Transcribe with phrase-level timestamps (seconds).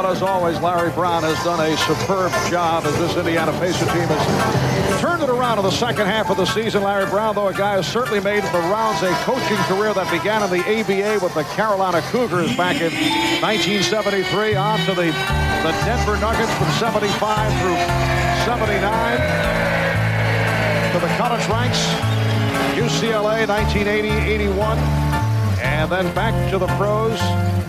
[0.00, 4.08] But as always, Larry Brown has done a superb job as this Indiana Pacer team
[4.08, 6.82] has turned it around in the second half of the season.
[6.82, 10.42] Larry Brown, though, a guy has certainly made the rounds a coaching career that began
[10.42, 12.88] in the ABA with the Carolina Cougars back in
[13.44, 17.04] 1973 on to the, the Denver Nuggets from 75
[17.60, 17.76] through
[18.48, 18.80] 79
[20.96, 21.76] to the college ranks,
[22.72, 24.99] UCLA 1980-81
[25.80, 27.18] and then back to the pros.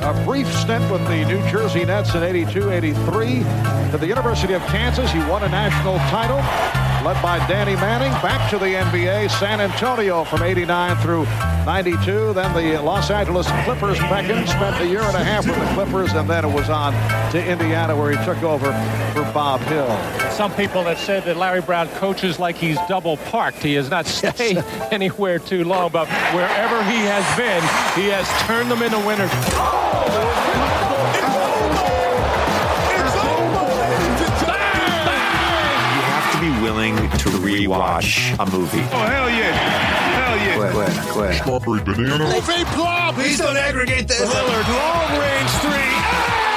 [0.03, 3.91] A brief stint with the New Jersey Nets in 82-83.
[3.91, 8.11] To the University of Kansas, he won a national title led by Danny Manning.
[8.21, 11.23] Back to the NBA, San Antonio from 89 through
[11.65, 12.33] 92.
[12.33, 13.97] Then the Los Angeles Clippers.
[13.97, 16.93] Beckham spent a year and a half with the Clippers, and then it was on
[17.31, 18.71] to Indiana where he took over
[19.13, 19.89] for Bob Hill.
[20.31, 23.63] Some people have said that Larry Brown coaches like he's double parked.
[23.63, 24.87] He has not stayed yes.
[24.91, 27.61] anywhere too long, but wherever he has been,
[28.01, 29.80] he has turned them into winners.
[36.71, 38.79] Willing to rewatch a movie.
[38.79, 39.51] Oh, hell yeah.
[39.51, 40.71] Hell yeah.
[40.71, 41.35] Quit, quit, quit.
[41.41, 42.25] Strawberry banana.
[42.25, 43.15] Le'Veon Plum.
[43.15, 44.21] Please don't aggregate this.
[44.21, 45.91] Lillard, long range three.
[46.03, 46.50] Ah!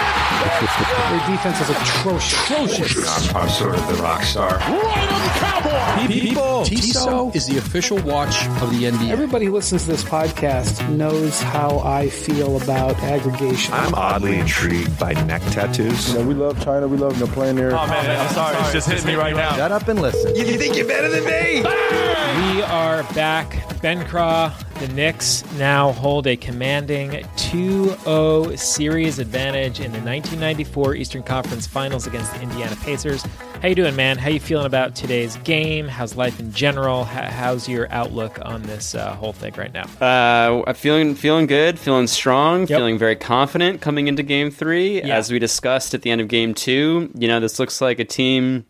[0.44, 2.50] Their defense is atrocious.
[2.50, 3.34] Atrocious.
[3.34, 4.58] I'm sort of the rock star.
[4.58, 6.06] Right on the cowboy.
[6.06, 9.10] People, Tissot is the official watch of the NBA.
[9.10, 13.72] Everybody who listens to this podcast knows how I feel about aggregation.
[13.72, 16.12] I'm oddly intrigued by neck tattoos.
[16.12, 16.88] You know, we love China.
[16.88, 17.72] We love you know, playing there.
[17.72, 18.56] Oh, man, I'm sorry.
[18.58, 19.56] It's just hitting me right now.
[19.56, 20.34] Shut up and listen.
[20.36, 21.62] You think you're better than me?
[21.62, 23.80] We are back.
[23.80, 31.22] Ben Craw, the Knicks now hold a commanding 2-0 series advantage in the 1994 Eastern
[31.22, 33.24] Conference Finals against the Indiana Pacers.
[33.62, 34.18] How you doing, man?
[34.18, 35.88] How you feeling about today's game?
[35.88, 37.04] How's life in general?
[37.04, 39.84] How's your outlook on this uh, whole thing right now?
[40.00, 42.68] Uh, feeling feeling good, feeling strong, yep.
[42.68, 45.02] feeling very confident coming into Game Three.
[45.02, 45.16] Yeah.
[45.16, 48.04] As we discussed at the end of Game Two, you know this looks like a
[48.04, 48.66] team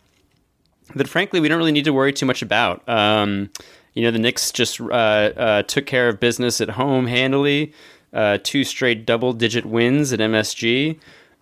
[0.94, 2.86] that, frankly, we don't really need to worry too much about.
[2.88, 3.50] Um,
[3.94, 7.72] you know, the Knicks just uh, uh, took care of business at home handily.
[8.12, 10.98] Uh, two straight double-digit wins at MSG.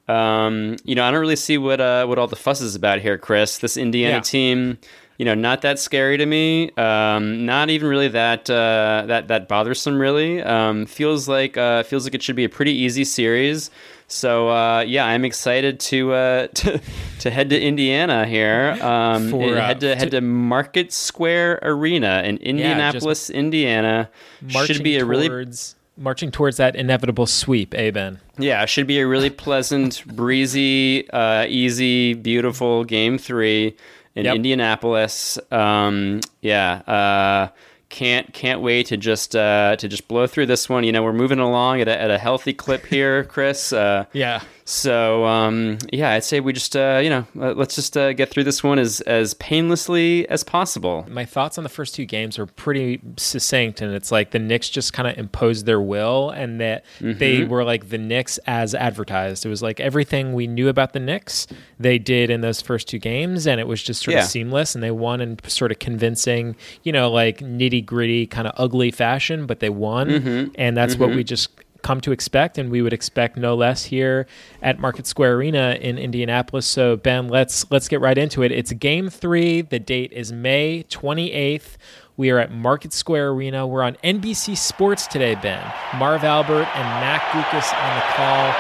[0.09, 3.01] Um, you know, I don't really see what uh, what all the fuss is about
[3.01, 3.59] here, Chris.
[3.59, 4.21] This Indiana yeah.
[4.21, 4.79] team,
[5.17, 6.71] you know, not that scary to me.
[6.73, 9.99] Um, not even really that uh, that that bothersome.
[9.99, 13.71] Really, um, feels like uh, feels like it should be a pretty easy series.
[14.13, 16.81] So uh, yeah, I'm excited to, uh, to
[17.21, 18.77] to head to Indiana here.
[18.83, 24.11] Um, For, uh, head to head to Market Square Arena in Indianapolis, yeah, Indiana.
[24.49, 27.75] Should be a really towards, marching towards that inevitable sweep.
[27.75, 28.21] Eh, Ben?
[28.39, 33.75] Yeah, should be a really pleasant, breezy, uh, easy, beautiful game three
[34.15, 34.37] in yep.
[34.37, 35.39] Indianapolis.
[35.51, 37.49] Um, yeah uh,
[37.93, 40.83] can't can't wait to just uh, to just blow through this one.
[40.83, 43.73] You know, we're moving along at a, at a healthy clip here, Chris.
[43.73, 44.43] Uh, yeah.
[44.65, 48.45] So um, yeah, I'd say we just uh, you know let's just uh, get through
[48.45, 51.05] this one as as painlessly as possible.
[51.09, 54.69] My thoughts on the first two games are pretty succinct, and it's like the Knicks
[54.69, 57.19] just kind of imposed their will, and that mm-hmm.
[57.19, 59.45] they were like the Knicks as advertised.
[59.45, 61.47] It was like everything we knew about the Knicks
[61.79, 64.23] they did in those first two games, and it was just sort yeah.
[64.23, 68.47] of seamless, and they won in sort of convincing, you know, like nitty gritty kind
[68.47, 70.53] of ugly fashion, but they won, mm-hmm.
[70.55, 71.03] and that's mm-hmm.
[71.03, 71.51] what we just
[71.83, 74.27] come to expect, and we would expect no less here
[74.63, 76.67] at Market Square Arena in Indianapolis.
[76.67, 78.53] So Ben, let's let's get right into it.
[78.53, 79.63] It's Game Three.
[79.63, 81.79] The date is May twenty eighth.
[82.17, 83.67] We are at Market Square Arena.
[83.67, 85.63] We're on NBC Sports today, Ben.
[85.97, 88.53] Marv Albert and Matt Guokas on the call.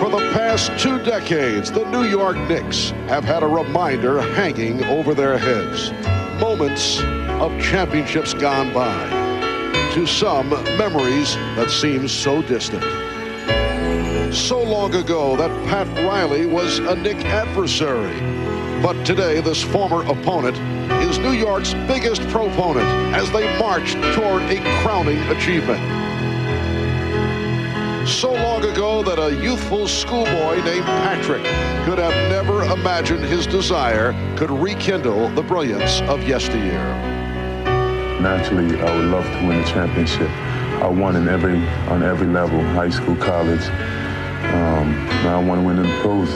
[0.00, 5.14] For the past two decades, the New York Knicks have had a reminder hanging over
[5.14, 5.92] their heads.
[6.40, 7.00] Moments
[7.40, 9.13] of championships gone by
[9.94, 12.82] to some memories that seem so distant.
[14.34, 18.18] So long ago that Pat Riley was a Knick adversary.
[18.82, 20.58] But today, this former opponent
[21.08, 25.78] is New York's biggest proponent as they march toward a crowning achievement.
[28.08, 31.44] So long ago that a youthful schoolboy named Patrick
[31.86, 37.13] could have never imagined his desire could rekindle the brilliance of yesteryear
[38.24, 40.30] naturally I would love to win a championship.
[40.80, 41.58] I won in every
[41.92, 43.66] on every level, high school, college.
[44.48, 44.86] Um,
[45.22, 46.30] now I want to win in the pros.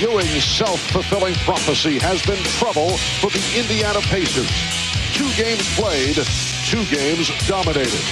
[0.00, 4.50] Ewing's self-fulfilling prophecy has been trouble for the Indiana Pacers.
[5.12, 6.14] Two games played,
[6.70, 8.04] two games dominated.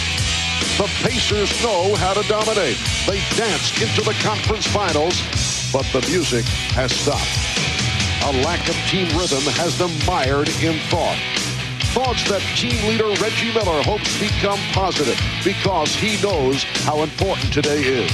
[0.79, 2.79] The Pacers know how to dominate.
[3.07, 5.23] They danced into the conference finals,
[5.73, 7.52] but the music has stopped.
[8.25, 11.19] A lack of team rhythm has them mired in thought.
[11.93, 17.83] thoughts that team leader Reggie Miller hopes become positive because he knows how important today
[17.83, 18.11] is.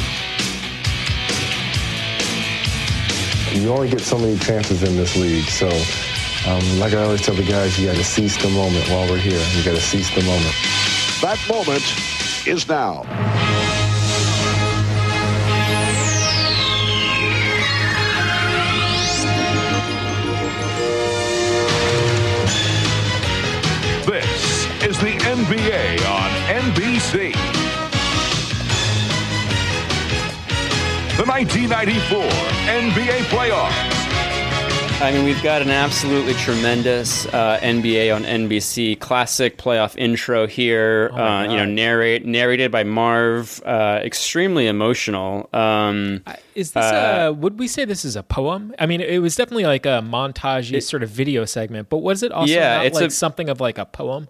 [3.53, 5.69] You only get so many chances in this league, so
[6.49, 9.19] um, like I always tell the guys, you got to seize the moment while we're
[9.19, 9.41] here.
[9.55, 10.55] You got to seize the moment.
[11.21, 11.85] That moment
[12.47, 13.05] is now.
[25.39, 26.31] NBA on
[26.73, 27.33] NBC.
[31.17, 32.23] The 1994
[32.67, 33.95] NBA playoffs.
[35.01, 41.11] I mean, we've got an absolutely tremendous uh, NBA on NBC classic playoff intro here.
[41.13, 43.63] Oh uh, you know, narrate narrated by Marv.
[43.65, 45.49] Uh, extremely emotional.
[45.53, 46.25] Um,
[46.57, 47.33] Is this a?
[47.33, 48.75] Would we say this is a poem?
[48.81, 52.33] I mean, it was definitely like a montage sort of video segment, but was it
[52.33, 54.27] also Yeah, not it's like a- something of like a poem?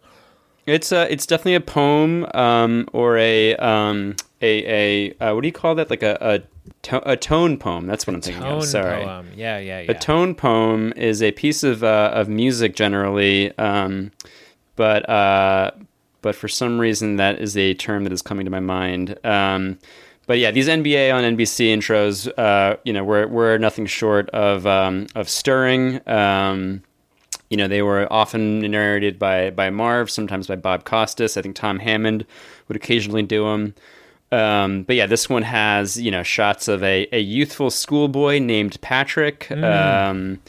[0.69, 5.49] It's a, it's definitely a poem, um, or a, um, a, a, uh, what do
[5.49, 5.91] you call that?
[5.91, 7.87] Like a, a, to- a tone poem.
[7.87, 8.65] That's what I'm thinking Tone of.
[8.65, 9.05] Sorry.
[9.05, 9.29] poem.
[9.35, 9.91] Yeah, yeah, yeah.
[9.91, 14.13] A tone poem is a piece of uh, of music generally, um,
[14.77, 15.71] but uh,
[16.23, 19.19] but for some reason that is a term that is coming to my mind.
[19.25, 19.79] Um,
[20.27, 24.67] but yeah, these NBA on NBC intros, uh, you know, were were nothing short of
[24.67, 26.07] um, of stirring.
[26.07, 26.83] Um,
[27.51, 31.37] you know, they were often narrated by by Marv, sometimes by Bob Costas.
[31.37, 32.27] I think Tom Hammond
[32.69, 33.75] would occasionally do them.
[34.31, 38.81] Um, but yeah, this one has you know shots of a, a youthful schoolboy named
[38.81, 39.51] Patrick.
[39.51, 40.41] Um,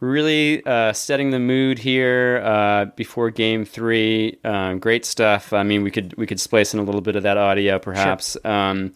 [0.00, 4.38] really uh, setting the mood here uh, before Game Three.
[4.44, 5.52] Um, great stuff.
[5.52, 8.36] I mean, we could we could splice in a little bit of that audio, perhaps.
[8.44, 8.92] Um,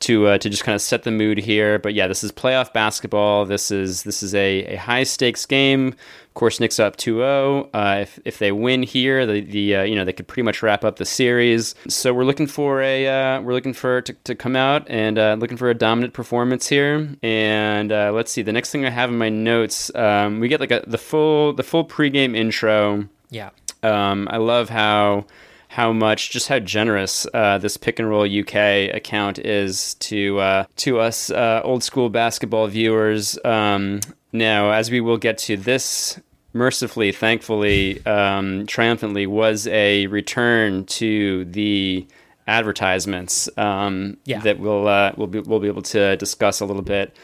[0.00, 1.78] to uh, to just kind of set the mood here.
[1.78, 3.44] But yeah, this is playoff basketball.
[3.44, 5.94] This is this is a, a high stakes game.
[6.30, 7.70] Of course, Knicks up 2-0.
[7.74, 10.62] Uh, if if they win here, the the uh, you know they could pretty much
[10.62, 11.74] wrap up the series.
[11.88, 15.36] So we're looking for a uh, we're looking for to, to come out and uh,
[15.40, 17.08] looking for a dominant performance here.
[17.20, 18.42] And uh, let's see.
[18.42, 21.52] The next thing I have in my notes, um, we get like a the full
[21.52, 23.08] the full pregame intro.
[23.30, 23.50] Yeah.
[23.82, 25.26] Um, I love how
[25.70, 30.64] how much just how generous uh, this pick and roll UK account is to uh,
[30.76, 33.38] to us uh, old school basketball viewers.
[33.44, 34.00] Um,
[34.32, 36.20] now, as we will get to this.
[36.52, 42.04] Mercifully, thankfully, um, triumphantly, was a return to the
[42.48, 44.40] advertisements um, Yeah.
[44.40, 47.16] that we'll uh, we'll be we'll be able to discuss a little bit.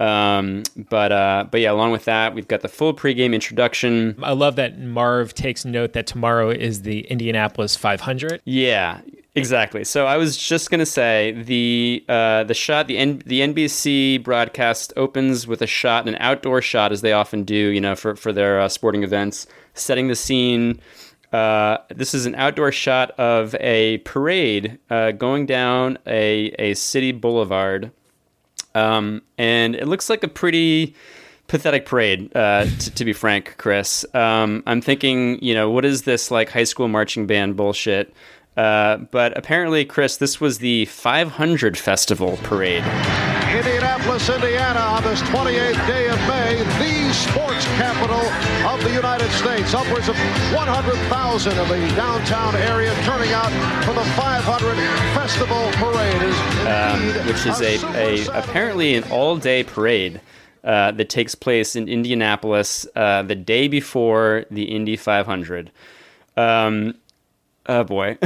[0.00, 4.16] Um, but uh, but yeah, along with that, we've got the full pregame introduction.
[4.22, 8.42] I love that Marv takes note that tomorrow is the Indianapolis 500.
[8.44, 9.00] Yeah,
[9.34, 9.84] exactly.
[9.84, 14.92] So I was just gonna say the uh, the shot the N- the NBC broadcast
[14.96, 18.32] opens with a shot, an outdoor shot, as they often do, you know, for for
[18.32, 20.80] their uh, sporting events, setting the scene.
[21.32, 27.10] Uh, this is an outdoor shot of a parade uh, going down a a city
[27.10, 27.90] boulevard,
[28.74, 30.94] um, and it looks like a pretty
[31.46, 34.04] pathetic parade, uh, t- to be frank, Chris.
[34.14, 38.14] Um, I'm thinking, you know, what is this like high school marching band bullshit?
[38.56, 42.84] Uh, but apparently, Chris, this was the 500 Festival parade.
[43.54, 48.20] Indianapolis, Indiana, on this 28th day of May, the sports capital
[48.68, 49.74] of the United States.
[49.74, 53.50] Upwards of 100,000 of the downtown area turning out
[53.84, 54.76] for the 500
[55.14, 56.14] Festival Parade.
[56.64, 60.20] Um, which is a, a apparently an all day parade
[60.64, 65.70] uh, that takes place in Indianapolis uh, the day before the Indy 500.
[66.36, 66.94] Um,
[67.66, 68.18] oh boy,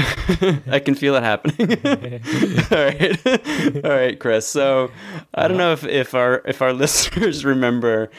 [0.71, 1.79] I can feel it happening.
[2.71, 3.27] all right,
[3.85, 4.47] all right, Chris.
[4.47, 4.91] So
[5.35, 8.11] I don't know if, if our if our listeners remember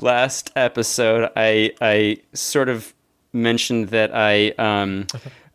[0.00, 2.94] last episode, I I sort of
[3.32, 4.50] mentioned that I.
[4.58, 5.06] Um,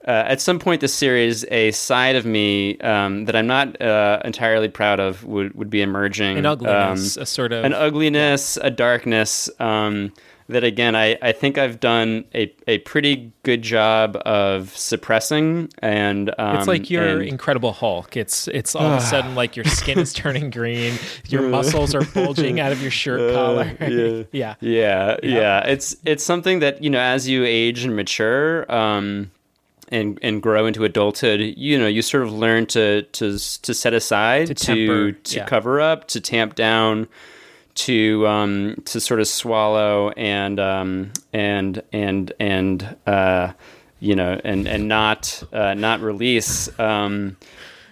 [0.05, 4.19] uh, at some point this series, a side of me um, that I'm not uh,
[4.25, 6.39] entirely proud of would, would be emerging.
[6.39, 9.49] An ugliness, Um, a sort of an ugliness, a darkness.
[9.61, 10.11] Um,
[10.53, 16.33] that again, I, I think I've done a, a pretty good job of suppressing, and
[16.37, 18.15] um, It's like your and- Incredible Hulk.
[18.17, 20.95] It's it's all of a sudden like your skin is turning green,
[21.27, 23.75] your muscles are bulging out of your shirt collar.
[23.79, 24.23] Uh, yeah.
[24.31, 24.55] yeah.
[24.61, 25.67] Yeah, yeah.
[25.67, 29.31] It's it's something that you know as you age and mature, um,
[29.89, 33.93] and and grow into adulthood, you know, you sort of learn to to to set
[33.93, 35.45] aside, To to temper, to yeah.
[35.45, 37.07] cover up, to tamp down,
[37.75, 43.51] to um to sort of swallow and um and and and uh
[43.99, 47.35] you know and and not uh, not release um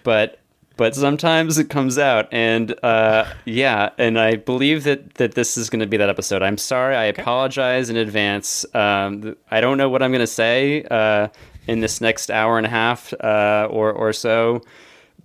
[0.04, 0.38] but
[0.76, 5.68] but sometimes it comes out, and uh, yeah, and I believe that that this is
[5.70, 6.42] going to be that episode.
[6.42, 8.64] I'm sorry, I apologize in advance.
[8.74, 11.28] Um, I don't know what I'm going to say uh,
[11.66, 14.62] in this next hour and a half uh, or or so,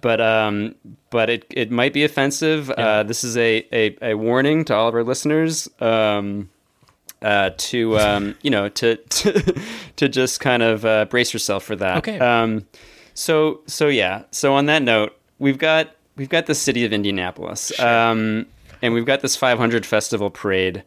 [0.01, 0.75] but um,
[1.09, 2.69] but it it might be offensive.
[2.69, 5.69] Uh, this is a, a a warning to all of our listeners.
[5.79, 6.49] Um,
[7.21, 9.61] uh, to um, you know to, to
[9.95, 11.97] to just kind of uh, brace yourself for that.
[11.97, 12.19] Okay.
[12.19, 12.65] Um,
[13.13, 14.23] so so yeah.
[14.31, 18.45] So on that note, we've got we've got the city of Indianapolis, um,
[18.81, 20.83] and we've got this 500 festival parade.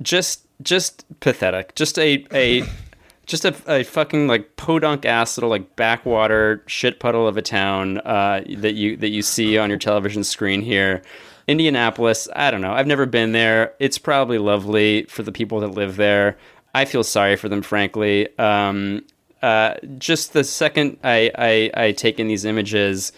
[0.00, 1.74] Just just pathetic.
[1.74, 2.64] Just a a
[3.26, 7.98] just a, a fucking like podunk ass little like backwater shit puddle of a town
[7.98, 11.02] uh, that you that you see on your television screen here.
[11.48, 12.72] Indianapolis, I don't know.
[12.72, 13.74] I've never been there.
[13.80, 16.38] It's probably lovely for the people that live there.
[16.74, 18.28] I feel sorry for them, frankly.
[18.38, 19.04] Um,
[19.42, 23.12] uh, just the second I, I, I take in these images,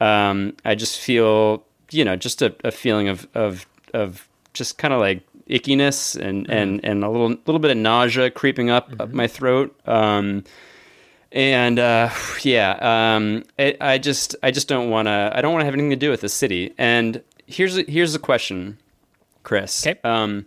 [0.00, 4.92] um, I just feel, you know, just a, a feeling of, of, of just kind
[4.92, 6.52] of like ickiness and, mm-hmm.
[6.52, 9.00] and, and a little, little bit of nausea creeping up, mm-hmm.
[9.00, 9.78] up my throat.
[9.86, 10.44] Um,
[11.32, 12.10] and uh,
[12.42, 15.32] yeah, um, it, I just I just don't want to.
[15.32, 16.74] I don't want to have anything to do with the city.
[16.76, 18.78] And here's a, here's a question,
[19.42, 19.86] Chris.
[19.86, 20.00] Okay.
[20.02, 20.46] Um,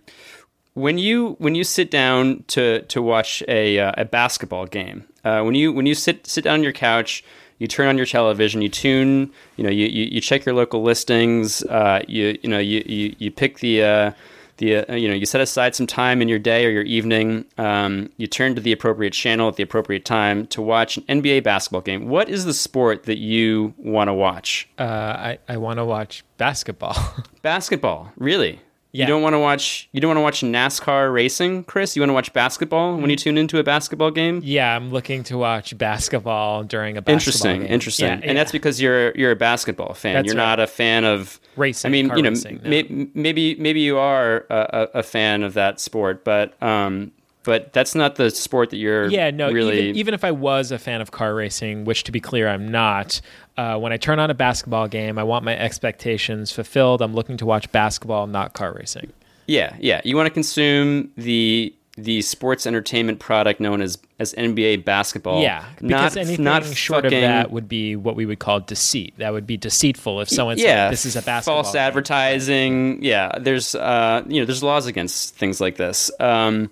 [0.74, 5.41] when you when you sit down to to watch a uh, a basketball game, uh,
[5.43, 7.24] when you when you sit sit down on your couch,
[7.60, 10.83] you turn on your television, you tune, you know, you you, you check your local
[10.83, 14.12] listings, uh, you you know, you you, you pick the uh,
[14.57, 17.45] the uh, you know you set aside some time in your day or your evening.
[17.57, 21.43] Um, you turn to the appropriate channel at the appropriate time to watch an NBA
[21.43, 22.07] basketball game.
[22.07, 24.69] What is the sport that you want to watch?
[24.77, 26.95] Uh, I I want to watch basketball.
[27.41, 28.60] basketball, really?
[28.93, 29.05] Yeah.
[29.05, 29.89] You don't want to watch.
[29.91, 31.95] You don't want to watch NASCAR racing, Chris.
[31.95, 34.39] You want to watch basketball when you tune into a basketball game.
[34.43, 37.71] Yeah, I'm looking to watch basketball during a basketball interesting, game.
[37.71, 38.33] interesting, Yeah, and yeah.
[38.33, 40.13] that's because you're you're a basketball fan.
[40.13, 40.50] That's you're right.
[40.50, 42.69] not a fan of Racing, I mean, you know, racing, no.
[42.69, 47.12] may, maybe maybe you are a, a, a fan of that sport, but um,
[47.43, 49.07] but that's not the sport that you're.
[49.07, 49.51] yeah, no.
[49.51, 49.89] really.
[49.89, 52.69] Even, even if I was a fan of car racing, which to be clear, I'm
[52.69, 53.21] not.
[53.57, 57.01] Uh, when I turn on a basketball game, I want my expectations fulfilled.
[57.01, 59.12] I'm looking to watch basketball, not car racing.
[59.47, 60.01] Yeah, yeah.
[60.03, 65.41] You want to consume the the sports entertainment product known as as NBA basketball.
[65.41, 68.62] Yeah, because not anything not short fucking, of that would be what we would call
[68.62, 69.13] deceit.
[69.17, 71.63] That would be deceitful if someone yeah, said this is a basketball.
[71.63, 73.03] false game." advertising.
[73.03, 76.09] Yeah, there's uh, you know there's laws against things like this.
[76.19, 76.71] Um,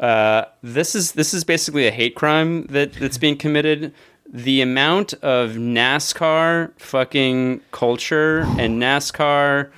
[0.00, 3.92] uh, this is this is basically a hate crime that that's being committed.
[4.32, 9.70] The amount of NASCAR fucking culture and NASCAR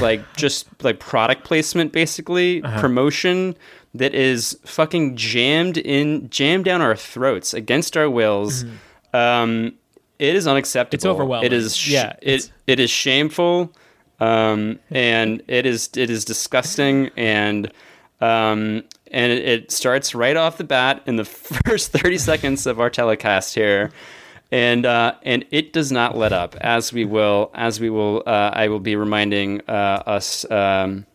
[0.00, 2.80] like just like product placement basically Uh-huh.
[2.80, 3.56] promotion
[3.94, 8.64] that is fucking jammed in jammed down our throats against our wills
[9.14, 9.72] um
[10.18, 11.10] it is unacceptable Mm-hmm.
[11.12, 11.46] It's overwhelming.
[11.46, 13.72] it is sh- Yeah, it it is shameful
[14.20, 17.72] um and it is it is disgusting and
[18.20, 21.24] um and it, it starts right off the bat in the
[21.66, 23.90] first 30 seconds of our telecast here
[24.52, 28.50] and uh, and it does not let up as we will as we will uh,
[28.52, 31.06] I will be reminding uh, us um,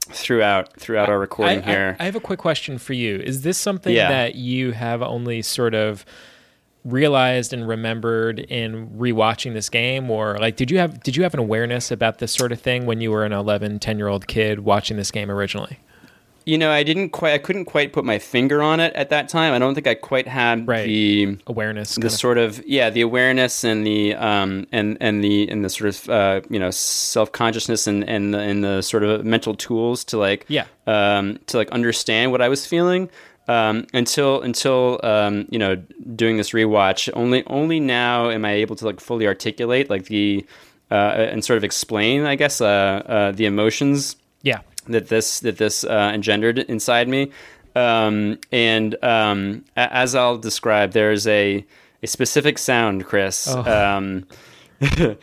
[0.00, 1.96] throughout throughout our recording I, here.
[1.98, 3.16] I, I have a quick question for you.
[3.16, 4.08] Is this something Yeah.
[4.08, 6.04] that you have only sort of
[6.84, 11.32] realized and remembered in rewatching this game or like did you have did you have
[11.32, 14.26] an awareness about this sort of thing when you were an 11 10 year old
[14.26, 15.78] kid watching this game originally
[16.44, 19.28] you know, I didn't quite I couldn't quite put my finger on it at that
[19.28, 19.52] time.
[19.54, 23.64] I don't think I quite had the awareness the of- sort of yeah the awareness
[23.64, 27.86] and the um and and the and the sort of uh, you know self consciousness
[27.86, 30.64] and and the, and the sort of mental tools to like Yeah.
[30.86, 33.08] um to like understand what I was feeling
[33.48, 35.76] um until until um you know
[36.14, 40.46] doing this rewatch only only now am I able to like fully articulate like the
[40.90, 40.94] uh
[41.32, 45.84] and sort of explain I guess uh, uh the emotions yeah that this that this
[45.84, 47.30] uh, engendered inside me.
[47.74, 51.64] Um, and um, a- as I'll describe, there's a
[52.02, 53.46] a specific sound, Chris.
[53.48, 53.60] Oh.
[53.62, 54.26] Um,
[54.80, 55.14] yeah,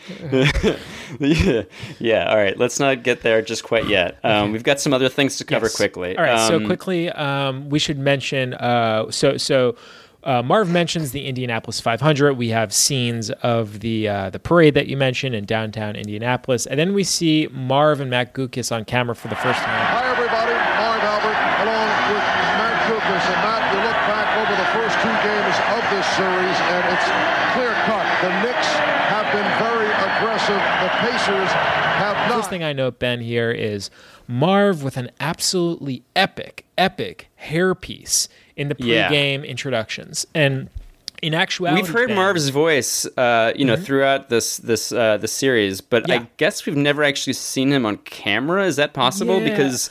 [1.99, 2.29] yeah.
[2.29, 2.57] All right.
[2.57, 4.17] Let's not get there just quite yet.
[4.23, 5.75] Um, We've got some other things to cover Yes.
[5.75, 6.17] quickly.
[6.17, 8.53] All right, so Um, quickly, um, we should mention.
[8.53, 9.75] Uh, so so.
[10.23, 12.33] Uh, Marv mentions the Indianapolis 500.
[12.33, 16.77] We have scenes of the uh, the parade that you mentioned in downtown Indianapolis, and
[16.77, 19.79] then we see Marv and Matt Guokas on camera for the first time.
[19.79, 20.51] Hi, everybody.
[20.51, 22.25] Marv Albert along with
[22.59, 23.25] Matt Guokas.
[23.31, 27.07] And Matt, you look back over the first two games of this series, and it's
[27.55, 28.05] clear cut.
[28.19, 28.69] The Knicks
[29.07, 30.59] have been very aggressive.
[30.83, 31.51] The Pacers
[31.95, 32.35] have not.
[32.35, 33.89] First thing I note, Ben, here is
[34.27, 38.27] Marv with an absolutely epic, epic hairpiece
[38.59, 39.09] in the Yeah.
[39.09, 40.27] pregame introductions.
[40.35, 40.69] And
[41.21, 43.83] in actuality, we've heard Ben, Marv's voice, uh, you know, Mhm.
[43.83, 46.15] throughout this this uh, the series, but Yeah.
[46.15, 48.65] I guess we've never actually seen him on camera.
[48.65, 49.39] Is that possible?
[49.41, 49.49] Yeah.
[49.49, 49.89] Because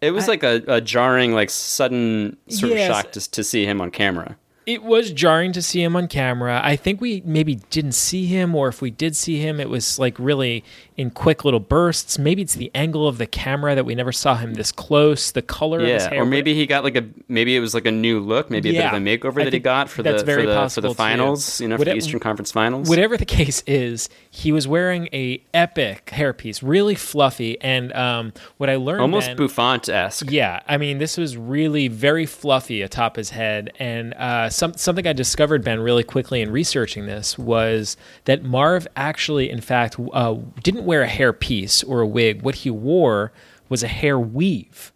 [0.00, 2.90] it was I- like a, a jarring, like sudden sort Yes.
[2.90, 4.36] of shock to, to see him on camera.
[4.66, 6.60] It was jarring to see him on camera.
[6.62, 9.98] I think we maybe didn't see him, or if we did see him, it was
[9.98, 10.62] like really
[10.98, 12.18] in quick little bursts.
[12.18, 15.40] Maybe it's the angle of the camera that we never saw him this close, the
[15.40, 16.22] color of his Yeah, hair.
[16.22, 18.72] or maybe he got like a maybe it was like a new look, maybe a
[18.72, 20.94] bit of a makeover I that he got for the for the for the too.
[20.94, 22.88] finals, you know, for the Eastern Conference Finals.
[22.88, 28.68] Whatever the case is, he was wearing a epic hairpiece, really fluffy, and um, what
[28.68, 30.30] I learned Almost Buffon esque.
[30.30, 35.06] Yeah, I mean, this was really very fluffy atop his head, and uh, some, something
[35.06, 40.34] I discovered, Ben, really quickly in researching this was that Marv actually, in fact, uh,
[40.62, 42.42] didn't wear a hair piece or a wig.
[42.42, 43.30] What he wore
[43.68, 44.92] was a hair weave.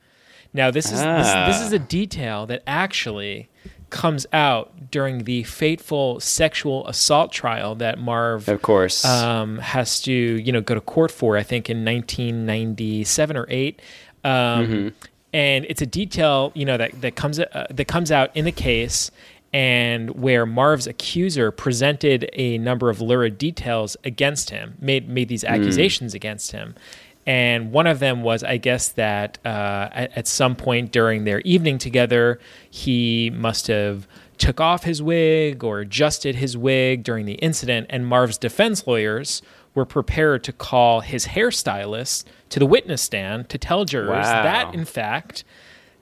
[0.55, 1.19] Now, this is Ah.
[1.47, 3.49] this, this is a detail that actually
[3.91, 10.13] comes out during the fateful sexual assault trial that Marv, of course, um, has to
[10.13, 11.37] you know go to court for.
[11.37, 13.81] I think in 1997 or eight.
[14.25, 14.93] Um, Mhm.
[15.35, 18.53] And it's a detail you know that that comes uh, that comes out in the
[18.53, 19.11] case.
[19.52, 25.44] And where Marv's accuser presented a number of lurid details against him, made made these
[25.44, 25.49] Mm.
[25.50, 26.75] accusations against him,
[27.26, 31.40] and one of them was, I guess, that uh, at, at some point during their
[31.42, 32.40] evening together,
[32.71, 38.06] he must have took off his wig or adjusted his wig during the incident, and
[38.06, 39.42] Marv's defense lawyers
[39.75, 44.42] were prepared to call his hairstylist to the witness stand to tell jurors Wow.
[44.42, 45.44] that, in fact,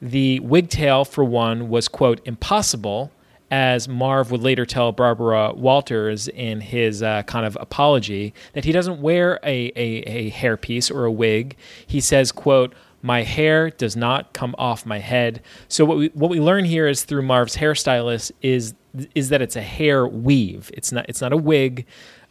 [0.00, 3.11] the wigtail, for one, was, quote, impossible,
[3.50, 8.73] as Marv would later tell Barbara Walters in his uh, kind of apology, that he
[8.73, 11.57] doesn't wear a, a, a hairpiece or a wig.
[11.87, 15.42] He says, quote, my hair does not come off my head.
[15.69, 18.75] So what we what we learn here is through Marv's hairstylist is
[19.14, 20.71] is that it's a hair weave.
[20.75, 21.87] It's not it's not a wig.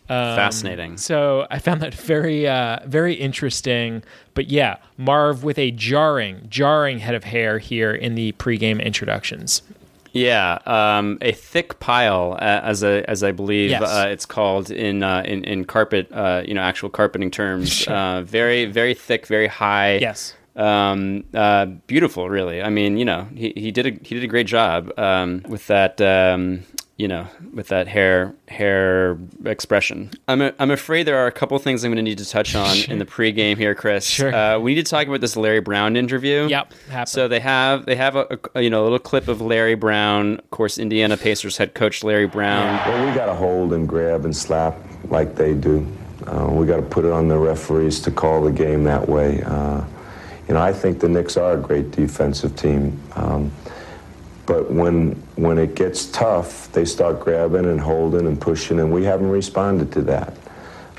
[0.09, 0.97] Um, Fascinating.
[0.97, 4.03] So I found that very, uh, very interesting.
[4.33, 9.61] But yeah, Marv with a jarring, jarring head of hair here in the pregame introductions.
[10.11, 13.81] Yeah, um, a thick pile, uh, as a as I believe Yes.
[13.83, 17.69] uh, it's called in uh, in in carpet, uh, you know, actual carpeting terms.
[17.79, 17.93] Sure.
[17.93, 19.97] Uh, very very thick, very high.
[19.97, 20.33] Yes.
[20.55, 22.61] Um, uh, beautiful, really.
[22.61, 25.67] I mean, you know, he, he did a he did a great job um, with
[25.67, 26.01] that.
[26.99, 30.11] You know, with that hair hair expression.
[30.27, 32.55] I'm a, I'm afraid there are a couple things I'm going to need to touch
[32.55, 34.05] on in the pregame here, Chris.
[34.05, 34.35] Sure.
[34.35, 36.47] Uh, we need to talk about this Larry Brown interview.
[36.49, 37.07] Yep, happened.
[37.07, 40.39] So they have they have a, a you know a little clip of Larry Brown,
[40.39, 42.75] of course, Indiana Pacers head coach Larry Brown.
[42.85, 45.87] Well, we got to hold and grab and slap like they do.
[46.27, 49.41] Uh, we got to put it on the referees to call the game that way.
[49.43, 49.85] Uh,
[50.49, 53.01] you know, I think the Knicks are a great defensive team.
[53.15, 53.51] Um,
[54.49, 59.03] but when when it gets tough, they start grabbing and holding and pushing, and we
[59.03, 60.33] haven't responded to that.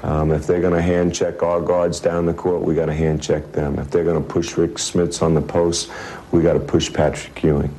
[0.05, 2.95] Um, if they're going to hand check our guards down the court, we got to
[2.95, 3.81] hand check them.
[3.81, 5.91] If they're going to push Rik Smits on the post,
[6.31, 7.75] we got to push Patrick Ewing.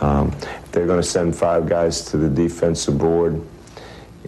[0.00, 3.40] Um, if they're going to send five guys to the defensive board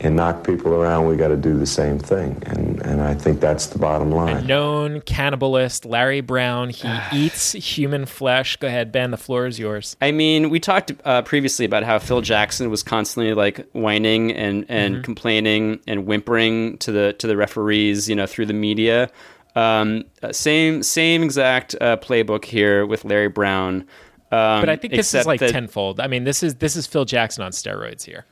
[0.00, 2.42] and knock people around, we got to do the same thing.
[2.46, 4.46] And, and I think that's the bottom A line.
[4.46, 6.70] known cannibalist, Larry Brown.
[6.70, 8.56] He eats human flesh.
[8.56, 9.10] Go ahead, Ben.
[9.10, 9.96] The floor is yours.
[10.02, 14.66] I mean, we talked uh, previously about how Phil Jackson was constantly like whining and,
[14.68, 15.04] and Mhm.
[15.04, 19.08] complaining and whimpering to the to the referees, you know, through the media.
[19.54, 23.86] Um, uh, same same exact uh, playbook here with Larry Brown.
[24.32, 26.00] Um, but I think this is like that- tenfold.
[26.00, 28.26] I mean, this is this is Phil Jackson on steroids here.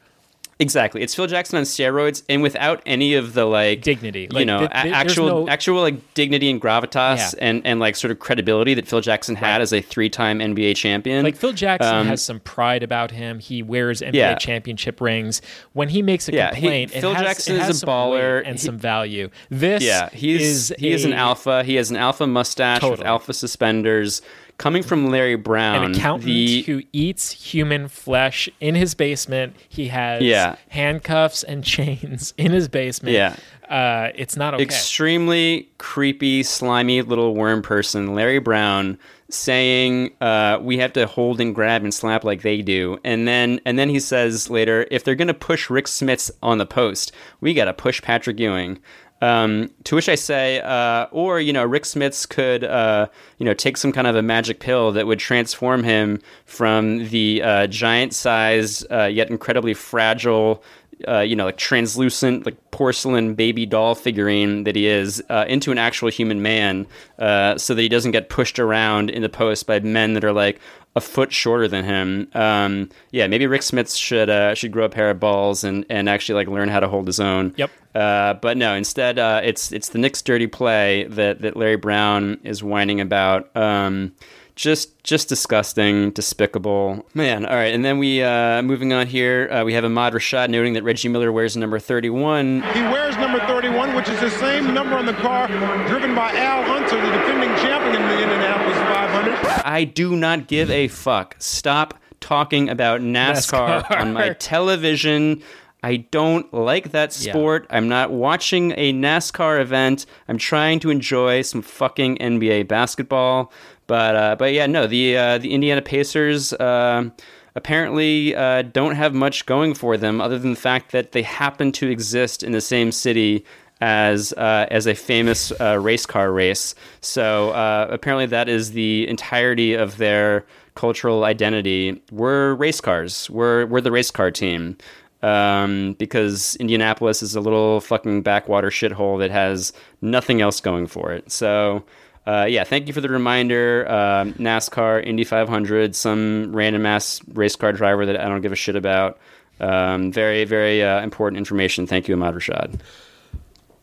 [0.61, 4.47] Exactly, it's Phil Jackson on steroids, and without any of the like dignity, you Like,
[4.47, 7.31] know, th- th- actual no- actual like dignity and gravitas, Yeah.
[7.49, 10.75] and and like sort of credibility that Phil Jackson had as a three time NBA
[10.77, 11.25] champion.
[11.25, 13.41] Like Phil Jackson Um, has some pride about him.
[13.41, 14.35] He wears NBA Yeah.
[14.37, 15.43] championship rings.
[15.73, 18.43] When he makes a Yeah, he- complaint, it Phil has, Jackson is a baller.
[18.47, 19.31] and He- some value.
[19.51, 21.65] This yeah, he's is he is an alpha.
[21.65, 24.23] He has an alpha mustache with alpha suspenders.
[24.57, 29.57] Coming from Larry Brown, an accountant the who eats human flesh in his basement.
[29.69, 30.57] He has Yeah.
[30.69, 33.15] handcuffs and chains in his basement.
[33.15, 33.35] Yeah.
[33.69, 34.63] Uh, it's not okay.
[34.63, 38.99] extremely creepy, slimy little worm person, Larry Brown,
[39.31, 43.61] saying uh, we have to hold and grab and slap like they do, and then
[43.65, 47.55] and then he says later, if they're gonna push Rik Smits on the post, we
[47.55, 48.79] gotta push Patrick Ewing.
[49.25, 53.07] Um, to which I say, uh, or you know, Rik Smits could, uh,
[53.39, 57.43] you know, take some kind of a magic pill that would transform him from the
[57.43, 60.63] uh, giant-sized uh, yet incredibly fragile,
[61.09, 65.73] uh, you know, like translucent, like porcelain baby doll figurine that he is uh, into
[65.73, 66.87] an actual human man,
[67.19, 70.61] so that he doesn't get pushed around in the post by men that are like
[70.97, 72.29] a foot shorter than him.
[72.35, 76.09] Um, yeah, maybe Rik Smits should uh, should grow a pair of balls and, and
[76.09, 77.55] actually like learn how to hold his own.
[77.57, 77.71] Yep.
[77.95, 82.39] Uh, but no, instead, uh, it's it's the Knicks' dirty play that that Larry Brown
[82.45, 83.55] is whining about.
[83.57, 84.13] Um,
[84.57, 87.05] just just disgusting, despicable.
[87.15, 87.75] Man, all right.
[87.75, 91.09] And then we uh, moving on here, uh, we have Ahmad Rashad noting that Reggie
[91.09, 92.63] Miller wears number 31.
[92.73, 95.49] He wears number 31, which is the same number on the car
[95.89, 99.64] driven by Al Unser, the defending champion in the Indianapolis 500.
[99.75, 101.35] I do not give a fuck.
[101.41, 104.01] Stop talking about NASCAR, NASCAR.
[104.01, 105.43] on my television.
[105.83, 107.67] I don't like that sport.
[107.69, 107.79] Yeah.
[107.79, 110.07] I'm not watching a NASCAR event.
[110.29, 113.53] I'm trying to enjoy some fucking NBA basketball.
[113.89, 117.11] But uh, but yeah, no, the uh, the Indiana Pacers uh,
[117.57, 121.73] apparently uh, don't have much going for them other than the fact that they happen
[121.73, 123.45] to exist in the same city
[123.81, 126.75] as uh, as a famous uh, race car race.
[127.01, 127.51] So
[127.91, 132.03] apparently that is the entirety of their cultural identity.
[132.11, 133.29] We're race cars.
[133.31, 134.77] We're we're the race car team.
[135.23, 141.13] Um, because Indianapolis is a little fucking backwater shithole that has nothing else going for
[141.13, 141.33] it.
[141.33, 141.83] So
[142.27, 143.87] uh, yeah, thank you for the reminder.
[143.89, 148.57] Uh, NASCAR, Indy 500, some random ass race car driver that I don't give a
[148.57, 149.19] shit about.
[149.61, 151.87] Um, very, very uh, important information.
[151.87, 152.81] Thank you, Ahmad Rashad.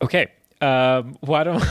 [0.02, 0.28] Okay.
[0.60, 1.60] Um, why don't.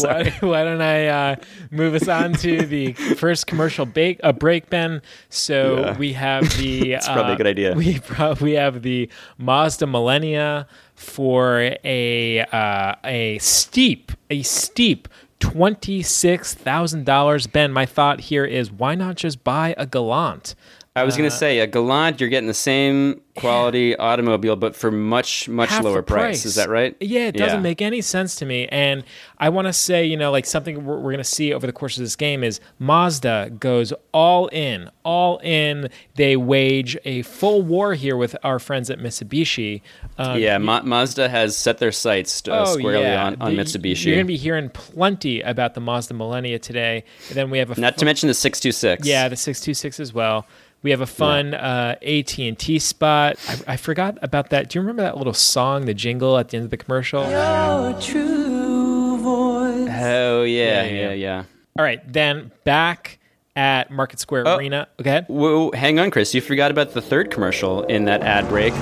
[0.00, 1.36] why, why, don't I uh,
[1.70, 5.02] move us on to the first commercial bake, uh, break, Ben?
[5.28, 5.98] So yeah.
[5.98, 6.92] we have the.
[7.02, 7.74] It's probably a good idea.
[7.74, 15.08] We, pro- we have the Mazda Millenia for a uh, a steep a steep
[15.40, 17.46] twenty six thousand dollars.
[17.46, 20.54] Ben, my thought here is why not just buy a Galant?
[20.94, 24.76] I was uh, going to say a Galant, you're getting the same quality automobile, but
[24.76, 26.22] for much much lower price.
[26.22, 26.44] price.
[26.44, 26.94] Is that right?
[27.00, 27.62] Yeah, it doesn't yeah.
[27.62, 28.68] make any sense to me.
[28.68, 29.02] And
[29.38, 31.72] I want to say, you know, like something we're, we're going to see over the
[31.72, 35.88] course of this game is Mazda goes all in, all in.
[36.16, 39.80] They wage a full war here with our friends at Mitsubishi.
[40.18, 43.24] Um, yeah, Ma- Mazda has set their sights uh, oh, squarely yeah.
[43.24, 44.06] on, on the, Mitsubishi.
[44.06, 47.02] You're going to be hearing plenty about the Mazda Millenia today.
[47.28, 49.06] And then we have a not f- to mention the six two six.
[49.06, 50.46] Yeah, the six two six as well.
[50.82, 53.36] We have a fun uh, AT and T spot.
[53.48, 54.68] I, I, forgot about that.
[54.68, 57.22] Do you remember that little song, the jingle at the end of the commercial?
[57.30, 59.88] Your true voice.
[59.92, 61.12] Oh yeah, yeah, yeah.
[61.12, 61.44] yeah.
[61.78, 63.20] All right, then back
[63.54, 64.88] at Market Square oh, Arena.
[65.00, 65.22] Okay.
[65.28, 66.34] Whoa, hang on, Chris.
[66.34, 68.72] You forgot about the third commercial in that ad break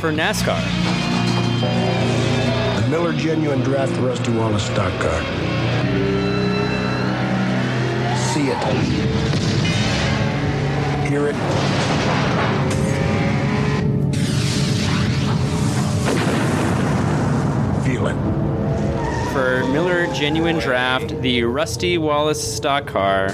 [0.00, 0.60] for NASCAR.
[2.80, 5.20] The Miller Genuine Draft Rusty Wallace stock car.
[8.32, 9.21] See it
[11.12, 11.34] hear it.
[17.84, 18.16] Feel it.
[19.34, 23.28] For Miller Genuine Draft, the Rusty Wallace stock car.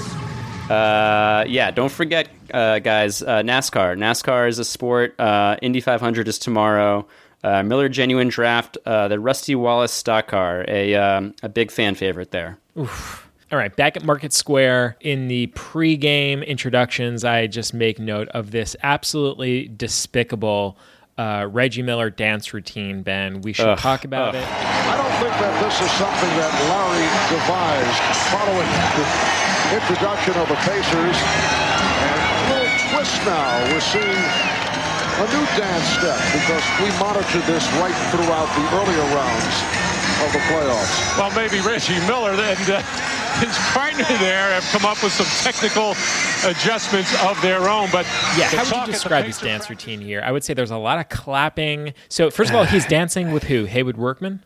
[0.69, 3.97] Uh, yeah, don't forget, uh, guys, uh, NASCAR.
[3.97, 5.17] NASCAR is a sport.
[5.17, 7.07] Uh, Indy 500 is tomorrow.
[7.45, 11.95] Uh, Miller Genuine Draft, uh, the Rusty Wallace stock car, a, um, a big fan
[11.95, 12.57] favorite there.
[12.77, 13.28] Oof.
[13.51, 18.51] All right, back at Market Square in the pre-game introductions, I just make note of
[18.51, 20.77] this absolutely despicable
[21.17, 23.01] uh, Reggie Miller dance routine.
[23.01, 23.79] Ben, we should Ugh.
[23.79, 24.43] talk about Ugh.
[24.43, 24.45] it.
[24.45, 28.69] I don't think that this is something that Larry devised following
[29.01, 29.05] the
[29.81, 31.17] introduction of the Pacers.
[31.17, 33.49] And a little twist now.
[33.73, 34.23] We're seeing
[35.19, 39.55] a new dance step because we monitored this right throughout the earlier rounds
[40.21, 41.17] of the playoffs.
[41.17, 42.57] Well, maybe Reggie Miller then.
[42.69, 42.85] Uh,
[43.37, 45.91] his partner there have come up with some technical
[46.49, 47.89] adjustments of their own.
[47.91, 48.05] But
[48.37, 50.21] yeah, how would you describe his dance routine here?
[50.23, 51.93] I would say there's a lot of clapping.
[52.09, 53.65] So first of all, he's dancing with who?
[53.65, 54.43] Haywoode Workman.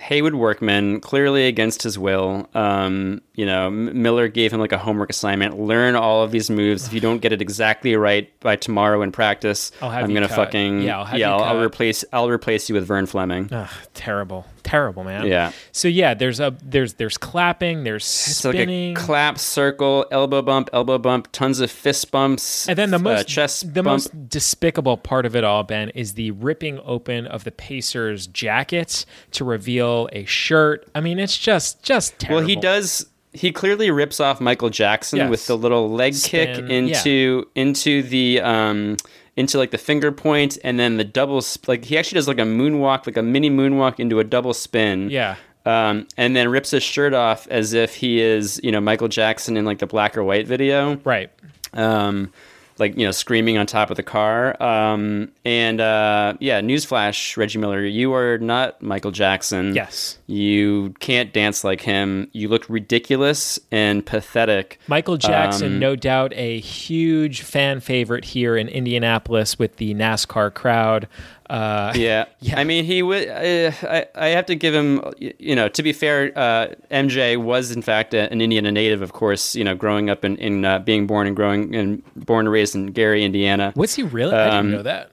[0.00, 2.48] Haywoode Workman, clearly against his will.
[2.54, 5.58] Um, you know, M- Miller gave him like a homework assignment.
[5.58, 6.86] Learn all of these moves.
[6.86, 10.36] If you don't get it exactly right by tomorrow in practice, I'm gonna cut.
[10.36, 13.52] fucking yeah, I'll, yeah I'll, I'll, replace I'll replace you with Vern Fleming.
[13.52, 15.26] Ugh, terrible, terrible, man.
[15.26, 15.52] Yeah.
[15.72, 20.98] So yeah, there's a there's there's clapping, there's spinning, like clap, circle, elbow bump, elbow
[20.98, 23.86] bump, tons of fist bumps, and then the uh, most uh, chest the bump.
[23.86, 29.04] most despicable part of it all, Ben, is the ripping open of the Pacers jacket
[29.32, 30.88] to reveal a shirt.
[30.94, 32.40] I mean, it's just just terrible.
[32.40, 35.30] Well, he does he clearly rips off Michael Jackson yes.
[35.30, 37.62] with the little leg Spin, kick into yeah.
[37.62, 38.96] into the um
[39.38, 42.40] into like the finger point and then the double sp- like he actually does like
[42.40, 45.08] a moonwalk like a mini moonwalk into a double spin.
[45.10, 45.36] Yeah.
[45.64, 49.56] Um, and then rips his shirt off as if he is you know Michael Jackson
[49.56, 50.96] in like the black or white video.
[51.04, 51.30] Right.
[51.72, 52.32] Um
[52.78, 54.60] like you know screaming on top of the car.
[54.62, 59.74] Um, and uh, yeah, newsflash, Reggie Miller, you are not Michael Jackson.
[59.74, 62.28] Yes, you can't dance like him.
[62.32, 64.78] You look ridiculous and pathetic.
[64.86, 70.52] Michael Jackson, um, no doubt, a huge fan favorite here in Indianapolis with the NASCAR
[70.52, 71.08] crowd.
[71.48, 72.26] Uh, yeah.
[72.40, 73.28] yeah, I mean, he would.
[73.28, 75.02] Uh, I, I have to give him.
[75.18, 79.12] You know, to be fair, uh, MJ was in fact a, an Indiana native, of
[79.12, 79.54] course.
[79.54, 82.74] You know, growing up in, in uh, being born and growing and born and raised
[82.74, 83.72] in Gary, Indiana.
[83.76, 84.34] Was he really?
[84.34, 85.10] Um, I didn't um, know that.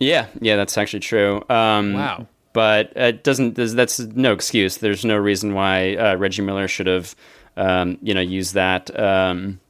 [0.00, 1.42] Yeah, yeah, that's actually true.
[1.48, 2.26] Um, wow.
[2.52, 3.54] But it doesn't.
[3.54, 4.76] That's no excuse.
[4.76, 7.16] There's no reason why uh, Reggie Miller should have,
[7.56, 8.96] um, you know, used that.
[8.98, 9.60] Um,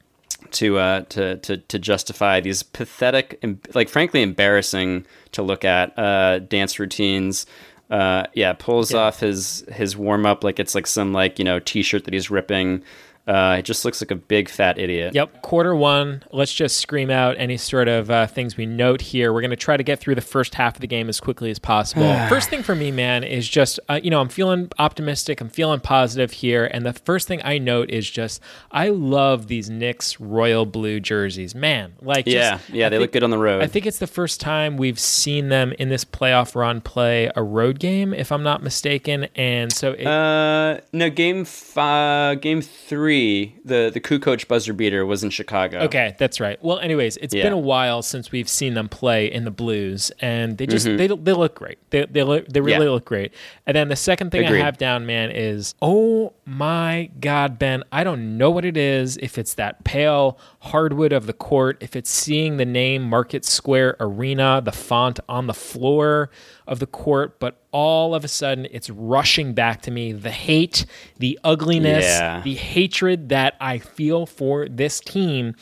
[0.54, 3.42] to uh, to to to justify these pathetic,
[3.74, 7.46] like frankly embarrassing to look at uh, dance routines.
[7.90, 9.00] Uh, yeah, pulls yeah.
[9.00, 12.14] off his his warm up like it's like some like you know t shirt that
[12.14, 12.82] he's ripping.
[13.26, 15.14] Uh, it just looks like a big fat idiot.
[15.14, 15.40] Yep.
[15.40, 16.22] Quarter one.
[16.30, 19.32] Let's just scream out any sort of uh, things we note here.
[19.32, 21.50] We're going to try to get through the first half of the game as quickly
[21.50, 22.14] as possible.
[22.28, 25.40] first thing for me, man, is just, uh, you know, I'm feeling optimistic.
[25.40, 26.66] I'm feeling positive here.
[26.66, 31.54] And the first thing I note is just, I love these Knicks royal blue jerseys.
[31.54, 33.62] Man, like, yeah, just, yeah, I they think, look good on the road.
[33.62, 37.42] I think it's the first time we've seen them in this playoff run play a
[37.42, 39.28] road game, if I'm not mistaken.
[39.34, 45.06] And so, it, uh, no, game five, game three three, the the Kukoc buzzer beater
[45.06, 45.80] was in Chicago.
[45.80, 46.62] Okay, that's right.
[46.62, 47.44] Well, anyways, it's yeah.
[47.44, 50.96] been a while since we've seen them play in the Blues, and they just mm-hmm.
[50.96, 51.78] they they look great.
[51.90, 52.92] They they look, they really yeah.
[52.92, 53.32] look great.
[53.66, 54.60] And then the second thing Agreed.
[54.60, 59.16] I have down, man, is oh my god, Ben, I don't know what it is.
[59.18, 63.96] If it's that pale hardwood of the court, if it's seeing the name Market Square
[64.00, 66.30] Arena, the font on the floor
[66.66, 70.86] of the court, but all of a sudden it's rushing back to me the hate,
[71.18, 72.40] the ugliness, yeah.
[72.42, 75.54] the hatred that I feel for this team.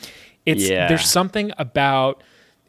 [0.45, 0.87] It's yeah.
[0.87, 2.21] there's something about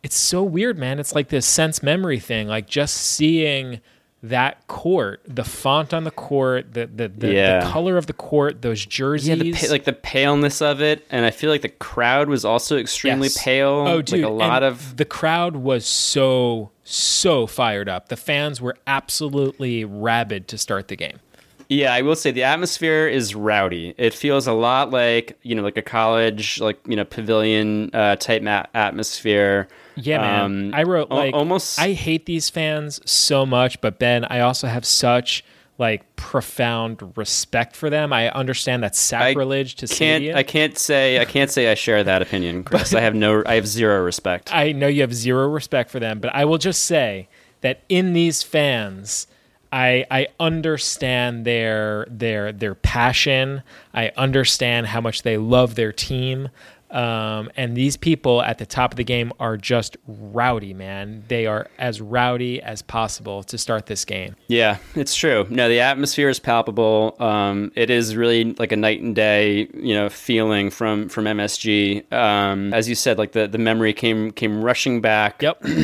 [0.04, 0.98] it's so weird, man.
[0.98, 3.80] It's like this sense memory thing, like just seeing
[4.24, 7.60] that court, the font on the court, the the, the, yeah.
[7.60, 11.26] the color of the court, those jerseys, yeah, the, like the paleness of it, and
[11.26, 13.42] I feel like the crowd was also extremely yes.
[13.42, 13.84] pale.
[13.86, 18.08] Oh, dude, like a lot and of the crowd was so so fired up.
[18.08, 21.20] The fans were absolutely rabid to start the game.
[21.68, 23.94] Yeah, I will say the atmosphere is rowdy.
[23.96, 28.16] It feels a lot like you know, like a college, like you know, pavilion uh,
[28.16, 28.42] type
[28.74, 29.68] atmosphere.
[29.96, 30.40] Yeah, man.
[30.40, 31.78] Um, I wrote like almost.
[31.78, 35.44] I hate these fans so much, but Ben, I also have such
[35.78, 38.12] like profound respect for them.
[38.12, 42.04] I understand that sacrilege I to can't, I can't say I can't say I share
[42.04, 42.92] that opinion, Chris.
[42.92, 44.54] but, I have no I have zero respect.
[44.54, 47.28] I know you have zero respect for them, but I will just say
[47.62, 49.26] that in these fans,
[49.74, 53.64] I I understand their their their passion.
[53.92, 56.48] I understand how much they love their team.
[56.94, 61.24] Um, and these people at the top of the game are just rowdy, man.
[61.26, 64.36] They are as rowdy as possible to start this game.
[64.46, 65.44] Yeah, it's true.
[65.50, 67.16] No, the atmosphere is palpable.
[67.18, 72.12] Um, it is really like a night and day, you know, feeling from from MSG.
[72.12, 75.42] Um, as you said, like the, the memory came came rushing back.
[75.42, 75.64] Yep.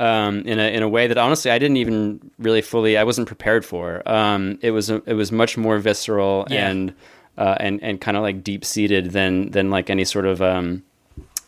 [0.00, 3.26] Um, in a in a way that honestly I didn't even really fully I wasn't
[3.26, 4.08] prepared for.
[4.08, 6.68] Um, it was it was much more visceral yeah.
[6.68, 6.94] and
[7.40, 10.82] uh, and and kind of like deep seated than than like any sort of um,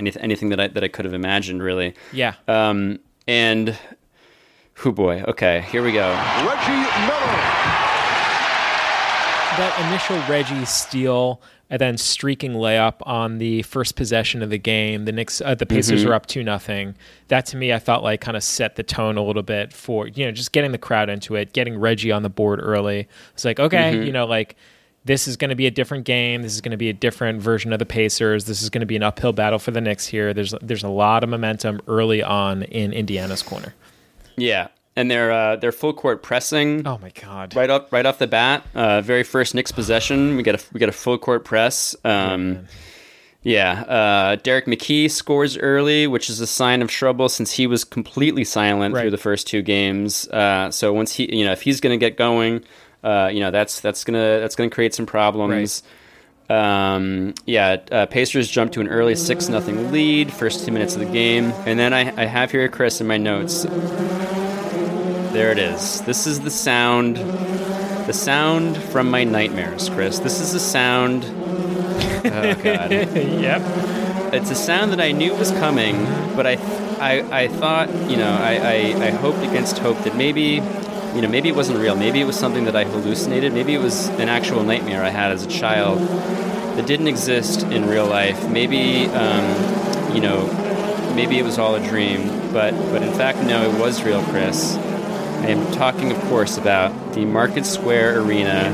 [0.01, 1.95] any, anything that I that I could have imagined really.
[2.13, 2.35] Yeah.
[2.49, 3.79] Um, and
[4.75, 6.09] who boy, okay, here we go.
[6.09, 7.39] Reggie Miller.
[9.59, 15.05] That initial Reggie steal and then streaking layup on the first possession of the game.
[15.05, 16.11] The Knicks, uh, the Pacers mm-hmm.
[16.11, 16.95] are up two nothing.
[17.29, 20.09] That to me, I felt like kind of set the tone a little bit for
[20.09, 23.09] you know just getting the crowd into it, getting Reggie on the board early.
[23.35, 24.05] It's like okay, mm-hmm.
[24.05, 24.57] you know, like
[25.05, 26.43] this is going to be a different game.
[26.43, 28.45] This is going to be a different version of the Pacers.
[28.45, 30.33] This is going to be an uphill battle for the Knicks here.
[30.33, 33.75] There's there's a lot of momentum early on in Indiana's corner.
[34.37, 36.87] Yeah, and they're uh, they're full court pressing.
[36.87, 37.57] Oh my god!
[37.57, 40.79] Right up right off the bat, uh, very first Knicks possession, we get a we
[40.79, 41.97] get a full court press.
[42.05, 42.67] Um,
[43.45, 47.83] yeah, uh, Derrick McKey scores early, which is a sign of trouble since he was
[47.83, 49.01] completely silent right.
[49.01, 50.29] through the first two games.
[50.29, 52.63] Uh, so once he, you know, if he's going to get going,
[53.03, 55.83] uh, you know that's that's gonna that's gonna create some problems.
[55.83, 55.93] Right.
[56.51, 61.01] Um, yeah, uh, Pacers jump to an early six nothing lead, first two minutes of
[61.01, 63.65] the game, and then I, I have here Chris in my notes.
[65.33, 66.03] There it is.
[66.03, 70.19] This is the sound, the sound from my nightmares, Chris.
[70.19, 71.25] This is the sound.
[71.25, 72.91] Oh God.
[73.17, 73.63] yep.
[74.35, 76.05] It's a sound that I knew was coming,
[76.37, 76.55] but I,
[77.01, 80.61] I, I thought, you know, I, I, I hoped against hope that maybe
[81.15, 81.95] you know, maybe it wasn't real.
[81.95, 83.53] Maybe it was something that I hallucinated.
[83.53, 87.87] Maybe it was an actual nightmare I had as a child that didn't exist in
[87.87, 88.49] real life.
[88.49, 90.47] Maybe, um, you know,
[91.15, 94.77] maybe it was all a dream, but but in fact, no, it was real, Chris.
[94.77, 98.71] I am talking, of course, about the Market Square Arena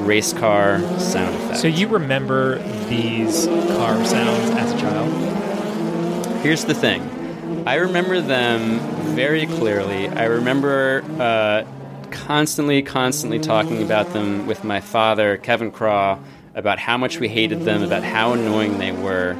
[0.00, 1.60] race car sound effect.
[1.60, 2.58] So you remember
[2.88, 6.42] these car sounds as a child?
[6.42, 7.21] Here's the thing.
[7.64, 8.80] I remember them
[9.14, 10.08] very clearly.
[10.08, 11.64] I remember uh,
[12.10, 16.18] constantly, constantly talking about them with my father, Kevin Craw,
[16.56, 19.36] about how much we hated them, about how annoying they were,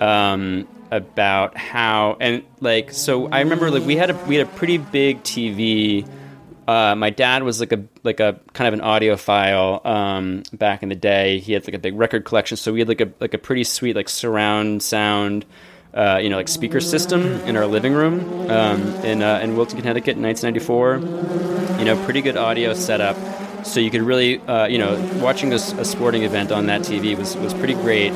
[0.00, 2.92] um, about how and like.
[2.92, 6.06] So I remember like we had a we had a pretty big TV.
[6.68, 10.90] Uh, my dad was like a like a kind of an audiophile um, back in
[10.90, 11.38] the day.
[11.38, 13.64] He had like a big record collection, so we had like a like a pretty
[13.64, 15.46] sweet like surround sound
[15.94, 19.78] uh, you know, like speaker system in our living room um, in uh, in Wilton,
[19.78, 21.78] Connecticut, in 1994.
[21.78, 23.16] You know, pretty good audio setup,
[23.64, 27.16] so you could really, uh, you know, watching this a sporting event on that TV
[27.16, 28.12] was was pretty great.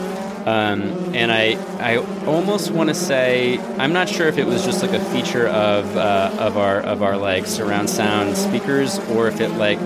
[0.47, 4.81] Um, and I I almost want to say I'm not sure if it was just
[4.81, 9.41] like a feature of uh, of our of our like surround sound speakers or if
[9.41, 9.79] it like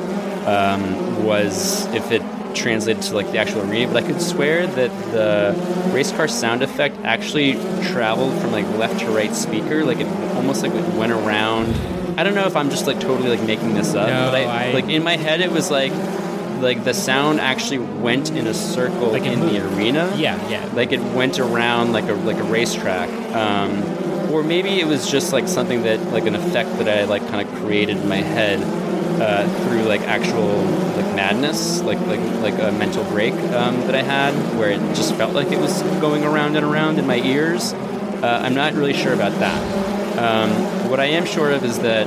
[0.46, 2.22] um, was if it
[2.54, 6.62] translated to like the actual arena, but I could swear that the race car sound
[6.62, 7.54] effect actually
[7.88, 11.74] traveled from like left to right speaker, like it almost like it went around.
[12.18, 14.68] I don't know if I'm just like totally like making this up, No, but I,
[14.68, 15.92] I- like in my head it was like
[16.60, 20.12] like the sound actually went in a circle Like in the arena.
[20.18, 20.68] Yeah, yeah.
[20.74, 23.08] Like it went around like a like a racetrack.
[23.34, 23.82] Um,
[24.30, 27.48] or maybe it was just like something that like an effect that I like kind
[27.48, 28.60] of created in my head
[29.20, 30.56] uh, through like actual
[30.96, 35.14] like madness, like like like a mental break um, that I had, where it just
[35.14, 37.72] felt like it was going around and around in my ears.
[37.72, 40.18] Uh, I'm not really sure about that.
[40.18, 40.50] Um,
[40.90, 42.06] what I am sure of is that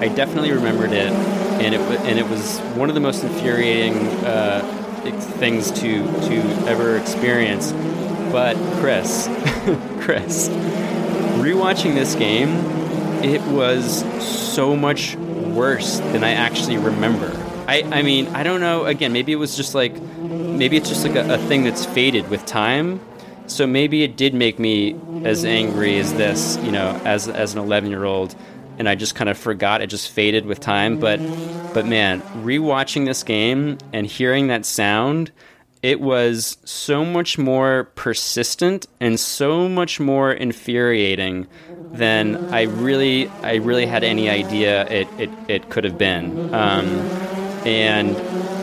[0.00, 4.60] I definitely remembered it, and it and it was one of the most infuriating uh,
[5.38, 7.72] things to to ever experience.
[8.32, 9.28] But Chris,
[10.00, 10.48] Chris,
[11.38, 12.48] rewatching this game,
[13.22, 15.16] it was so much
[15.54, 17.30] worse than I actually remember.
[17.66, 18.84] I, I mean, I don't know.
[18.84, 22.28] Again, maybe it was just like, maybe it's just like a, a thing that's faded
[22.28, 23.00] with time.
[23.46, 27.60] So maybe it did make me as angry as this, you know, as as an
[27.60, 28.34] 11 year old,
[28.78, 29.82] and I just kind of forgot.
[29.82, 30.98] It just faded with time.
[30.98, 31.18] But,
[31.74, 35.30] but man, rewatching this game and hearing that sound,
[35.84, 41.46] it was so much more persistent and so much more infuriating
[41.92, 46.54] than I really I really had any idea it it, it could have been.
[46.54, 46.86] Um,
[47.66, 48.16] and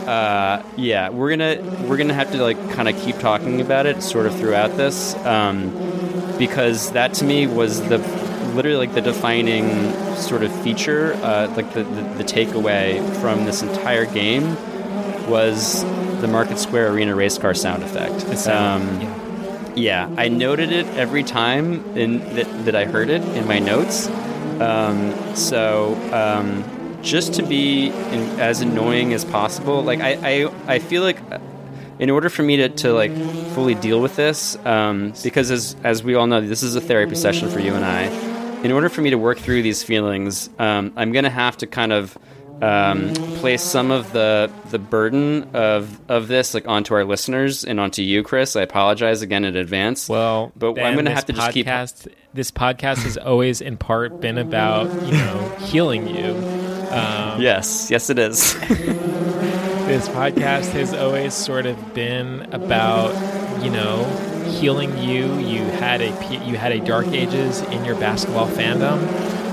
[0.08, 4.02] uh, yeah, we're gonna we're gonna have to like kind of keep talking about it
[4.02, 5.70] sort of throughout this um,
[6.38, 7.98] because that to me was the
[8.56, 13.62] literally like the defining sort of feature, uh, like the, the the takeaway from this
[13.62, 14.56] entire game
[15.28, 15.84] was
[16.22, 18.46] the Market Square Arena race car sound effect.
[18.46, 18.86] Um,
[19.76, 20.08] yeah.
[20.16, 24.08] I noted it every time in, that, that I heard it in my notes.
[24.60, 26.64] Um, so um,
[27.02, 31.18] just to be in, as annoying as possible, like I, I, I feel like
[31.98, 33.12] in order for me to, to like
[33.54, 37.14] fully deal with this, um, because as as we all know, this is a therapy
[37.14, 38.04] session for you and I.
[38.62, 41.66] In order for me to work through these feelings, um, I'm going to have to
[41.66, 42.16] kind of
[42.62, 47.80] um, place some of the the burden of of this like onto our listeners and
[47.80, 48.54] onto you, Chris.
[48.54, 50.08] I apologize again in advance.
[50.08, 51.66] Well, but Ben, I'm going to have to just keep.
[52.34, 56.30] This podcast has always, in part, been about you know healing you.
[56.90, 58.54] Um, Yes, yes, it is.
[59.86, 63.12] this podcast has always sort of been about
[63.62, 64.04] you know
[64.52, 65.36] healing you.
[65.38, 66.10] You had a
[66.46, 68.98] you had a dark ages in your basketball fandom.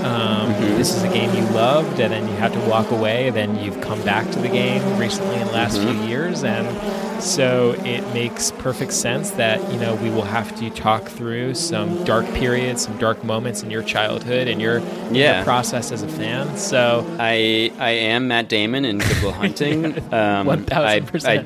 [0.04, 0.76] Um, Mm-hmm.
[0.78, 3.28] This is a game you loved, and then you had to walk away.
[3.30, 5.98] Then you've come back to the game recently in the last Mm-hmm.
[6.00, 10.70] few years, and so it makes perfect sense that you know we will have to
[10.70, 15.26] talk through some dark periods, some dark moments in your childhood and your, in your
[15.26, 15.44] Yeah.
[15.44, 16.56] process as a fan.
[16.56, 19.84] So I I am Matt Damon in Good Will Hunting.
[20.12, 21.28] Um, 1000%.
[21.28, 21.44] I, I,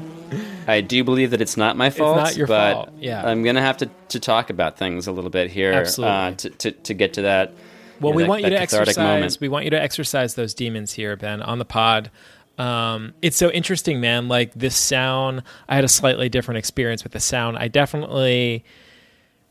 [0.66, 2.18] I do believe that it's not my fault.
[2.18, 3.27] It's not your but fault, yeah.
[3.27, 6.16] I'm gonna have to, to talk about things a little bit here Absolutely.
[6.16, 7.53] Uh, to, to to get to that.
[8.00, 8.96] Well, know, we that- want you to exercise.
[8.96, 9.38] moment.
[9.40, 12.11] We want you to exercise those demons here, Ben, on the pod.
[12.59, 14.29] Um, it's so interesting, man.
[14.29, 17.59] Like this sound, I had a slightly different experience with the sound.
[17.59, 18.64] I definitely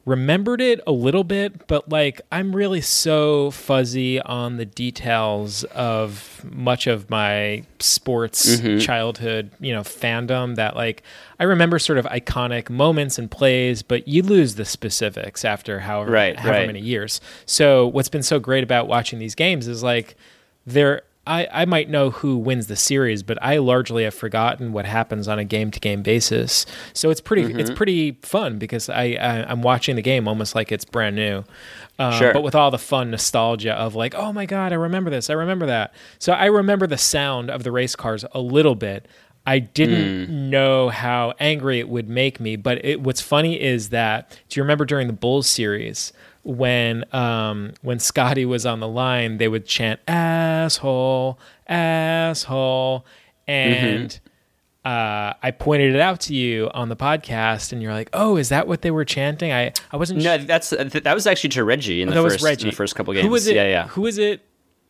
[0.05, 6.43] remembered it a little bit, but like I'm really so fuzzy on the details of
[6.51, 8.81] much of my sports Mhm.
[8.81, 11.03] childhood, you know, fandom that like
[11.39, 16.11] I remember sort of iconic moments and plays, but you lose the specifics after however
[16.11, 16.67] Right, however right.
[16.67, 17.21] many years.
[17.45, 20.15] So what's been so great about watching these games is like
[20.67, 24.85] they're I, I might know who wins the series, but I largely have forgotten what
[24.85, 26.65] happens on a game to game basis.
[26.91, 27.59] So it's pretty mm-hmm.
[27.59, 31.45] it's pretty fun because I, I am watching the game almost like it's brand new.
[31.97, 32.33] Um, sure.
[32.33, 35.33] But with all the fun nostalgia of like, oh my god, I remember this, I
[35.33, 35.93] remember that.
[36.19, 39.07] So I remember the sound of the race cars a little bit.
[39.45, 40.29] I didn't mm.
[40.49, 44.63] know how angry it would make me, but it, what's funny is that do you
[44.63, 46.13] remember during the Bulls series
[46.43, 53.05] when um, when Scotty was on the line, they would chant "asshole, asshole,"
[53.47, 54.87] and mm-hmm.
[54.87, 58.49] uh, I pointed it out to you on the podcast, and you're like, "Oh, is
[58.49, 60.21] that what they were chanting?" I I wasn't.
[60.21, 62.63] No, sh- that's that was actually to Reggie in oh, the first Reggie.
[62.63, 63.25] in the first couple games.
[63.25, 63.55] Who was it?
[63.55, 63.87] Yeah, yeah.
[63.87, 64.45] Who was it?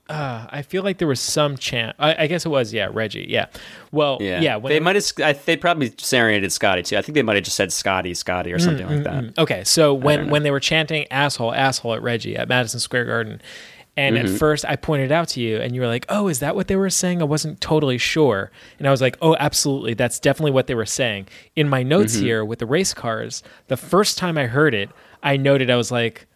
[0.09, 1.95] Uh, I feel like there was some chant.
[1.97, 3.25] I, I, guess it was, yeah, Reggie.
[3.29, 3.45] Yeah.
[3.93, 4.41] Well, yeah.
[4.41, 5.45] yeah they might have.
[5.45, 6.97] they probably serenaded Scotty too.
[6.97, 9.23] I think they might have just said Scotty, Scotty, or something mm, like that.
[9.23, 13.05] Mm, okay, so when when they were chanting "asshole, asshole" at Reggie at Madison Square
[13.05, 13.41] Garden,
[13.95, 14.33] and mm-hmm.
[14.33, 16.67] at first I pointed out to you, and you were like, "Oh, is that what
[16.67, 20.51] they were saying?" I wasn't totally sure, and I was like, "Oh, absolutely, that's definitely
[20.51, 22.25] what they were saying." In my notes mm-hmm.
[22.25, 24.89] here with the race cars, the first time I heard it,
[25.23, 26.27] I noted I was like,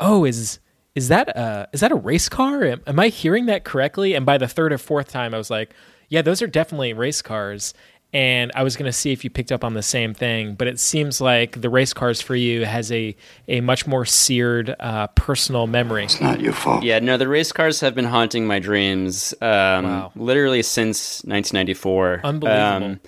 [0.00, 0.58] "Oh, is."
[0.94, 2.64] Is that a is that a race car?
[2.64, 4.14] Am, am I hearing that correctly?
[4.14, 5.74] And by the third or fourth time, I was like,
[6.08, 7.74] yeah, those are definitely race cars.
[8.14, 10.68] And I was going to see if you picked up on the same thing, but
[10.68, 13.16] it seems like the race cars for you has a
[13.48, 16.04] a much more seared uh, personal memory.
[16.04, 16.82] It's not your fault.
[16.82, 20.12] Yeah, no, the race cars have been haunting my dreams um, wow.
[20.14, 22.20] literally since 1994.
[22.22, 22.86] Unbelievable.
[22.86, 23.00] Um,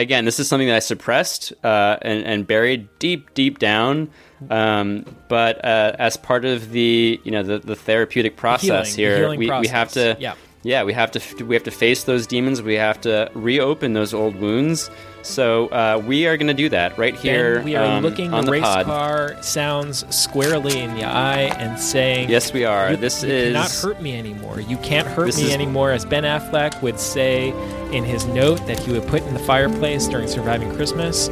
[0.00, 4.10] again, this is something that I suppressed uh, and, and, buried deep, deep down.
[4.50, 9.20] Um, but uh, as part of the you know the, the therapeutic process the healing,
[9.22, 9.62] here, we, process.
[9.62, 10.34] we have to yeah.
[10.66, 12.60] Yeah we have to we have to face those demons.
[12.60, 14.90] We have to reopen those old wounds.
[15.22, 17.56] So uh, we are going to do that right here.
[17.56, 18.86] Ben, we are um, looking on the, the race pod.
[18.86, 22.90] car sounds squarely in the eye and saying, "Yes, we are.
[22.90, 24.60] You, this you is not hurt me anymore.
[24.60, 25.52] You can't hurt me is...
[25.52, 27.50] anymore." As Ben Affleck would say
[27.92, 31.28] in his note that he would put in the fireplace during Surviving Christmas.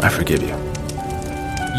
[0.00, 0.56] I forgive you.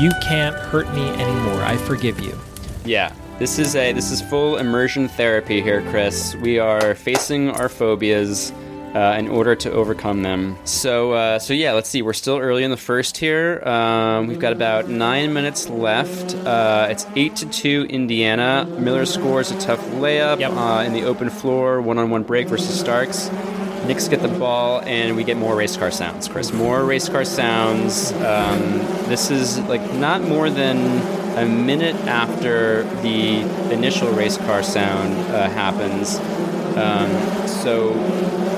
[0.02, 1.62] You can't hurt me anymore.
[1.62, 2.38] I forgive you.
[2.84, 3.14] Yeah.
[3.38, 6.36] This is a this is full immersion therapy here, Chris.
[6.36, 8.54] We are facing our phobias
[8.96, 10.58] uh, in order to overcome them.
[10.64, 12.02] So uh, so yeah, let's see.
[12.02, 13.62] We're still early in the first here.
[13.68, 16.34] Um, we've got about nine minutes left.
[16.34, 18.66] Uh, it's eight to two Indiana.
[18.80, 20.54] Miller scores a tough layup yep.
[20.54, 23.30] Uh, in the open floor, one on one break versus Starks.
[23.86, 26.54] Knicks get the ball, and we get more race car sounds, Chris.
[26.54, 28.14] More race car sounds.
[28.14, 28.80] Um,
[29.10, 33.42] this is like not more than a minute after the
[33.74, 36.18] initial race car sound uh, happens.
[36.78, 37.94] Um, so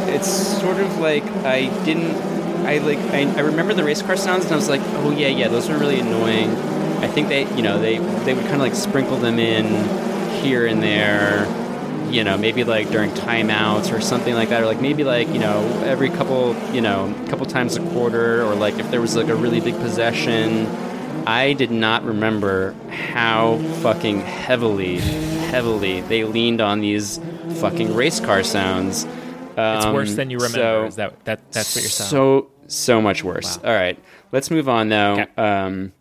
[0.10, 0.28] it's
[0.60, 2.16] sort of like I didn't.
[2.66, 5.28] I like I, I remember the race car sounds, and I was like, oh yeah,
[5.28, 6.50] yeah, those are really annoying.
[7.04, 9.66] I think they, you know, they they would kind of like sprinkle them in
[10.42, 11.46] here and there
[12.10, 15.40] you know, maybe like during timeouts or something like that, or like maybe like you
[15.40, 19.28] know every couple you know couple times a quarter, or like if there was like
[19.28, 20.66] a really big possession.
[21.28, 27.20] I did not remember how fucking heavily, heavily they leaned on these
[27.60, 29.04] fucking race car sounds.
[29.58, 30.58] Um, it's worse than you remember.
[30.58, 32.10] So, Is that, that that's what you're saying?
[32.10, 33.58] So so much worse.
[33.58, 33.70] Wow.
[33.70, 34.02] All right,
[34.32, 35.14] let's move on though.
[35.20, 35.28] Okay.
[35.36, 35.94] Um,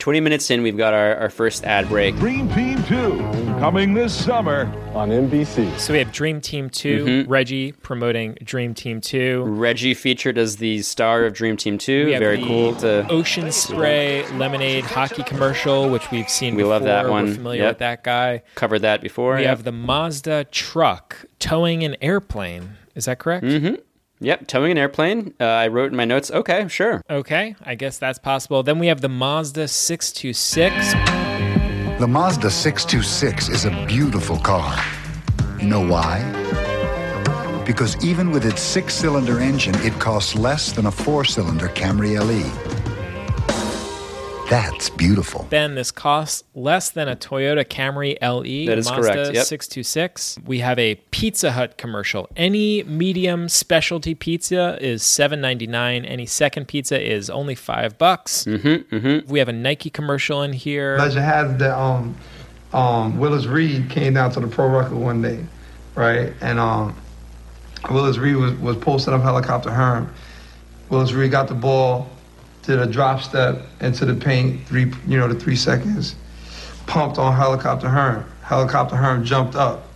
[0.00, 2.16] 20 minutes in, we've got our, our first ad break.
[2.16, 3.18] Dream Team 2
[3.60, 5.78] coming this summer on NBC.
[5.78, 7.30] So we have Dream Team 2, mm-hmm.
[7.30, 9.44] Reggie promoting Dream Team 2.
[9.44, 12.18] Reggie featured as the star of Dream Team 2.
[12.18, 12.74] Very cool.
[12.76, 16.72] To Ocean Spray Lemonade hockey commercial, which we've seen we before.
[16.72, 17.26] love that one.
[17.26, 17.70] We're familiar yep.
[17.72, 18.42] with that guy.
[18.54, 19.34] Covered that before.
[19.34, 19.50] We yep.
[19.50, 22.78] have the Mazda truck towing an airplane.
[22.94, 23.44] Is that correct?
[23.44, 23.74] Mm-hmm.
[24.22, 25.34] Yep, towing an airplane.
[25.40, 27.00] Uh, I wrote in my notes, okay, sure.
[27.08, 28.62] Okay, I guess that's possible.
[28.62, 30.92] Then we have the Mazda 626.
[31.98, 34.78] The Mazda 626 is a beautiful car.
[35.58, 36.20] You know why?
[37.66, 42.18] Because even with its six cylinder engine, it costs less than a four cylinder Camry
[42.18, 42.79] LE.
[44.50, 45.46] That's beautiful.
[45.48, 48.66] Ben, this costs less than a Toyota Camry LE.
[48.66, 49.34] That is Mazda correct.
[49.34, 49.46] Yep.
[49.46, 50.38] 626.
[50.44, 52.28] We have a Pizza Hut commercial.
[52.34, 56.04] Any medium specialty pizza is $7.99.
[56.04, 58.42] Any second pizza is only five bucks.
[58.44, 59.30] Mm-hmm, mm-hmm.
[59.30, 60.98] We have a Nike commercial in here.
[60.98, 62.16] Legend has that um,
[62.72, 65.44] um, Willis Reed came down to the pro record one day,
[65.94, 66.32] right?
[66.40, 66.96] And um,
[67.88, 70.12] Willis Reed was, was posting up helicopter Herm.
[70.88, 72.10] Willis Reed got the ball
[72.70, 76.14] did a drop step into the paint, three, you know, the three seconds,
[76.86, 78.24] pumped on Helicopter Herm.
[78.42, 79.88] Helicopter Herm jumped up.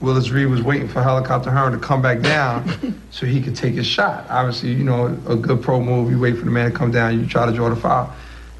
[0.00, 3.74] Willis Reed was waiting for Helicopter Herm to come back down so he could take
[3.74, 4.24] his shot.
[4.30, 7.18] Obviously, you know, a good pro move, you wait for the man to come down,
[7.18, 8.14] you try to draw the foul.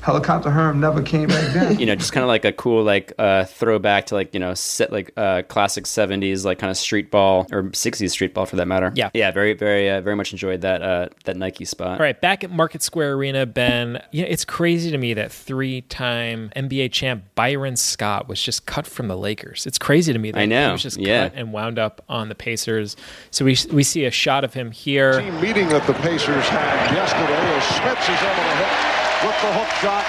[0.06, 1.80] Helicopter Herm never came back down.
[1.80, 4.54] you know, just kind of like a cool like uh, throwback to like you know
[4.54, 8.54] set like uh, classic '70s like kind of street ball or '60s street ball for
[8.54, 8.92] that matter.
[8.94, 11.98] Yeah, yeah, very very uh, very much enjoyed that uh, that Nike spot.
[11.98, 14.00] All right, back at Market Square Arena, Ben.
[14.12, 19.08] Yeah, it's crazy to me that three-time NBA champ Byron Scott was just cut from
[19.08, 19.66] the Lakers.
[19.66, 20.66] It's crazy to me that I know.
[20.66, 21.30] he was just yeah.
[21.30, 22.94] cut and wound up on the Pacers.
[23.32, 25.20] So we we see a shot of him here.
[25.20, 28.85] Team meeting that the Pacers had yesterday as Smits is able to hit
[29.26, 30.04] with the hook shot,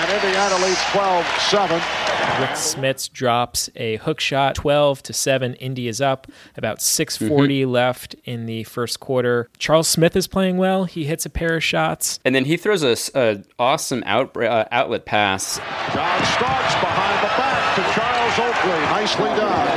[0.00, 2.40] and Indiana leads 12-7.
[2.40, 5.54] Rik Smits drops a hook shot, 12 to 7.
[5.54, 6.26] Indy is up.
[6.56, 7.70] About 6:40 Mm-hmm.
[7.70, 9.48] left in the first quarter.
[9.58, 10.84] Charles Smith is playing well.
[10.84, 12.18] He hits a pair of shots.
[12.24, 15.58] And then he throws a, s- a awesome out, uh, outlet pass.
[15.58, 18.03] John Starks behind the back to Charles
[18.38, 18.70] Oakley.
[18.70, 19.68] Nicely done.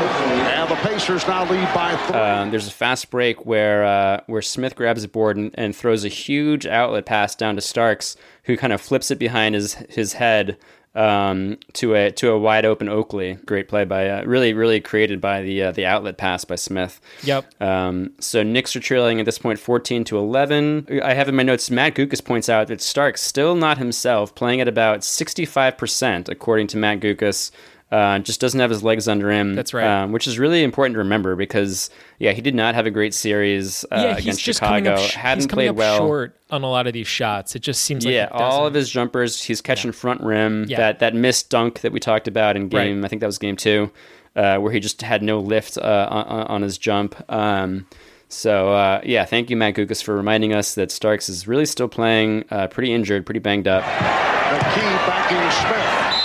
[0.47, 2.19] And the Pacers now lead by three.
[2.19, 6.03] Um, there's a fast break where uh, where Smith grabs the board and, and throws
[6.03, 10.13] a huge outlet pass down to Starks, who kind of flips it behind his his
[10.13, 10.57] head
[10.97, 13.35] um, to a to a wide open Oakley.
[13.45, 16.99] Great play by uh, really really created by the uh, the outlet pass by Smith.
[17.23, 17.61] Yep.
[17.61, 21.01] Um, so Knicks are trailing at this point, 14 to 11.
[21.03, 21.69] I have in my notes.
[21.69, 26.67] Matt Guokas points out that Starks still not himself, playing at about 65 percent according
[26.67, 27.51] to Matt Guokas.
[27.89, 29.55] Uh, just doesn't have his legs under him.
[29.55, 29.85] That's right.
[30.03, 33.13] Um, which is really important to remember because yeah, he did not have a great
[33.13, 34.75] series uh, yeah, he's against just Chicago.
[34.85, 35.97] coming up, sh- Hadn't he's coming played up well.
[35.99, 37.55] short on a lot of these shots.
[37.55, 40.65] It just seems like yeah, he all of his jumpers, he's catching front rim.
[40.67, 40.77] Yeah.
[40.77, 43.05] That that missed dunk that we talked about in game, Right.
[43.05, 43.89] I think that was game two,
[44.35, 47.15] uh, where he just had no lift uh, on, on his jump.
[47.31, 47.88] Um,
[48.27, 51.88] so uh, yeah, thank you, Matt Guokas, for reminding us that Starks is really still
[51.88, 53.83] playing, uh, pretty injured, pretty banged up.
[53.83, 56.16] McKey backing Smith.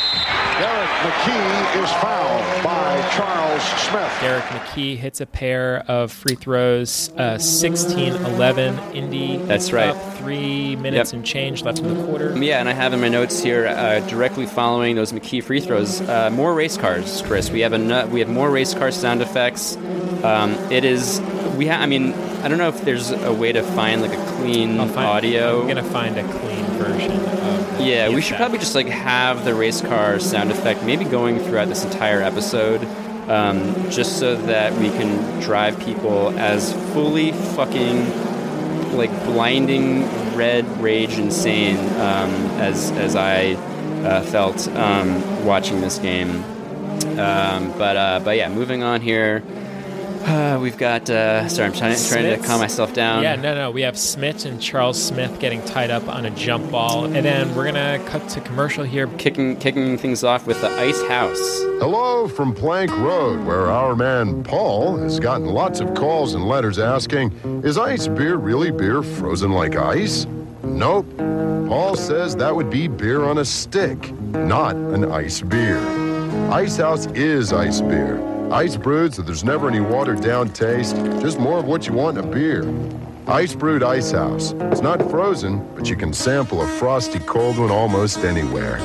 [1.03, 4.13] Derrick McKey is fouled by Charles Smith.
[4.21, 7.11] Derrick McKey hits a pair of free throws.
[7.17, 9.37] Uh, 16-11 Indy.
[9.39, 9.89] That's right.
[9.89, 11.17] Up three minutes Yep.
[11.19, 12.37] and change left in the quarter.
[12.39, 16.01] Yeah, and I have in my notes here uh, directly following those McKey free throws,
[16.03, 17.51] uh, more race cars, Chris.
[17.51, 19.77] We have a nu- we have more race car sound effects.
[20.23, 21.21] Um, it is
[21.57, 22.13] we ha- I mean
[22.45, 25.63] I don't know if there's a way to find like a clean find, audio.
[25.63, 27.81] I'm gonna find a clean version of.
[27.81, 31.69] Yeah, we should probably just like have the race car sound effect maybe going throughout
[31.69, 32.85] this entire episode,
[33.29, 40.05] um, just so that we can drive people as fully fucking like blinding
[40.37, 42.31] red rage insane um,
[42.61, 43.53] as as I
[44.05, 46.45] uh, felt um, watching this game.
[47.19, 49.43] Um, but uh, but yeah, moving on here.
[50.25, 51.11] Uh, we've got.
[51.11, 53.23] Uh, sorry, I'm trying, trying to calm myself down.
[53.23, 53.71] Yeah, no, no.
[53.71, 57.55] We have Smith and Charles Smith getting tied up on a jump ball, and then
[57.55, 59.09] we're gonna cut to commercial here.
[59.19, 61.39] Kicking kicking things off with the Ice House.
[61.81, 66.79] Hello from Plank Road, where our man Paul has gotten lots of calls and letters
[66.79, 67.33] asking,
[67.65, 70.27] Is ice beer really beer frozen like ice?
[70.63, 71.07] Nope.
[71.17, 75.81] Paul says that would be beer on a stick, not an ice beer.
[76.53, 78.32] Ice House is ice beer.
[78.53, 82.19] Ice brewed so there's never any watered down taste, just more of what you want
[82.19, 82.63] in a beer.
[83.27, 84.53] Ice brewed Ice House.
[84.53, 88.79] It's not frozen, but you can sample a frosty cold one almost anywhere.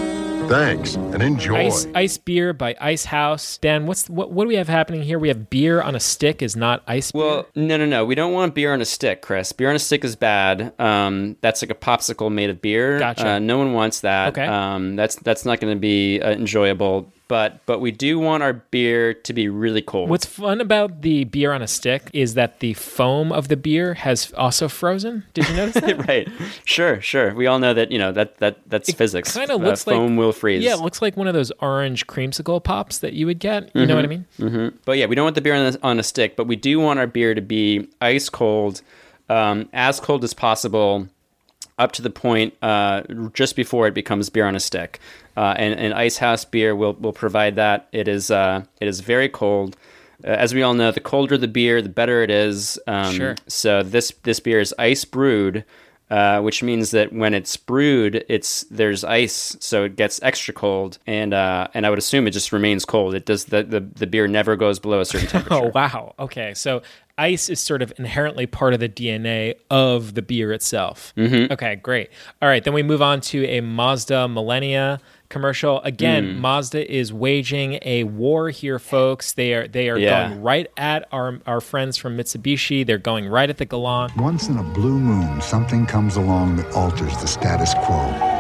[0.48, 1.66] Thanks and enjoy.
[1.66, 3.58] Ice Ice beer by Ice House.
[3.58, 4.32] Dan, what's what?
[4.32, 5.20] What do we have happening here?
[5.20, 7.12] We have beer on a stick is not ice.
[7.12, 7.22] beer?
[7.22, 8.06] Well, no, no, no.
[8.06, 9.52] We don't want beer on a stick, Chris.
[9.52, 10.74] Beer on a stick is bad.
[10.80, 13.00] Um, that's like a popsicle made of beer.
[13.00, 13.28] Gotcha.
[13.28, 14.30] Uh, no one wants that.
[14.30, 14.46] Okay.
[14.46, 17.12] Um, that's that's not going to be uh, enjoyable.
[17.28, 20.10] But but we do want our beer to be really cold.
[20.10, 23.96] What's fun about the beer on a stick is that the foam of the beer
[23.96, 25.24] has also frozen.
[25.34, 26.08] Did you notice that?
[26.08, 26.30] right?
[26.64, 27.34] Sure, sure.
[27.34, 29.34] We all know that you know that that that's physics.
[29.36, 30.64] Kind of Uh, looks like foam will freeze.
[30.64, 33.72] Yeah, it looks like one of those orange creamsicle pops that you would get.
[33.76, 34.26] You know what I mean?
[34.38, 36.56] hmm But yeah, we don't want the beer on, the, on a stick, but we
[36.56, 38.82] do want our beer to be ice cold,
[39.30, 41.08] um, as cold as possible,
[41.78, 43.04] up to the point uh,
[43.34, 45.00] just before it becomes beer on a stick.
[45.36, 47.88] Uh, and, and Ice House beer will, will provide that.
[47.92, 49.78] It is uh, it is very cold.
[50.24, 52.80] Uh, as we all know, the colder the beer, the better it is.
[52.88, 53.36] Um, Sure.
[53.48, 55.64] So this this beer is ice brewed.
[56.10, 61.00] Uh, which means that when it's brewed, it's there's ice, so it gets extra cold,
[61.06, 63.14] and uh, and I would assume it just remains cold.
[63.14, 65.66] It does the, the, the beer never goes below a certain temperature.
[65.66, 66.16] Oh wow.
[66.18, 66.82] Okay, so
[67.18, 71.14] ice is sort of inherently part of the DNA of the beer itself.
[71.18, 71.52] Mhm.
[71.52, 72.10] Okay, great.
[72.42, 75.00] All right, then we move on to a Mazda Millenia
[75.30, 75.82] commercial.
[75.82, 76.38] Again, Mm.
[76.40, 79.34] Mazda is waging a war here, folks.
[79.34, 80.30] They are they are Yeah.
[80.30, 82.86] going right at our our friends from Mitsubishi.
[82.86, 84.16] They're going right at the Galant.
[84.16, 88.37] Once in a blue moon, something comes along that alters the status quo.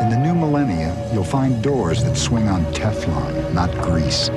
[0.00, 4.30] In the new Millenia, you'll find doors that swing on Teflon, not grease.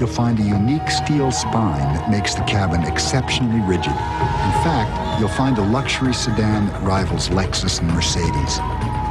[0.00, 3.92] You'll find a unique steel spine that makes the cabin exceptionally rigid.
[3.92, 8.58] In fact, you'll find a luxury sedan that rivals Lexus and Mercedes.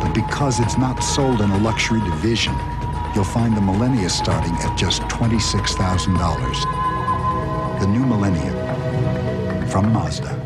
[0.01, 2.53] But because it's not sold in a luxury division,
[3.15, 7.79] you'll find the Millenia starting at just $26,000.
[7.79, 8.51] The new Millenia
[9.71, 10.38] from Mazda.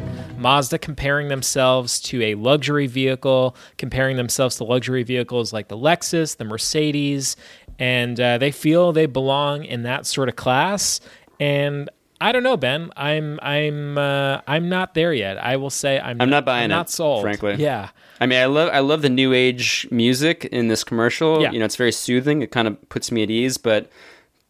[0.44, 6.38] Mazda comparing themselves to a luxury vehicle, comparing themselves to luxury vehicles like the Lexus,
[6.38, 7.36] the Mercedes,
[7.80, 11.00] and uh, they feel they belong in that sort of class.
[11.40, 11.90] And
[12.22, 12.92] I don't know, Ben.
[12.96, 15.38] I'm I'm uh, I'm not there yet.
[15.38, 16.22] I will say I'm.
[16.22, 16.76] I'm not buying I'm it.
[16.76, 17.22] Not sold.
[17.22, 17.56] frankly.
[17.56, 17.90] Yeah.
[18.22, 21.42] I mean, I love I love the new age music in this commercial.
[21.42, 21.52] Yeah.
[21.52, 22.42] You know, it's very soothing.
[22.42, 23.58] It kind of puts me at ease.
[23.58, 23.90] But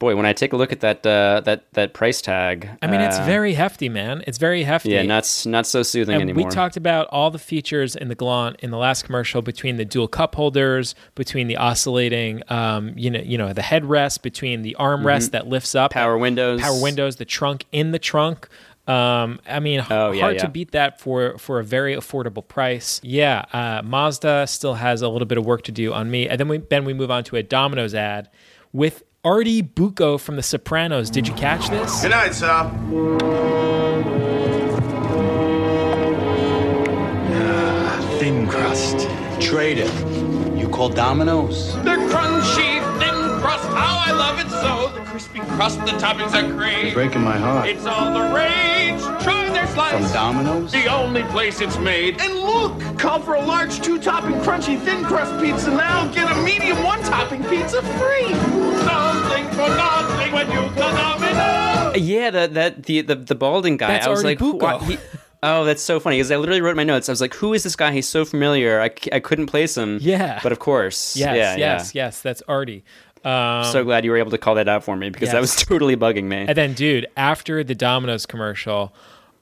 [0.03, 3.01] boy, when I take a look at that uh, that that price tag, I mean,
[3.01, 4.23] it's uh, very hefty, man.
[4.27, 4.89] It's very hefty.
[4.91, 6.45] yeah, not not so soothing and anymore.
[6.45, 9.85] we talked about all the features in the Galant in the last commercial between the
[9.85, 14.75] dual cup holders, between the oscillating, um, you know, you know, the headrest, between the
[14.79, 15.31] armrest Mhm.
[15.31, 16.61] that lifts up, Power windows.
[16.61, 18.47] power windows, the trunk in the trunk.
[18.85, 22.99] Um, I mean, Oh, yeah, hard to beat that for for a very affordable price.
[23.01, 26.27] Yeah, uh, Mazda still has a little bit of work to do on me.
[26.27, 28.29] And then we then we move on to a Domino's ad
[28.73, 31.09] with Artie Bucco from The Sopranos.
[31.09, 32.01] Did you catch this?
[32.01, 32.69] Good night, Sal.
[37.31, 39.07] Ah, thin crust.
[39.39, 40.57] Trade it.
[40.57, 41.73] You call Domino's?
[41.85, 45.02] The crunchy, thin crust, how I love it so.
[45.13, 46.91] The crispy crust, the toppings are great.
[46.95, 47.67] Breaking my heart.
[47.69, 48.99] It's all the rage.
[49.23, 49.91] Try their slice.
[49.91, 50.71] From Domino's?
[50.71, 52.19] The only place it's made.
[52.19, 56.11] And look, call for a large two-topping crunchy thin crust pizza now.
[56.13, 58.33] Get a medium one-topping pizza free.
[58.33, 62.01] Something for nothing when you call Domino's.
[62.01, 63.89] Yeah, that that the the, the balding guy.
[63.89, 64.79] That's I was Artie like, who- Bucco.
[64.79, 64.97] he-
[65.43, 67.07] oh, that's so funny because I literally wrote my notes.
[67.07, 67.91] I was like, who is this guy?
[67.91, 68.79] He's so familiar.
[68.81, 69.99] I, c- I couldn't place him.
[70.01, 70.39] Yeah.
[70.41, 72.05] but of course, Yes, yeah, yes, yeah.
[72.05, 72.21] yes.
[72.21, 72.83] That's Artie.
[73.23, 75.55] Um, so glad you were able to call that out for me because that was
[75.55, 76.45] totally bugging me.
[76.47, 78.93] And then, dude, after the Domino's commercial,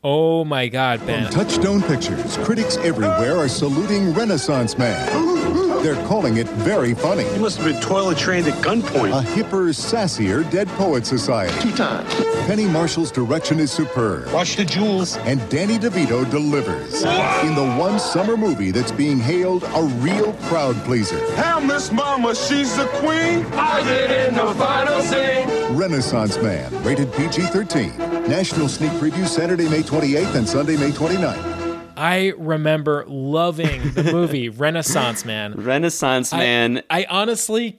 [0.03, 1.31] oh my God, Ben.
[1.31, 5.50] Touchstone Pictures, critics everywhere are saluting Renaissance Man.
[5.81, 7.23] They're calling it very funny.
[7.23, 9.19] He must have been toilet trained at gunpoint.
[9.19, 11.59] A hipper, sassier Dead Poet Society.
[11.59, 12.13] Two times.
[12.45, 14.31] Penny Marshall's direction is superb.
[14.31, 15.17] Watch the jewels.
[15.17, 17.01] And Danny DeVito delivers.
[17.43, 21.19] In the one summer movie that's being hailed a real crowd pleaser.
[21.33, 23.45] Hell, Miss Mama, she's the queen.
[23.53, 25.75] I did in the final scene.
[25.75, 27.97] Renaissance Man, rated PG 13.
[28.27, 31.60] National sneak preview Saturday, May 28th and Sunday, May 29th.
[32.01, 35.53] I remember loving the movie Renaissance Man.
[35.53, 36.83] Renaissance I- Man.
[36.89, 37.77] I, honestly,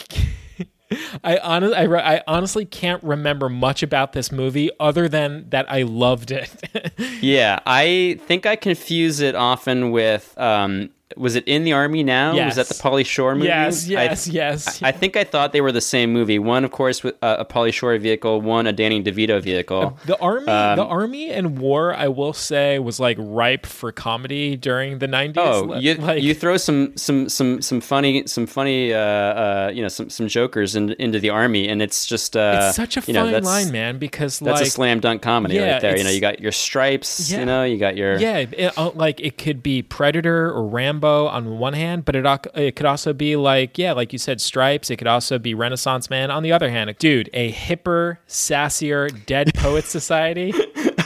[1.24, 5.82] I, hon- I, I honestly can't remember much about this movie other than that I
[5.82, 6.52] loved it.
[7.20, 10.38] yeah, I think I confuse it often with.
[10.38, 12.34] Um, was it in the army now?
[12.34, 12.56] Yes.
[12.56, 13.46] Was that the Pauly Shore movie?
[13.48, 14.82] Yes, yes, I, yes.
[14.82, 16.38] I, I think I thought they were the same movie.
[16.38, 18.40] One, of course, with uh, a Pauly Shore vehicle.
[18.40, 19.98] One, a Danny DeVito vehicle.
[20.06, 24.56] the army, Um, the army and war, I will say, was like ripe for comedy
[24.56, 25.42] during the nineties.
[25.44, 29.88] Oh, you, you throw some some some some funny some funny uh, uh, you know
[29.88, 33.12] some some jokers in, into the army, and it's just uh, it's such a you
[33.14, 33.98] know, fine that's- line, man.
[33.98, 35.96] Because That's like, a slam dunk comedy Yeah, right there.
[35.96, 37.30] You know, you got your stripes.
[37.30, 37.40] Yeah.
[37.40, 41.01] You know, you got your Yeah, it, uh, like it could be Predator or Rambo
[41.04, 44.90] on one hand, but it it could also be like yeah, like you said, Stripes.
[44.90, 46.94] It could also be Renaissance Man on the other hand.
[46.98, 50.52] Dude, a hipper, sassier, Dead Poet Society.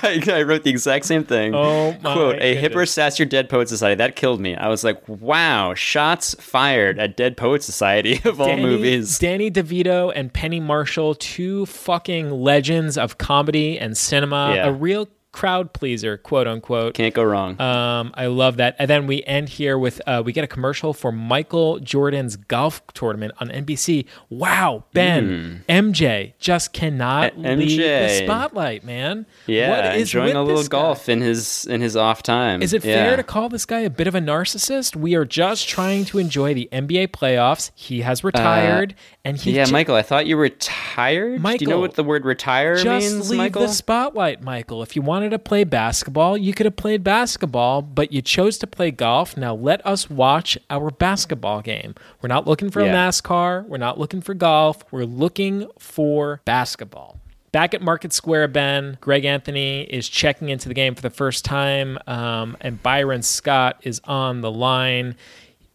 [0.03, 1.55] I, I wrote the exact same thing.
[1.55, 3.97] Oh my Quote: A hipper, sassier Dead Poet Society.
[3.97, 4.55] That killed me.
[4.55, 9.19] I was like, wow, shots fired at Dead Poet Society of all Danny, movies.
[9.19, 14.53] Danny DeVito and Penny Marshall, two fucking legends of comedy and cinema.
[14.55, 14.67] Yeah.
[14.67, 16.95] A real crowd pleaser, quote unquote.
[16.95, 17.61] Can't go wrong.
[17.61, 18.75] Um, I love that.
[18.79, 22.83] And then we end here with uh, we get a commercial for Michael Jordan's golf
[22.95, 24.07] tournament on NBC.
[24.31, 27.45] Wow, Ben, MJ just cannot Hmm.
[27.47, 29.27] Uh, leave the spotlight, man.
[29.47, 30.69] Yeah, what is enjoying a little guy?
[30.69, 32.63] golf in his in his off time.
[32.63, 33.05] Is it Yeah.
[33.05, 34.97] fair to call this guy a bit of a narcissist?
[34.97, 37.71] We are just trying to enjoy the NBA playoffs.
[37.75, 41.43] He has retired, and he yeah, ju- Michael, I thought you were retired.
[41.43, 43.63] Do you know what the word retire just means, leave Michael?
[43.63, 44.83] the spotlight, Michael.
[44.83, 48.67] If you wanted to play basketball, you could have played basketball, but you chose to
[48.67, 49.37] play golf.
[49.37, 51.97] Now let us watch our basketball game.
[52.23, 52.95] We're not looking for Yeah.
[52.95, 53.67] NASCAR.
[53.67, 54.85] We're not looking for golf.
[54.93, 57.19] We're looking for basketball.
[57.51, 61.45] Back at Market Square, Ben, Greg Anthony is checking into the game for the first
[61.45, 65.17] time, um, and Byron Scott is on the line.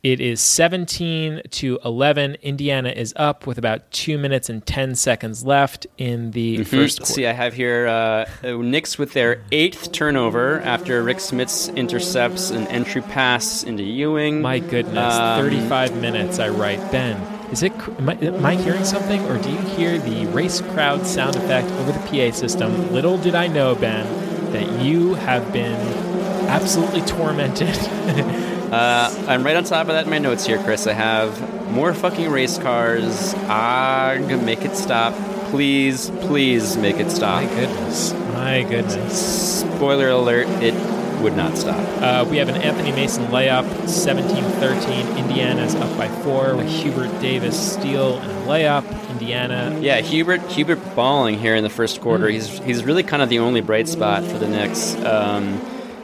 [0.03, 2.37] It is 17 to 11.
[2.41, 6.65] Indiana is up with about two minutes and 10 seconds left in the Mhm.
[6.65, 7.13] first quarter.
[7.13, 12.49] See, I have here uh, uh, Knicks with their eighth turnover after Rik Smits intercepts
[12.49, 14.41] an entry pass into Ewing.
[14.41, 16.39] My goodness, Um, 35 minutes.
[16.39, 17.17] I write, Ben.
[17.51, 17.71] Is it?
[17.99, 21.69] Am I, am I hearing something, or do you hear the race crowd sound effect
[21.79, 22.91] over the PA system?
[22.91, 24.07] Little did I know, Ben,
[24.51, 25.75] that you have been
[26.47, 27.77] absolutely tormented.
[28.71, 30.87] Uh, I'm right on top of that in my notes here, Chris.
[30.87, 33.33] I have more fucking race cars.
[33.33, 35.13] Ag, make it stop.
[35.49, 37.43] Please, please make it stop.
[37.43, 38.13] My goodness.
[38.13, 39.59] My goodness.
[39.59, 40.73] Spoiler alert, it
[41.21, 41.77] would not stop.
[42.01, 45.17] Uh, we have an Anthony Mason layup, 17-13.
[45.17, 49.09] Indiana's up by four with Hubert Davis steal and a layup.
[49.11, 49.77] Indiana.
[49.81, 52.27] Yeah, Hubert Hubert balling here in the first quarter.
[52.27, 52.31] Mm.
[52.31, 54.95] He's he's really kind of the only bright spot for the Knicks.
[54.95, 55.61] Um,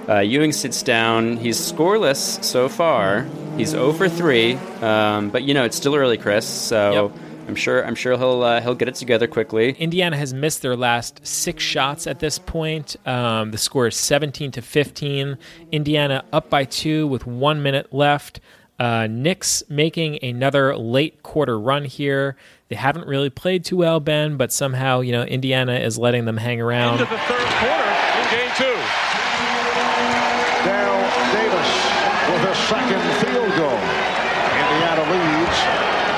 [0.10, 1.38] uh, Ewing sits down.
[1.38, 3.26] He's scoreless so far.
[3.58, 6.46] He's 0 for 3, um, but you know it's still early, Chris.
[6.46, 7.12] So
[7.48, 9.72] I'm sure I'm sure he'll uh, he'll get it together quickly.
[9.72, 12.96] Indiana has missed their last six shots at this point.
[13.08, 15.38] Um, the score is 17 to 15.
[15.72, 18.40] Indiana up by two with one minute left.
[18.80, 22.36] Uh, Knicks making another late quarter run here.
[22.68, 26.38] They haven't really played too well, Ben, but somehow you know Indiana is letting them
[26.38, 27.00] hang around.
[27.00, 27.90] Into the third quarter
[28.20, 28.78] in game two.
[30.68, 31.02] Daryl
[31.32, 31.72] Davis
[32.30, 33.80] with a second field goal.
[34.58, 35.58] Indiana leads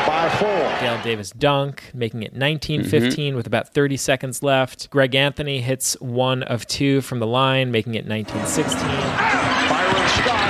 [0.08, 0.80] by four.
[0.80, 2.90] Dale Davis dunk, making it 19 Mm-hmm.
[2.90, 4.90] 15 with about 30 seconds left.
[4.90, 8.80] Greg Anthony hits one of two from the line, making it 19 16.
[8.80, 10.49] Byron Scott.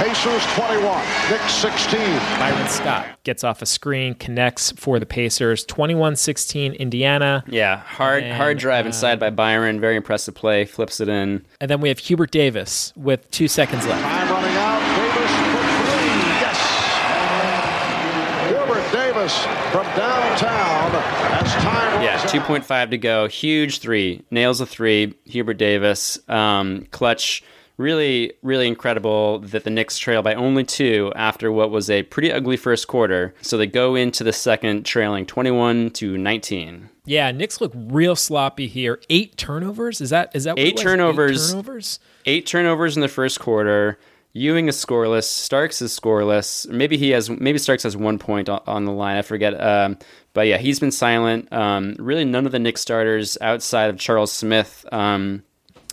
[0.00, 2.00] Pacers 21, Knicks 16.
[2.38, 5.62] Byron Scott gets off a screen, connects for the Pacers.
[5.66, 7.44] 21 16 Indiana.
[7.46, 9.78] Yeah, hard And, hard drive uh, inside by Byron.
[9.78, 10.64] Very impressive play.
[10.64, 11.44] Flips it in.
[11.60, 14.00] And then we have Hubert Davis with two seconds left.
[14.02, 14.80] Time running out.
[14.96, 16.16] Davis for three.
[16.40, 16.58] Yes.
[18.48, 20.94] Hubert Davis from downtown
[21.44, 22.46] as time Yeah, runs two out.
[22.46, 23.28] point to go.
[23.28, 24.22] Huge three.
[24.30, 25.14] Nails a three.
[25.26, 26.18] Hubert Davis.
[26.26, 27.42] Um, clutch.
[27.80, 32.30] Really, really incredible that the Knicks trail by only two after what was a pretty
[32.30, 33.34] ugly first quarter.
[33.40, 36.90] So they go into the second trailing twenty one to nineteen.
[37.06, 39.00] Yeah, Knicks look real sloppy here.
[39.08, 40.02] Eight turnovers?
[40.02, 41.48] Is that is that what Eight turnovers.
[41.48, 41.98] Eight turnovers?
[42.26, 43.98] Eight turnovers in the first quarter.
[44.34, 45.24] Ewing is scoreless.
[45.24, 46.68] Starks is scoreless.
[46.68, 47.30] Maybe he has.
[47.30, 49.16] Maybe Starks has one point on, on the line.
[49.16, 49.58] I forget.
[49.58, 49.96] Um,
[50.34, 51.50] but yeah, he's been silent.
[51.50, 55.44] Um, really, none of the Knicks starters outside of Charles Smith um,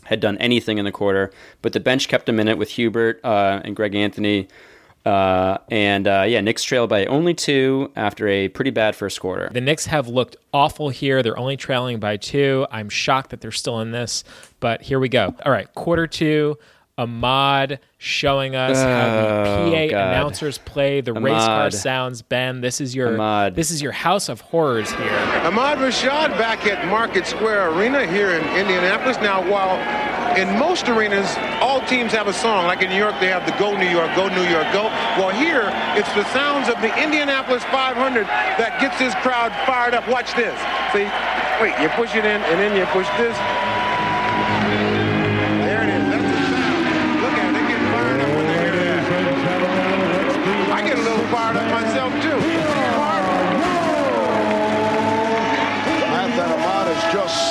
[0.08, 1.32] had done anything in the quarter.
[1.62, 4.48] But the bench kept him in it with Hubert uh, and Greg Anthony.
[5.06, 9.50] Uh, and uh, yeah, Knicks trailed by only two after a pretty bad first quarter.
[9.54, 11.24] The Knicks have looked awful here.
[11.24, 12.68] They're only trailing by two.
[12.72, 14.24] I'm shocked that they're still in this,
[14.60, 15.34] but here we go.
[15.46, 16.58] All right, quarter two.
[16.98, 20.08] Ahmad showing us how Oh, the PA God.
[20.16, 22.22] announcers play the race car sounds.
[22.24, 23.56] Ben, this is your Ahmad.
[23.56, 25.20] this is your house of horrors here.
[25.46, 29.18] Ahmad Rashad back at Market Square Arena here in Indianapolis.
[29.18, 29.78] Now, while
[30.38, 32.66] in most arenas, all teams have a song.
[32.66, 34.84] Like in New York, they have the Go New York, Go New York, Go.
[35.18, 38.26] Well, here, it's the sounds of the Indianapolis 500
[38.58, 40.08] that gets this crowd fired up.
[40.10, 40.58] Watch this.
[40.94, 41.06] See?
[41.62, 43.34] Wait, you push it in, and then you push this.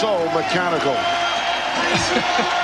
[0.07, 0.95] So mechanical.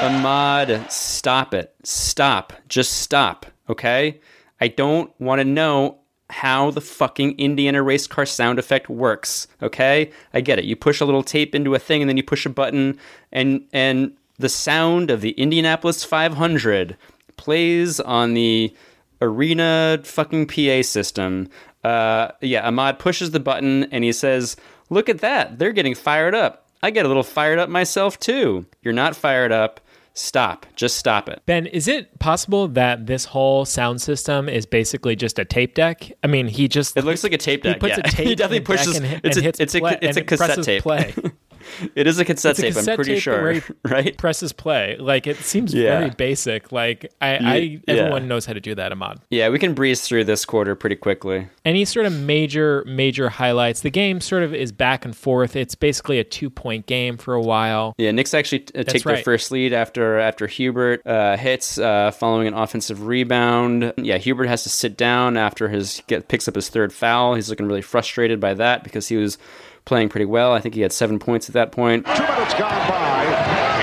[0.06, 1.74] Ahmad, stop it.
[1.82, 2.52] Stop.
[2.68, 3.46] Just stop.
[3.68, 4.20] Okay?
[4.60, 5.98] I don't want to know
[6.30, 9.48] how the fucking Indiana race car sound effect works.
[9.60, 10.12] Okay?
[10.32, 10.66] I get it.
[10.66, 12.96] You push a little tape into a thing and then you push a button
[13.32, 16.96] and and the sound of the Indianapolis 500
[17.36, 18.74] plays on the
[19.20, 21.48] arena fucking PA system.
[21.82, 24.56] Uh, yeah, Ahmad pushes the button and he says,
[24.90, 25.58] Look at that.
[25.58, 26.62] They're getting fired up.
[26.82, 28.66] I get a little fired up myself too.
[28.82, 29.80] You're not fired up.
[30.14, 30.66] Stop.
[30.76, 31.40] Just stop it.
[31.46, 36.12] Ben, is it possible that this whole sound system is basically just a tape deck?
[36.22, 37.80] I mean, he just It looks like a tape he deck.
[37.80, 38.00] puts yeah.
[38.04, 38.96] a tape he definitely deck pushes.
[38.98, 40.82] and hit- it's and a hits it's a play- it's a cassette tape.
[40.82, 41.14] play.
[41.94, 42.76] it is a cassette a tape.
[42.76, 43.60] I'm pretty tape sure.
[43.84, 44.16] right?
[44.16, 44.96] presses play.
[44.98, 45.98] Like it seems Yeah.
[45.98, 46.72] very basic.
[46.72, 47.78] Like I, I yeah.
[47.88, 49.20] everyone knows how to do that, Ahmad.
[49.30, 51.48] Yeah, we can breeze through this quarter pretty quickly.
[51.64, 53.80] Any sort of major major highlights?
[53.80, 55.56] The game sort of is back and forth.
[55.56, 57.94] It's basically a two point game for a while.
[57.98, 62.46] Yeah, Knicks actually uh, take their first lead after after Hubert uh, hits uh, following
[62.48, 63.92] an offensive rebound.
[63.96, 67.34] Yeah, Hubert has to sit down after his get picks up his third foul.
[67.34, 69.38] He's looking really frustrated by that because he was
[69.84, 70.52] playing pretty well.
[70.52, 72.06] I think he had seven points at that point.
[72.06, 73.24] Two minutes gone by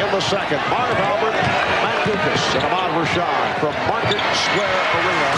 [0.03, 0.57] in the second.
[0.69, 5.31] Marv Albert back to Davis and Ahmad Rashad from Market Square Arena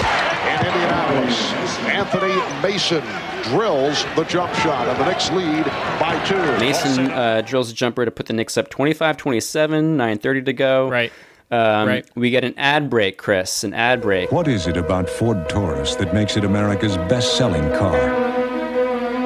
[0.52, 1.52] in Indianapolis.
[1.90, 3.04] Anthony Mason
[3.44, 5.66] drills the jump shot, and the Knicks lead
[6.00, 6.36] by two.
[6.60, 10.90] Mason uh, drills a jumper to put the Knicks up 25-27, 9.30 to go.
[10.90, 11.12] Right.
[11.50, 12.06] Um, Right.
[12.16, 14.32] We get an ad break, Chris, an ad break.
[14.32, 18.21] What is it about Ford Taurus that makes it America's best selling car?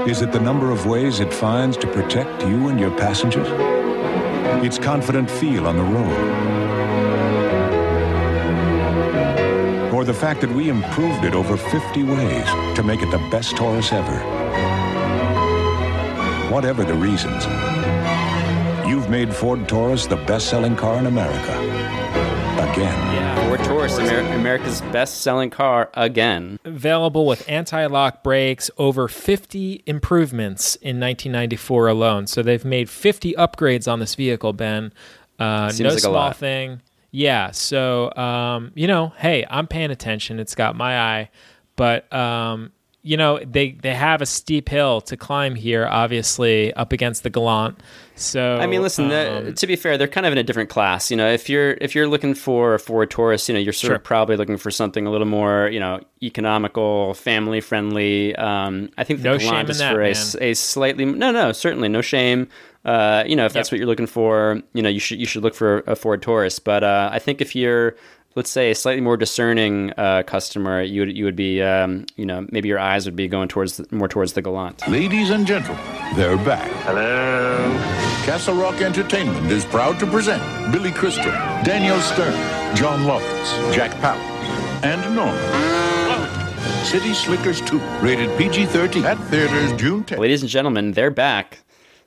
[0.08, 3.48] Is it the number of ways it finds to protect you and your passengers?
[4.64, 6.20] Its confident feel on the road?
[9.92, 12.46] Or the fact that we improved it over 50 ways
[12.76, 14.20] to make it the best Taurus ever?
[16.54, 17.44] Whatever the reasons,
[18.88, 21.58] you've made Ford Taurus the best selling car in America.
[22.62, 22.94] Again.
[23.16, 23.35] Yeah,
[23.76, 26.58] Taurus, Amer- America's best-selling car again.
[26.64, 32.26] Available with anti-lock brakes, over 50 improvements in 1994 alone.
[32.26, 34.94] So they've made 50 upgrades on this vehicle, Ben.
[35.38, 36.82] Uh, Seems no like a small thing.
[37.12, 37.52] Yeah.
[37.52, 40.40] So um, you know, hey, I'm paying attention.
[40.40, 41.30] It's got my eye,
[41.76, 42.72] but um,
[43.06, 45.86] you know, they they have a steep hill to climb here.
[45.86, 47.80] Obviously, up against the Galant.
[48.16, 49.10] So I mean, listen.
[49.10, 51.12] the- um, to be fair, they're kind of in a different class.
[51.12, 53.90] You know, if you're if you're looking for a Ford Taurus, you know, you're sort
[53.90, 53.96] Sure.
[53.98, 58.36] of probably looking for something a little more, you know, economical, family friendly.
[58.36, 61.90] Um, I think the No in is that, for a, a slightly no, no, certainly
[61.90, 62.48] no shame.
[62.86, 65.42] Uh, you know, if that's what you're looking for, you know, you should you should
[65.44, 66.60] look for a Ford Taurus.
[66.60, 67.96] But uh, I think if you're
[68.36, 72.26] let's say a slightly more discerning uh, customer, you would you would be, um, you
[72.26, 74.88] know, maybe your eyes would be going towards the, more towards the Galant.
[74.88, 75.84] Ladies and gentlemen,
[76.16, 76.70] they're back.
[76.84, 77.58] Hello.
[78.26, 81.32] Castle Rock Entertainment is proud to present Billy Crystal,
[81.64, 82.34] Daniel Stern,
[82.76, 85.66] Jon Lovitz, Jack Palance, and Norman.
[86.84, 90.20] City Slickers 2, rated PG-13 at theaters June 10th.
[90.20, 91.60] Ladies and gentlemen, they're back.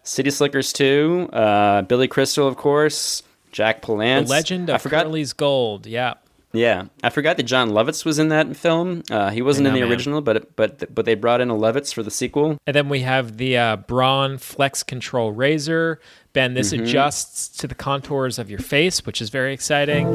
[0.05, 3.22] City Slickers 2, uh, Billy Crystal, of course,
[3.59, 4.28] Jack the Palance.
[4.28, 5.04] legend I of forgot.
[5.06, 5.86] Curly's Gold.
[5.86, 6.14] Yeah.
[6.52, 9.02] Yeah, I forgot that Jon Lovitz was in that film.
[9.11, 9.90] Uh, he wasn't I in the man.
[9.90, 12.56] original, but but but they brought in a Lovitz for the sequel.
[12.66, 16.00] And then we have the uh, Braun Flex Control Razor.
[16.32, 16.84] Ben, this Mhm.
[16.84, 20.06] adjusts to the contours of your face, which is very exciting.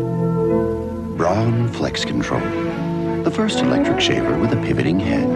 [1.17, 2.41] Braun Flex Control.
[3.23, 5.29] The first electric shaver with a pivoting head.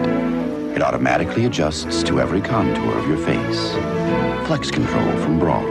[0.74, 3.72] It automatically adjusts to every contour of your face.
[4.48, 5.66] Flex Control from Braun.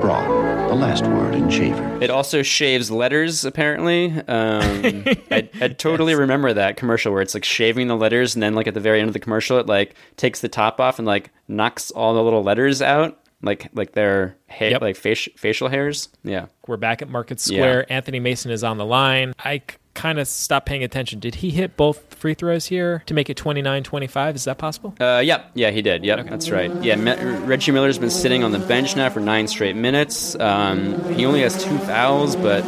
[0.00, 0.39] Braun,
[0.70, 2.00] the last word in shaver.
[2.00, 4.12] It also shaves letters, apparently.
[4.12, 8.54] Um, I, I totally remember that commercial where it's like shaving the letters, and then
[8.54, 11.06] like at the very end of the commercial, it like takes the top off and
[11.06, 16.08] like knocks all the little letters out, like like their hair, like facial facial hairs.
[16.22, 17.92] Yeah, We're back at Market Square.
[17.92, 19.32] Anthony Mason is on the line.
[19.40, 19.62] I
[20.00, 21.20] kind of stopped paying attention.
[21.20, 24.34] Did he hit both free throws here to make it 29 25?
[24.34, 24.94] Is that possible?
[24.98, 26.04] Uh, yep, yeah, he did.
[26.04, 26.72] Yep, that's right.
[26.82, 26.96] Yeah,
[27.44, 30.34] Reggie Miller's been sitting on the bench now for nine straight minutes.
[30.36, 32.64] Um, he only has two fouls, but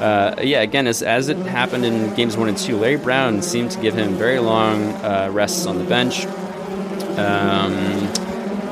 [0.00, 3.72] uh, yeah, again, as, as it happened in games one and two, Larry Brown seemed
[3.72, 6.26] to give him very long uh, rests on the bench.
[7.18, 8.27] Um,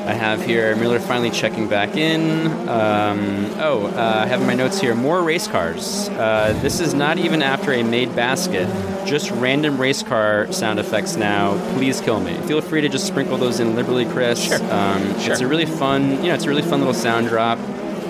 [0.07, 2.47] I have here Miller finally checking back in.
[2.69, 6.07] Um, oh, uh, I have in my notes here more race cars.
[6.09, 8.67] Uh, this is not even after a made basket,
[9.05, 11.57] just random race car sound effects now.
[11.73, 12.35] Please kill me.
[12.47, 14.41] Feel free to just sprinkle those in liberally, Chris.
[14.41, 14.63] Sure.
[14.73, 15.33] Um, Sure.
[15.33, 17.59] It's a really fun, you know, it's a really fun little sound drop.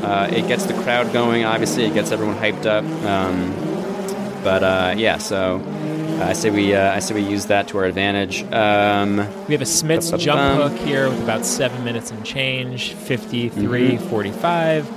[0.04, 1.46] Uh, it gets the crowd going.
[1.46, 2.84] Obviously, it gets everyone hyped up.
[3.06, 3.54] Um,
[4.44, 5.58] but uh, yeah, so
[6.20, 8.44] I say we uh, I say we use that to our advantage.
[8.52, 10.26] Um, We have a Smith's Ba-ba-bum.
[10.26, 14.02] jump hook here with about seven minutes and change, 53 Mhm.
[14.10, 14.88] 45.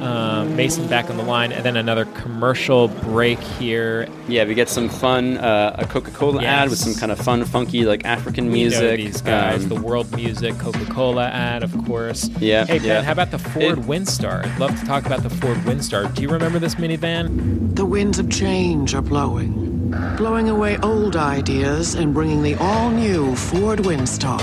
[0.00, 4.08] Um, Mason back on the line, and then another commercial break here.
[4.28, 7.44] Yeah, we get some fun, uh, a Coca Cola ad with some kind of fun,
[7.44, 8.96] funky, like African We know music.
[8.96, 12.28] these guys, Um, the world music, Coca Cola ad, of course.
[12.40, 13.02] Yeah, Hey, Ben, yeah.
[13.02, 14.44] how about the Ford Windstar?
[14.44, 16.12] I'd love to talk about the Ford Windstar.
[16.12, 17.74] Do you remember this minivan?
[17.76, 19.83] The winds of change are blowing,
[20.16, 24.40] blowing away old ideas and bringing the all new Ford Windstar.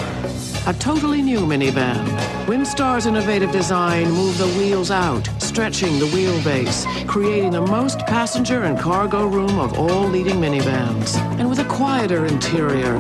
[0.68, 2.06] A totally new minivan.
[2.46, 8.78] Windstar's innovative design moved the wheels out, stretching the wheelbase, creating the most passenger and
[8.78, 11.16] cargo room of all leading minivans.
[11.40, 13.00] And with a quieter interior,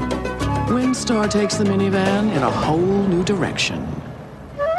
[0.68, 3.88] Windstar takes the minivan in a whole new direction.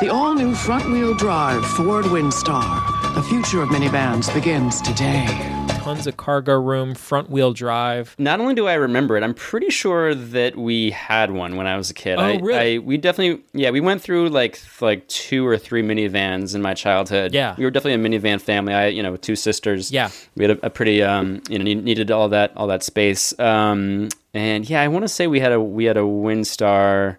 [0.01, 3.15] The all new front wheel drive Ford Windstar.
[3.15, 5.62] The future of minivans begins today.
[5.83, 8.15] Tons of cargo room, front wheel drive.
[8.17, 11.77] Not only do I remember it, I'm pretty sure that we had one when I
[11.77, 12.21] was a kid.
[12.21, 12.77] Oh, I, really?
[12.77, 16.75] I, we definitely, yeah, we went through like like two or three minivans in my
[16.75, 17.35] childhood.
[17.35, 17.57] Yeah.
[17.59, 18.73] we were definitely a minivan family.
[18.73, 19.91] I, you know, with two sisters.
[19.91, 20.11] Yeah.
[20.37, 23.37] we had a, a pretty, um, you know, needed all that all that space.
[23.41, 27.19] Um, and yeah, I want to say we had a we had a Windstar.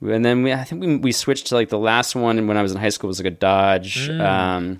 [0.00, 2.62] And then we, I think we, we switched to like the last one when I
[2.62, 4.08] was in high school was like a Dodge.
[4.08, 4.20] Mm.
[4.20, 4.78] Um,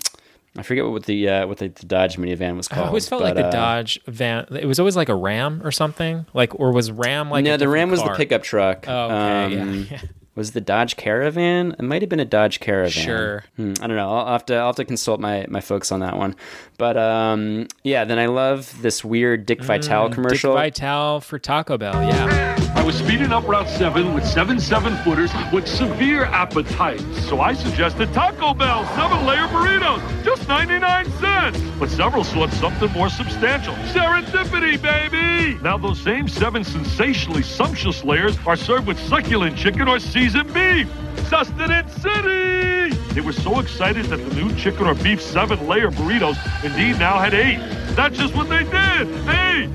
[0.55, 2.85] I forget what the uh, what the, the Dodge minivan was called.
[2.85, 4.45] I always felt but, like the uh, Dodge van.
[4.51, 6.27] It was always like a Ram or something.
[6.33, 7.43] Like, or was Ram like?
[7.43, 8.85] no, the Ram was the pickup truck.
[8.87, 10.01] Oh, okay, Um, yeah.
[10.35, 11.75] Was the Dodge Caravan?
[11.77, 12.89] It might have been a Dodge Caravan.
[12.91, 13.43] Sure.
[13.55, 14.11] Hmm, I don't know.
[14.11, 16.35] I'll have to I'll have to consult my my folks on that one.
[16.79, 18.03] But um, yeah.
[18.03, 20.55] Then I love this weird Dick Vitale Mm, commercial.
[20.55, 22.01] Dick Vitale for Taco Bell.
[22.03, 22.49] Yeah.
[22.75, 26.99] I was speeding up Route 7 with seven seven footers with severe appetite.
[27.29, 31.59] So I suggested Taco Bell seven layer burritos, just 99 cents.
[31.79, 33.73] But several sought something more substantial.
[33.93, 35.59] Serendipity, baby!
[35.61, 40.87] Now those same seven sensationally sumptuous layers are served with succulent chicken or seasoned beef.
[41.27, 42.95] Sustenance City!
[43.13, 47.19] They were so excited that the new chicken or beef seven layer burritos indeed now
[47.19, 47.57] had eight.
[47.95, 49.07] That's just what they did.
[49.27, 49.69] Eight!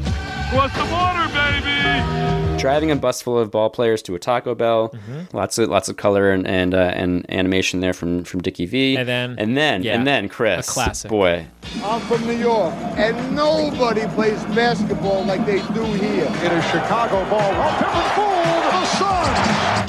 [0.50, 2.28] Cross the water, baby!
[2.58, 4.88] driving a bus full of ball players to a Taco Bell.
[4.88, 5.36] Mm-hmm.
[5.36, 8.96] Lots of lots of color and and, uh, and animation there from from Dickie V.
[8.96, 11.08] And then- and then yeah, and then Chris, a classic.
[11.10, 11.46] boy.
[11.84, 16.26] I'm from New York, and nobody plays basketball like they do here.
[16.42, 17.50] It is Chicago ball.
[17.52, 18.86] Well, Pippen fooled the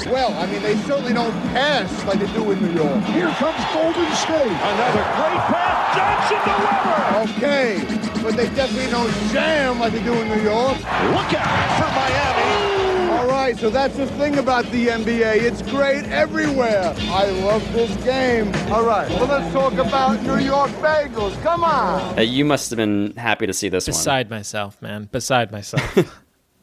[0.02, 0.12] Suns.
[0.12, 3.02] Well, I mean, they certainly don't pass like they do in New York.
[3.04, 4.50] Here comes Golden State.
[4.50, 5.96] Another great pass.
[5.96, 7.36] Johnson to Webber.
[7.36, 10.76] Okay, but they definitely don't jam like they do in New York.
[10.78, 13.10] Look out for Miami.
[13.10, 15.36] All right, so that's the thing about the NBA.
[15.42, 16.94] It's great everywhere.
[16.98, 18.46] I love this game.
[18.72, 21.40] All right, well, let's talk about New York Bagels.
[21.42, 22.18] Come on.
[22.18, 23.92] Uh, you must have been happy to see this one.
[23.94, 25.08] Beside myself, man.
[25.10, 26.14] Beside myself.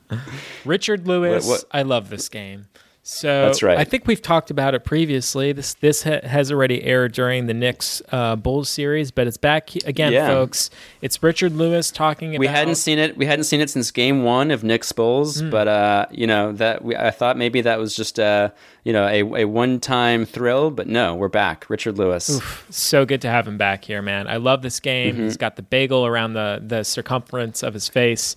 [0.65, 1.45] Richard Lewis.
[1.45, 2.67] What- what- I love this game.
[3.09, 3.77] So That's right.
[3.77, 5.53] I think we've talked about it previously.
[5.53, 9.73] This this ha- has already aired during the Knicks uh, Bulls series, but it's back
[9.85, 10.27] again, Yeah.
[10.27, 10.69] folks.
[11.01, 12.39] It's Richard Lewis talking about.
[12.41, 13.15] We hadn't seen it.
[13.15, 15.49] We hadn't seen it since Game One of Knicks Bulls, Hmm.
[15.49, 18.51] but uh, you know that we, I thought maybe that was just a
[18.83, 21.69] you know a, a one time thrill, but no, we're back.
[21.69, 22.29] Richard Lewis.
[22.29, 24.27] Oof, so good to have him back here, man.
[24.27, 25.15] I love this game.
[25.15, 25.19] Mhm.
[25.23, 28.35] He's got the bagel around the the circumference of his face.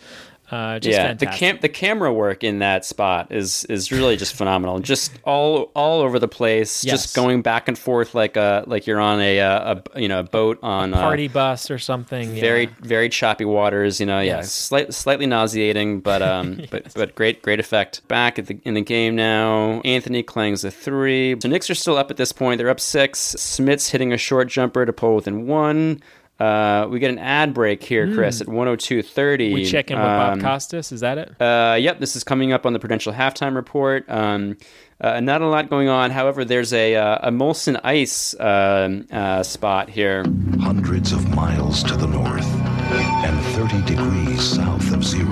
[0.50, 1.30] Uh, just yeah, fantastic.
[1.30, 4.78] the cam the camera work in that spot is is really just phenomenal.
[4.80, 7.04] Just all all over the place, Yes.
[7.04, 10.20] just going back and forth like a like you're on a, uh, a you know
[10.20, 12.34] a boat on a party uh, bus or something.
[12.34, 12.40] yeah.
[12.40, 14.00] very very choppy waters.
[14.00, 14.50] You know, yeah, Yes.
[14.52, 18.06] slight, slightly nauseating, but um, but but great great effect.
[18.08, 21.36] Back at the in the game now, Anthony clangs a three.
[21.40, 22.58] So Knicks are still up at this point.
[22.58, 23.18] They're up six.
[23.20, 26.00] Smith's hitting a short jumper to pull within one.
[26.40, 29.52] Uh, we get an ad break here, Chris, at 102.30.
[29.52, 30.90] We check in with Bob Um, Costas.
[30.90, 31.40] Is that it?
[31.40, 34.04] uh, yep, this is coming up on the Prudential halftime report.
[34.08, 34.56] Um,
[35.00, 36.10] uh, not a lot going on.
[36.10, 40.24] However, there's a, uh, a Molson Ice um, uh, spot here.
[40.60, 42.46] Hundreds of miles to the north
[42.92, 45.30] and 30 degrees south of zero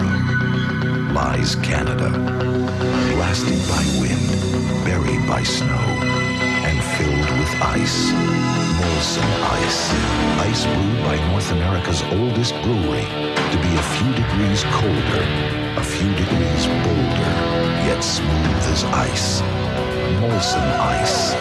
[1.12, 2.10] lies Canada.
[3.14, 5.74] Blasted by wind, buried by snow,
[6.64, 8.12] and filled with ice.
[8.78, 9.90] Molson Ice.
[10.40, 13.02] Ice brewed by North America's oldest brewery
[13.50, 15.22] to be a few degrees colder,
[15.76, 17.32] a few degrees bolder,
[17.86, 19.42] yet smooth as ice.
[20.20, 21.34] Molson Ice.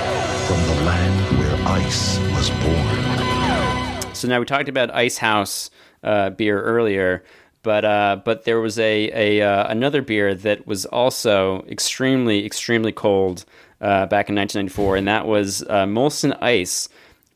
[0.47, 4.15] From the land where ice was born.
[4.15, 5.69] So now we talked about Ice House
[6.03, 7.23] uh, beer earlier,
[7.61, 12.91] but uh, but there was a, a uh, another beer that was also extremely extremely
[12.91, 13.45] cold
[13.81, 16.89] uh, back in 1994, and that was uh, Molson Ice,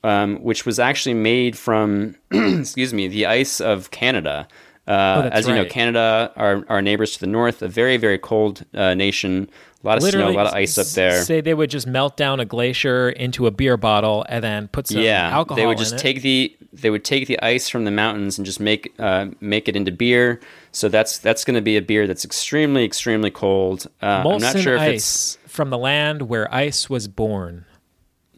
[0.04, 4.48] um, which was actually made from excuse me the ice of Canada.
[4.88, 5.64] Uh, Oh, as you know.
[5.66, 9.50] Canada, our, our neighbors to the north, a very, very cold uh, nation.
[9.84, 11.24] A lot of snow, a lot of ice up there.
[11.24, 14.88] Say they would just melt down a glacier into a beer bottle and then put
[14.88, 16.00] some yeah, alcohol they would just it.
[16.00, 19.70] take the they would take the ice from the mountains and just make uh, make
[19.70, 20.40] it into beer.
[20.72, 23.88] So that's that's going to be a beer that's extremely extremely cold.
[24.02, 27.66] Uh, Molson I'm not sure if ice it's from the land where ice was born.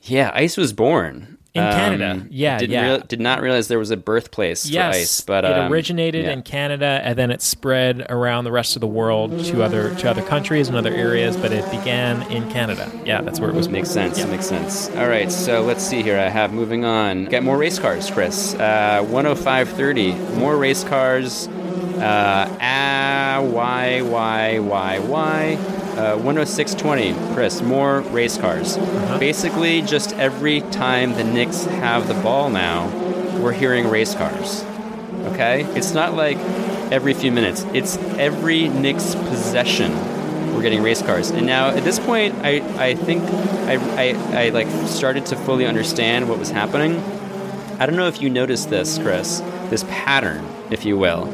[0.04, 2.26] yeah, ice was born In Canada.
[2.32, 2.86] Yeah, didn't yeah.
[2.88, 6.26] real- did not realize there was a birthplace yes, for ice, but it um, originated
[6.26, 6.32] yeah.
[6.32, 10.10] in Canada and then it spread around the rest of the world to other to
[10.10, 12.92] other countries and other areas, but it began in Canada.
[13.06, 13.70] Yeah, that's where it was.
[13.70, 14.18] Makes sense.
[14.26, 14.90] Makes sense.
[14.96, 16.20] All right, so let's see here.
[16.20, 17.26] I have moving on.
[17.26, 18.56] Got more race cars, Chris.
[18.56, 20.38] Uh, 105.30.
[20.38, 21.48] More race cars.
[21.48, 25.83] Uh, ah, why, why, why, y.
[25.94, 27.34] Uh, 106.20.
[27.36, 28.78] Chris, more race cars.
[29.20, 32.88] Basically, just every time the Knicks have the ball now,
[33.40, 34.64] we're hearing race cars.
[35.26, 35.64] Okay?
[35.76, 36.38] It's not like
[36.92, 39.94] every few minutes, it's every Knicks possession
[40.54, 41.30] we're getting race cars.
[41.30, 43.24] And now at this point, I, I think
[43.68, 46.98] I, I, I like started to fully understand what was happening.
[47.80, 49.40] I don't know if you noticed this, Chris,
[49.70, 51.26] this pattern, if you will.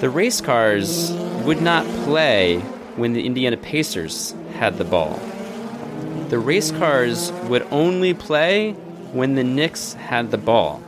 [0.00, 1.12] The race cars
[1.44, 2.62] would not play
[2.96, 5.20] when the Indiana Pacers had the ball.
[6.28, 8.72] The race cars would only play
[9.12, 10.82] when the Knicks had the ball.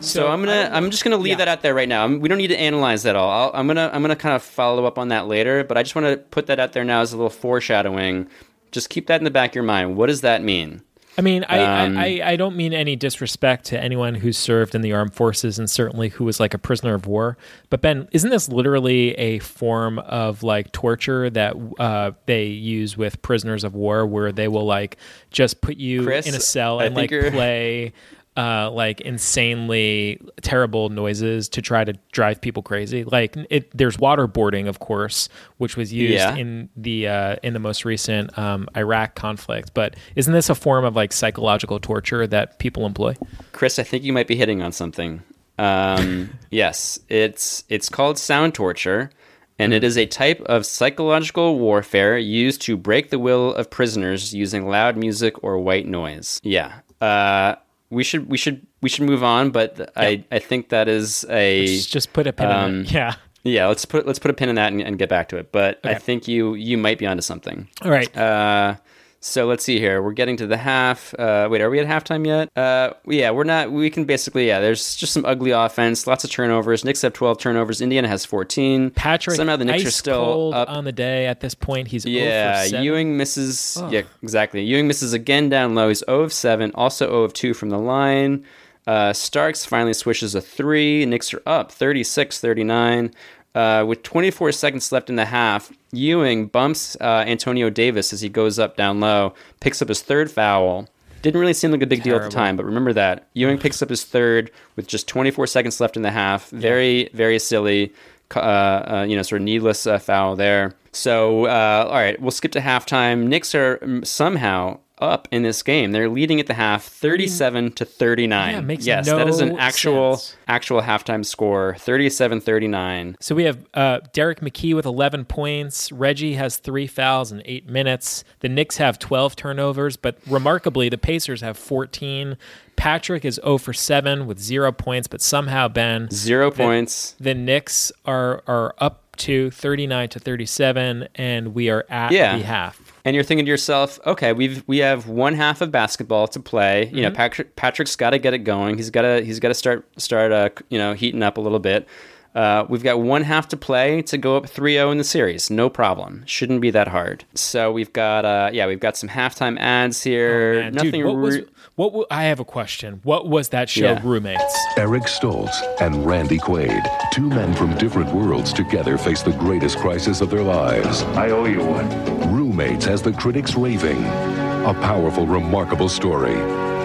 [0.00, 2.04] So, I'm gonna I'm just gonna leave that out there right now.
[2.04, 3.30] I'm, we don't need to analyze that all.
[3.30, 5.94] I'll, I'm gonna I'm gonna kind of follow up on that later, but I just
[5.94, 8.28] want to put that out there now as a little foreshadowing.
[8.72, 9.96] Just keep that in the back of your mind.
[9.96, 10.82] What does that mean?
[11.16, 14.80] I mean, I, Um, I, I, don't mean any disrespect to anyone who's served in
[14.80, 17.36] the armed forces and certainly who was like a prisoner of war.
[17.68, 23.20] But Ben, isn't this literally a form of like torture that uh, they use with
[23.20, 24.96] prisoners of war, where they will like
[25.30, 27.92] just put you Chris, in a cell and like play
[28.36, 33.04] uh, like insanely terrible noises to try to drive people crazy.
[33.04, 35.28] Like it, there's waterboarding, of course,
[35.58, 36.34] which was used Yeah.
[36.36, 39.74] in the uh, in the most recent um, Iraq conflict.
[39.74, 43.14] But isn't this a form of like psychological torture that people employ?
[43.52, 45.22] Chris, I think you might be hitting on something.
[45.58, 49.10] Um, yes, it's it's called sound torture,
[49.58, 54.32] and it is a type of psychological warfare used to break the will of prisoners
[54.34, 56.40] using loud music or white noise.
[56.42, 57.56] Yeah, uh,
[57.92, 61.66] we should we should we should move on, but I I think that is a
[61.66, 62.92] Let's just put a pin in um, it.
[62.98, 63.14] Yeah.
[63.44, 65.50] Yeah, let's put let's put a pin in that and, and get back to it.
[65.50, 67.68] But I think you you might be onto something.
[67.82, 68.16] All right.
[68.16, 68.76] Uh,
[69.24, 70.02] so let's see here.
[70.02, 71.14] We're getting to the half.
[71.16, 72.50] Uh, wait, are we at halftime yet?
[72.56, 73.70] Uh, yeah, we're not.
[73.70, 74.58] We can basically yeah.
[74.58, 76.84] There's just some ugly offense, lots of turnovers.
[76.84, 77.80] Knicks have 12 turnovers.
[77.80, 78.90] Indiana has 14.
[78.90, 80.68] Patrick somehow the Knicks are still cold up.
[80.68, 81.86] on the day at this point.
[81.86, 82.84] He's 0 Yeah, for 7.
[82.84, 83.80] Ewing misses.
[83.90, 84.64] Yeah, exactly.
[84.64, 85.88] Ewing misses again down low.
[85.88, 88.44] He's 0 of 7, also 0 of 2 from the line.
[88.88, 91.06] Uh, Starks finally swishes a 3.
[91.06, 93.12] Knicks are up 36 39.
[93.54, 98.28] Uh, with 24 seconds left in the half, Ewing bumps uh, Antonio Davis as he
[98.28, 100.88] goes up down low, picks up his third foul.
[101.20, 103.28] Didn't really seem like a big deal at the time, but remember that.
[103.34, 106.48] Ewing picks up his third with just 24 seconds left in the half.
[106.50, 107.92] Very, very silly
[108.36, 110.74] uh, uh, you know, sort of needless uh, foul there.
[110.92, 113.26] So, uh, all right, we'll skip to halftime.
[113.26, 115.92] Knicks are um, somehow up in this game.
[115.92, 118.54] They're leading at the half, thirty-seven to thirty-nine.
[118.54, 120.36] Yeah, makes yes, that is an actual sense.
[120.48, 123.16] actual halftime score, 37-39.
[123.20, 125.92] So we have uh, Derrick McKey with 11 points.
[125.92, 128.24] Reggie has three fouls in eight minutes.
[128.40, 132.36] The Knicks have 12 turnovers, but remarkably, the Pacers have 14.
[132.76, 136.08] Patrick is 0 for 7 with zero points, but somehow, Ben.
[136.10, 137.14] Zero the- points.
[137.20, 142.38] The Knicks are, are up to 39 to 37, and we are at Yeah.
[142.38, 142.80] the half.
[143.04, 146.88] And you're thinking to yourself, okay, we've we have one half of basketball to play.
[146.92, 147.14] You know, Mhm.
[147.14, 148.76] Patrick Patrick's got to get it going.
[148.76, 151.58] He's got to he's got to start start uh, you know heating up a little
[151.58, 151.88] bit.
[152.34, 155.50] Uh, we've got one half to play to go up 3-0 in the series.
[155.50, 156.22] No problem.
[156.24, 157.24] Shouldn't be that hard.
[157.34, 160.62] So we've got uh yeah, we've got some halftime ads here.
[160.66, 161.46] Oh, Nothing dude, what was re-
[161.82, 161.92] what?
[161.92, 163.00] wa- I have a question.
[163.02, 164.00] What was that show, Yeah.
[164.04, 164.56] Roommates?
[164.76, 170.20] Eric Stoltz and Randy Quaid, two men from different worlds together face the greatest crisis
[170.20, 171.02] of their lives.
[171.16, 171.88] I owe you one.
[172.32, 174.04] Roommates has the critics raving.
[174.04, 176.36] A powerful, remarkable story,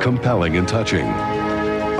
[0.01, 1.05] compelling and touching.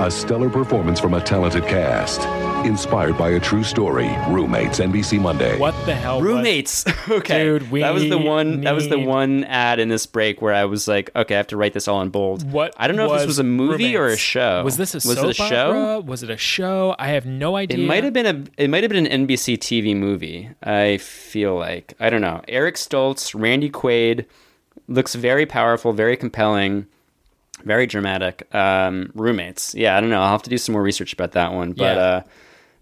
[0.00, 2.20] A stellar performance from a talented cast.
[2.64, 4.08] Inspired by a true story.
[4.28, 5.58] Roommates, NBC Monday.
[5.58, 6.18] What the hell?
[6.20, 6.84] was- Roommates.
[7.10, 7.44] okay.
[7.44, 10.54] Dude, we that was the one that was the one ad in this break where
[10.54, 12.50] I was like, okay, I have to write this all in bold.
[12.50, 12.74] What?
[12.76, 14.62] I don't know if this was a movie or a show.
[14.64, 15.70] Was this a was soap it a show?
[15.70, 16.00] opera?
[16.00, 16.94] Was it a show?
[16.98, 17.78] I have no idea.
[17.78, 20.50] It might have been a it might have been an NBC TV movie.
[20.62, 22.42] I feel like I don't know.
[22.46, 24.26] Eric Stoltz, Randy Quaid
[24.86, 26.86] looks very powerful, very compelling,
[27.68, 28.52] very dramatic.
[28.52, 30.20] Um, roommates, yeah, I don't know.
[30.20, 32.02] I'll have to do some more research about that one, but Yeah.
[32.02, 32.22] uh,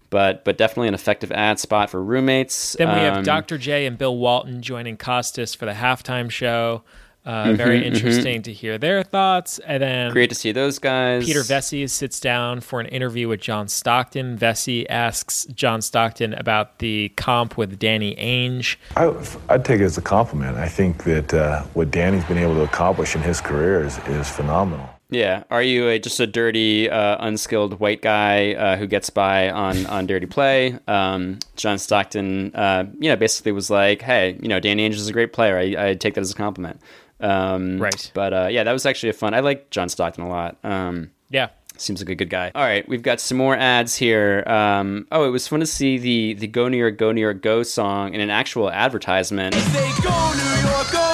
[0.09, 2.75] but but definitely an effective ad spot for roommates.
[2.79, 3.57] Then we Um, have Dr.
[3.59, 6.81] J and Bill Walton joining Costas for the halftime show.
[7.27, 7.85] Uh, very Mhm, mhm.
[7.87, 9.59] interesting to hear their thoughts.
[9.67, 11.25] And then Great to see those guys.
[11.25, 14.37] Peter Vecsey sits down for an interview with John Stockton.
[14.37, 18.77] Vecsey asks John Stockton about the comp with Danny Ainge.
[18.95, 19.13] I,
[19.53, 20.55] I'd take it as a compliment.
[20.57, 24.29] I think that uh, what Danny's been able to accomplish in his career is, is
[24.29, 24.89] phenomenal.
[25.09, 29.49] Yeah, are you a, just a dirty, uh, unskilled white guy uh, who gets by
[29.49, 30.77] on on dirty play?
[30.85, 35.07] Um, John Stockton, uh, you know, basically was like, "Hey, you know, Danny Ainge is
[35.07, 35.57] a great player.
[35.57, 36.81] I, I take that as a compliment."
[37.19, 38.11] Um, Right.
[38.13, 39.33] But uh, yeah, that was actually a fun.
[39.33, 40.57] I like John Stockton a lot.
[40.63, 41.49] Um, Yeah.
[41.79, 42.51] Seems like a good guy.
[42.55, 44.43] All right, we've got some more ads here.
[44.47, 47.43] Um, oh, it was fun to see the the Go New York, Go New York,
[47.43, 49.53] Go song in an actual advertisement.
[49.53, 51.06] Say go New York, go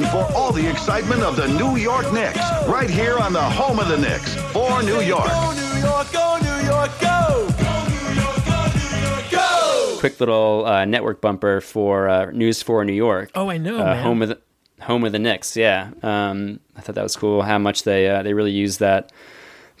[0.00, 2.38] Len Berman for all the excitement of the New York Knicks.
[2.66, 5.26] Right here on the home of the Knicks, for New York.
[5.26, 7.48] Go New York, go New York, go.
[7.58, 9.96] Go New York, go New York, go.
[9.98, 13.30] Quick little uh, network bumper for uh, News for New York.
[13.34, 14.02] Oh, I know, uh, man.
[14.02, 14.40] Home of the
[14.80, 15.56] home of the Knicks.
[15.56, 17.42] Yeah, um, I thought that was cool.
[17.42, 19.12] How much they uh, they really use that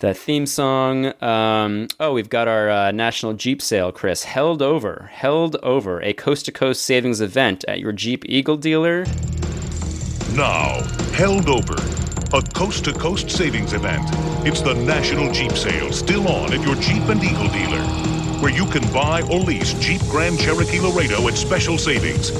[0.00, 1.12] that theme song.
[1.22, 4.24] Um, oh, we've got our uh, national Jeep sale, Chris.
[4.24, 9.04] Held over, held over, a coast to coast savings event at your Jeep Eagle dealer.
[10.34, 10.80] Now,
[11.12, 11.74] held over.
[12.32, 14.04] A coast to coast savings event.
[14.46, 17.82] It's the National Jeep Sale still on at your Jeep and Eagle dealer,
[18.40, 22.30] where you can buy or lease Jeep Grand Cherokee Laredo at special savings.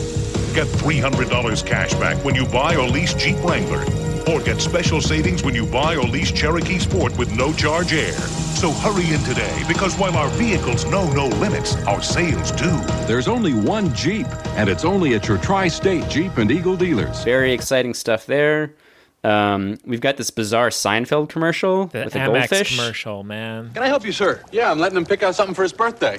[0.55, 3.85] Get $300 cash back when you buy or lease Jeep Wrangler.
[4.29, 8.13] Or get special savings when you buy or lease Cherokee Sport with no charge air.
[8.13, 12.71] So hurry in today because while our vehicles know no limits, our sales do.
[13.07, 14.27] There's only one Jeep,
[14.57, 17.25] and it's only at your tri state Jeep and Eagle dealers.
[17.25, 18.75] Very exciting stuff there.
[19.23, 22.77] Um, we've got this bizarre Seinfeld commercial The with a goldfish.
[22.79, 23.71] commercial, man.
[23.75, 24.43] Can I help you, sir?
[24.51, 26.19] Yeah, I'm letting him pick out something for his birthday.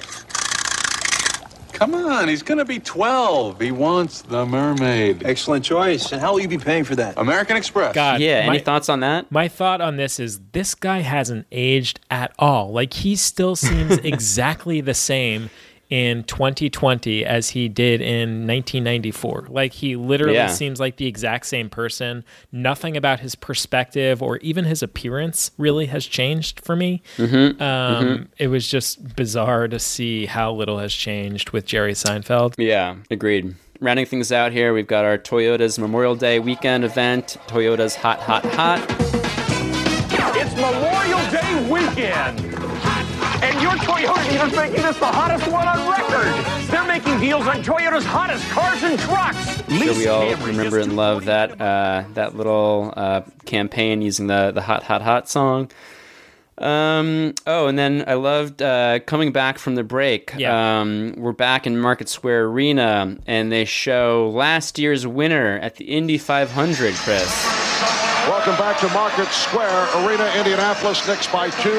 [1.72, 3.60] Come on, he's gonna be 12.
[3.60, 5.24] He wants the mermaid.
[5.24, 6.12] Excellent choice.
[6.12, 7.18] And how will you be paying for that?
[7.18, 7.94] American Express.
[7.94, 9.30] God, Yeah, any thoughts on that?
[9.32, 12.72] My thought on this is this guy hasn't aged at all.
[12.72, 15.50] Like he still seems exactly the same
[15.92, 19.48] in 2020 as he did in 1994.
[19.50, 20.46] Like he literally Yeah.
[20.46, 22.24] seems like the exact same person.
[22.50, 27.02] Nothing about his perspective or even his appearance really has changed for me.
[27.18, 28.26] Mhm, Um, mhm.
[28.38, 32.54] It was just bizarre to see how little has changed with Jerry Seinfeld.
[32.56, 33.54] Yeah, agreed.
[33.78, 37.36] Rounding things out here, we've got our Toyota's Memorial Day weekend event.
[37.48, 38.80] Toyota's Hot, Hot, Hot.
[40.40, 42.40] It's Memorial Day weekend.
[43.44, 46.70] And your Toyota dealer's making this the hottest one on record.
[46.70, 49.62] They're making deals on Toyota's hottest cars and trucks.
[49.68, 54.62] Sure, we all remember and love that uh, that little uh, campaign using the the
[54.62, 55.70] hot hot hot song.
[56.58, 60.34] Um, oh, and then I loved uh, coming back from the break.
[60.52, 65.84] Um, we're back in Market Square Arena, and they show last year's winner at the
[65.84, 66.94] Indy 500.
[66.94, 67.46] Chris,
[68.28, 71.06] Welcome back to Market Square Arena, Indianapolis.
[71.08, 71.70] Knicks by two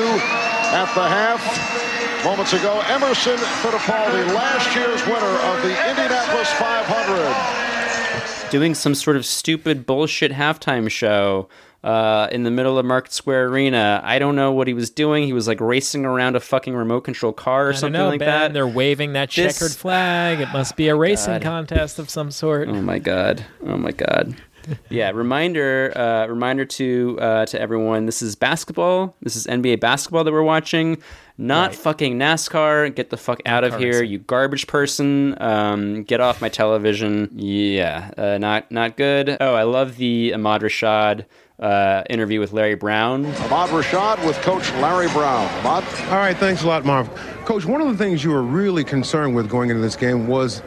[0.74, 1.83] at the half.
[2.24, 8.50] Moments ago, Emerson Fittipaldi, last year's winner of the Indianapolis 500.
[8.50, 11.50] doing some sort of stupid bullshit halftime show.
[11.84, 15.26] Uh, in the middle of Market Square Arena, I don't know what he was doing.
[15.26, 18.20] He was like racing around a fucking remote control car or I something know, like
[18.20, 18.28] Ben.
[18.30, 18.54] that.
[18.54, 20.40] They're waving that This- checkered flag.
[20.40, 21.42] It must be a racing God.
[21.42, 22.70] contest of some sort.
[22.70, 23.44] Oh my god!
[23.68, 24.34] Oh my god!
[24.90, 28.06] yeah, reminder, uh, reminder to uh, to everyone.
[28.06, 29.16] This is basketball.
[29.22, 31.02] This is NBA basketball that we're watching,
[31.38, 32.94] not fucking NASCAR.
[32.94, 35.42] Get the fuck out of here, you garbage person!
[35.42, 37.30] Um, get off my television.
[37.34, 39.38] Yeah, uh, not not good.
[39.40, 41.26] Oh, I love the Ahmad Rashad
[41.60, 43.26] uh, interview with Larry Brown.
[43.26, 45.48] Ahmad Rashad with Coach Larry Brown.
[45.66, 45.84] Ahmad?
[46.10, 47.10] All right, thanks a lot, Marv.
[47.46, 50.62] Coach, one of the things you were really concerned with going into this game was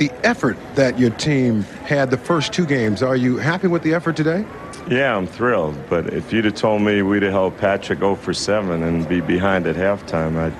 [0.00, 3.02] the effort that your team had the first two games.
[3.02, 4.46] Are you happy with the effort today?
[4.88, 5.76] Yeah, I'm thrilled.
[5.90, 9.20] But if you'd have told me we'd have held Patrick 0 for 7 and be
[9.20, 10.54] behind at halftime, I'd,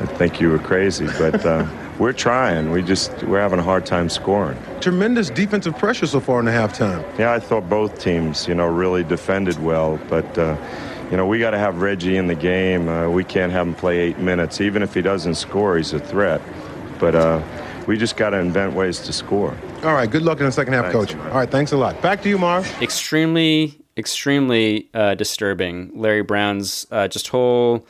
[0.00, 1.06] I'd think you were crazy.
[1.18, 1.66] But uh,
[1.98, 2.70] we're trying.
[2.70, 4.56] We just we're having a hard time scoring.
[4.80, 7.02] Tremendous defensive pressure so far in the halftime.
[7.18, 9.98] Yeah, I thought both teams, you know, really defended well.
[10.08, 10.56] But uh,
[11.10, 12.88] you know, we got to have Reggie in the game.
[12.88, 14.60] Uh, we can't have him play eight minutes.
[14.60, 16.40] Even if he doesn't score, he's a threat.
[17.00, 17.42] But uh,
[17.86, 19.56] we just got to invent ways to score.
[19.84, 21.20] All right, good luck in the second half, Thanks, Coach.
[21.30, 22.00] All right, thanks a lot.
[22.02, 22.66] Back to you, Marv.
[22.82, 27.86] extremely extremely uh, disturbing larry brown's uh, just whole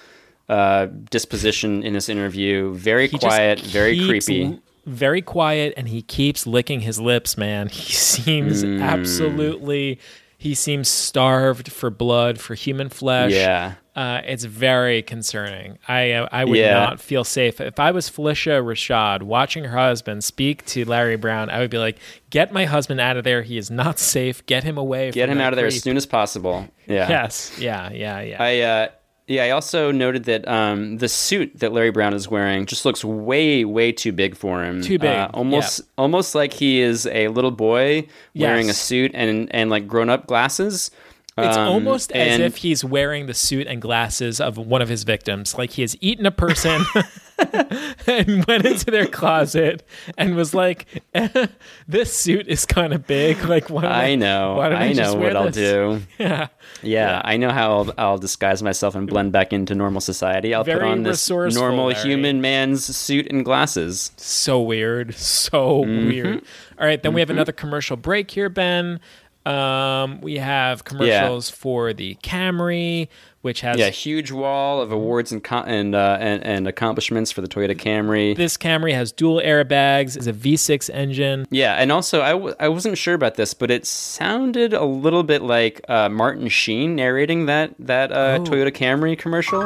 [0.49, 6.01] uh, disposition in this interview very He quiet very creepy l- very quiet, and he
[6.03, 7.37] keeps licking his lips.
[7.37, 8.81] Man, he seems Mm.
[8.81, 9.99] absolutely.
[10.39, 13.33] He seems starved for blood, for human flesh.
[13.33, 13.73] Yeah.
[13.97, 15.79] Uh, it's very concerning.
[15.89, 16.75] I uh, I would Yeah.
[16.75, 21.49] not feel safe if I was Phylicia Rashad watching her husband speak to Larry Brown.
[21.49, 21.97] I would be like,
[22.29, 23.41] "Get my husband out of there.
[23.43, 24.45] He is not safe.
[24.45, 25.11] Get him away.
[25.13, 27.57] get him out of there creep." as soon as possible yeah Yes.
[27.59, 27.91] Yeah.
[27.91, 28.21] Yeah.
[28.21, 28.37] Yeah.
[28.43, 28.89] i uh,
[29.29, 33.03] yeah i also noted that um, the suit that larry brown is wearing just looks
[33.05, 37.27] way way too big for him Too big, uh, almost almost like he is a
[37.29, 38.07] little boy
[38.37, 40.91] wearing a suit and and like grown-up glasses
[41.39, 45.05] It's Um, almost as if he's wearing the suit and glasses of one of his
[45.05, 45.57] victims.
[45.59, 46.81] Like he has eaten a person
[48.07, 49.87] and went into their closet
[50.17, 51.03] and was like,
[51.89, 53.45] "This suit is kind of big.
[53.45, 54.55] Like, why I, I know.
[54.57, 56.03] Why I, I know what I'll this?" do.
[56.19, 56.49] Yeah.
[56.83, 60.55] Yeah, I know how I'll, I'll disguise myself and blend back into normal society.
[60.55, 62.01] I'll put on this normal Larry.
[62.09, 64.11] human man's suit and glasses.
[64.17, 65.15] So weird.
[65.15, 66.09] So Mhm.
[66.09, 66.43] weird.
[66.79, 67.33] All right, then we have Mhm.
[67.33, 69.01] another commercial break here, Ben.
[69.47, 73.09] Um, we have commercials for the Camry,
[73.43, 77.43] which has yeah, huge wall of awards and co- and, uh, and and accomplishments for
[77.43, 78.37] the Toyota Camry.
[78.37, 81.47] This Camry has dual airbags, is a V6 engine.
[81.51, 85.23] Yeah, and also I w- I wasn't sure about this, but it sounded a little
[85.23, 88.45] bit like uh, Martin Sheen narrating that that uh, Oh.
[88.45, 89.63] Toyota Camry commercial.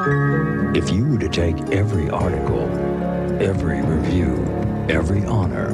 [0.77, 2.69] If you were to take every article,
[3.41, 4.37] every review,
[4.91, 5.71] every honor,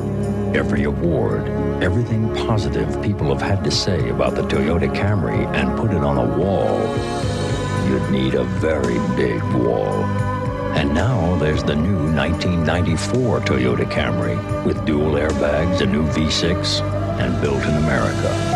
[0.55, 1.47] every award,
[1.83, 6.17] everything positive people have had to say about the Toyota Camry and put it on
[6.19, 6.79] a wall,
[7.89, 9.93] you'd need a very big wall.
[10.77, 16.81] And now there's the new 1994 Toyota Camry with dual airbags, a new V6,
[17.19, 18.53] and built in America.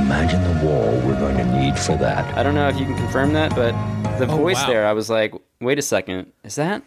[0.00, 2.36] Imagine the wall we're going to need for that.
[2.36, 3.72] I don't know if you can confirm that, but
[4.18, 4.66] the Oh, voice wow.
[4.68, 6.82] there, I was like, wait a second, is that?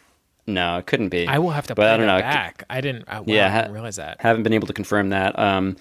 [0.47, 1.27] No, it couldn't be.
[1.27, 2.19] I will have to but play I don't know.
[2.19, 2.63] back.
[2.69, 3.05] I didn't.
[3.07, 4.21] I, wow, yeah, I ha- didn't realize that.
[4.21, 5.37] Haven't been able to confirm that.
[5.37, 5.75] Um,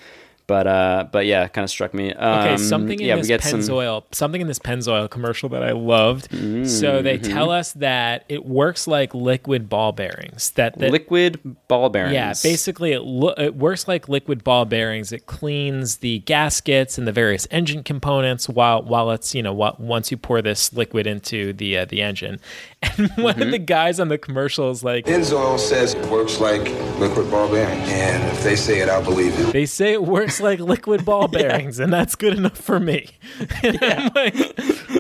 [0.49, 2.13] but uh, but yeah, it kind of struck me.
[2.13, 3.59] Um, Okay, something in yeah, this get some.
[3.59, 6.29] Pennzoil, something in this Pennzoil commercial that I loved.
[6.31, 7.33] so they Mhm.
[7.33, 10.51] tell us that it works like liquid ball bearings.
[10.53, 12.15] That, that liquid ball bearings.
[12.15, 15.11] Yeah, basically it lo- it works like liquid ball bearings.
[15.11, 19.81] It cleans the gaskets and the various engine components while while it's you know wh-
[19.81, 22.39] once you pour this liquid into the uh, the engine.
[22.83, 23.43] And one Mm-hmm.
[23.43, 26.61] of the guys on the commercial is like, Pennzoil says it works like
[26.99, 27.89] liquid ball bearings.
[27.89, 29.53] And if they say it, I'll believe it.
[29.53, 33.11] they say it works like liquid ball bearings, and that's good enough for me.
[33.63, 34.35] And I'm like,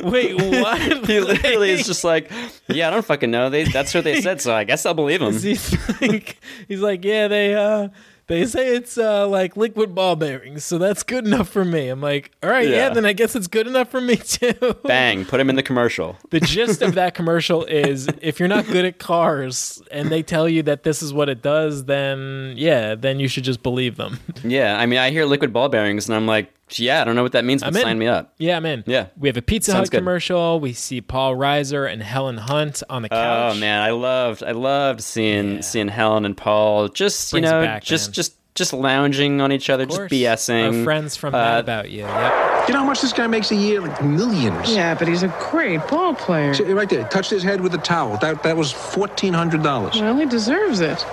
[0.03, 1.07] wait, what?
[1.07, 2.31] he literally is just like,
[2.69, 3.51] yeah, I don't fucking know.
[3.51, 5.33] They that's what they said, so I guess I'll believe them.
[5.33, 6.39] He's like,
[6.69, 7.89] he's like, yeah, they uh,
[8.29, 11.89] they say it's uh, like liquid ball bearings, so that's good enough for me.
[11.89, 12.89] I'm like, all right, yeah, Yeah.
[12.91, 14.55] then I guess it's good enough for me too.
[14.85, 16.17] Bang, put him in the commercial.
[16.31, 20.49] The gist of that commercial is if you're not good at cars and they tell
[20.49, 24.19] you that this is what it does, then yeah, then you should just believe them.
[24.43, 27.23] Yeah, I mean, I hear liquid ball bearings, and I'm like, yeah, I don't know
[27.23, 27.83] what that means, but I'm in.
[27.83, 28.35] sign me up.
[28.39, 28.83] Yeah, I'm in.
[28.87, 29.99] Yeah, We have a Pizza Sounds Hut good.
[29.99, 30.59] commercial.
[30.61, 33.57] We see Paul Reiser and Helen Hunt on the couch.
[33.57, 37.63] Oh man, I loved, I loved seeing seeing Helen and Paul just Brings you know
[37.63, 38.13] back, just man.
[38.15, 40.11] just just lounging on each other, just course.
[40.11, 40.79] BSing.
[40.79, 42.05] Our friends from Uh, Mad About You.
[42.05, 42.69] Yep.
[42.69, 43.81] You know how much this guy makes a year?
[43.83, 44.75] Like millions.
[44.75, 46.55] Yeah, but he's a great ball player.
[46.55, 48.17] See, right there, touched his head with a towel.
[48.17, 50.01] That that was fourteen hundred dollars.
[50.01, 51.05] Well, he deserves it.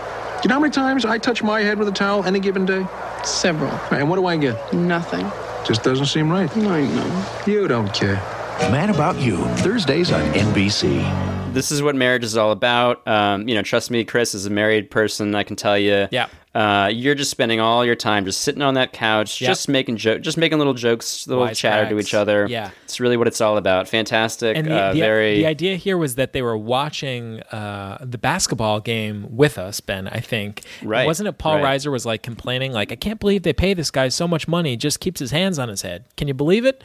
[0.44, 2.86] You know how many times I touch my head with a towel any given day?
[3.24, 3.72] Several.
[3.92, 4.58] And what do I get?
[4.74, 5.32] Nothing.
[5.66, 6.54] Just doesn't seem right.
[6.58, 7.24] I know.
[7.46, 8.22] You don't care.
[8.72, 11.54] Mad About You, Thursdays on NBC.
[11.54, 13.08] this is what marriage is all about.
[13.08, 16.08] Um, you know, trust me, Chris, as a married person, I can tell you.
[16.12, 16.28] Yeah.
[16.56, 19.48] Uh, you're just spending all your time just sitting on that couch, Yep.
[19.50, 22.46] just making joke, just making little jokes, little Wise chatter to each other.
[22.50, 22.70] Yeah.
[22.84, 23.88] it's really what it's all about.
[23.88, 24.56] Fantastic.
[24.58, 25.36] And the, uh, the, very.
[25.38, 30.08] the idea here was that they were watching uh, the basketball game with us, Ben,
[30.08, 30.64] I think.
[30.82, 31.80] And Right, Wasn't it Paul right.
[31.80, 34.72] Reiser was like complaining, like, I can't believe they pay this guy so much money,
[34.72, 36.06] he just keeps his hands on his head.
[36.18, 36.84] Can you believe it?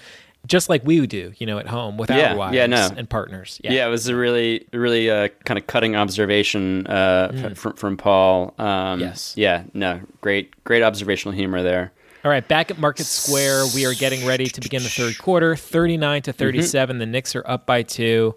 [0.49, 2.89] Just like we do, you know, at home with Yeah, our wives yeah, no.
[2.97, 3.61] and partners.
[3.63, 3.87] yeah.
[3.87, 8.55] it was a really, really uh, kind of cutting observation uh, f- from from Paul.
[8.59, 9.01] Um, Mm.
[9.01, 9.35] Yes.
[9.37, 9.65] Yeah.
[9.75, 10.01] No.
[10.23, 10.53] Great.
[10.65, 11.93] Great observational humor there.
[12.25, 15.55] All right, back at Market Square, we are getting ready to begin the third quarter.
[15.55, 16.99] 39 to 37.
[16.99, 18.35] The Knicks are up by two.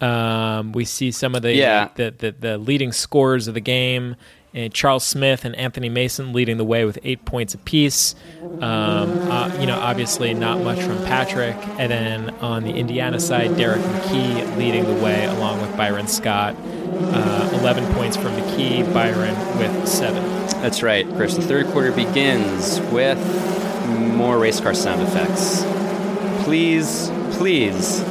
[0.00, 1.88] Um, we see some of the, Yeah.
[1.94, 4.14] the, the the leading scorers of the game.
[4.56, 8.14] And Charles Smith and Anthony Mason leading the way with eight points apiece.
[8.42, 8.60] Um,
[9.30, 11.56] uh, you know, obviously not much from Patrick.
[11.78, 16.56] And then on the Indiana side, Derrick McKey leading the way along with Byron Scott.
[16.58, 20.24] Uh, 11 points from McKey, Byron with seven.
[20.62, 21.36] That's right, Chris.
[21.36, 23.18] The third quarter begins with
[23.86, 25.64] more race car sound effects.
[26.44, 28.02] Please, please,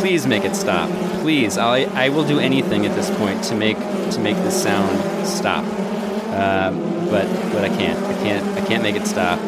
[0.00, 0.88] please make it stop.
[1.24, 5.26] Please, I I will do anything at this point to make to make this sound
[5.26, 5.64] stop.
[5.64, 6.70] Uh,
[7.10, 7.98] but but I can't.
[8.04, 8.58] I can't.
[8.58, 9.38] I can't make it stop.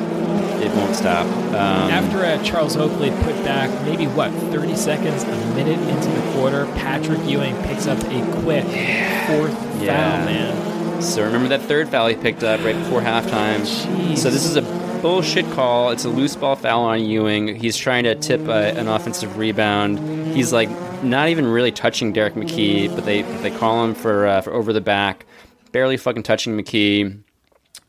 [0.62, 1.26] It won't stop.
[1.26, 6.32] Um, After uh, Charles Oakley put back maybe what 30 seconds, a minute into the
[6.32, 8.64] quarter, Patrick Ewing picks up a quick
[9.26, 11.02] fourth foul, man.
[11.02, 13.66] So remember that third foul he picked up right before halftime.
[14.16, 14.62] So this is a
[15.02, 15.90] bullshit call.
[15.90, 17.54] It's a loose ball foul on Ewing.
[17.54, 19.98] He's trying to tip a, an offensive rebound.
[20.34, 20.70] He's like
[21.02, 24.72] not even really touching Derrick McKey, but they they call him for uh, for over
[24.72, 25.26] the back,
[25.72, 27.22] barely fucking touching McKey.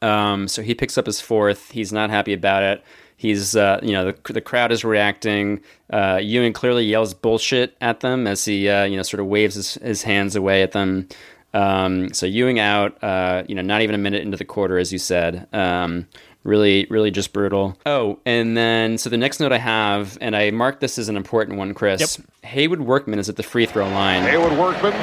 [0.01, 1.71] Um, so he picks up his fourth.
[1.71, 2.84] He's not happy about it.
[3.19, 5.61] He's, uh, you know, the, the crowd is reacting.
[5.89, 9.55] Uh, Ewing clearly yells bullshit at them as he, uh, you know, sort of waves
[9.55, 11.07] his, his hands away at them.
[11.55, 14.93] Um, so Ewing out, uh, you know, not even a minute into the quarter, as
[14.93, 15.47] you said.
[15.51, 16.07] Um,
[16.48, 17.78] really, really just brutal.
[17.86, 21.18] Oh, and then so the next note I have, and I marked this as an
[21.18, 22.18] important one, Chris.
[22.44, 24.24] Haywoode Workman is at the free throw line.
[24.24, 24.94] Haywoode Workman,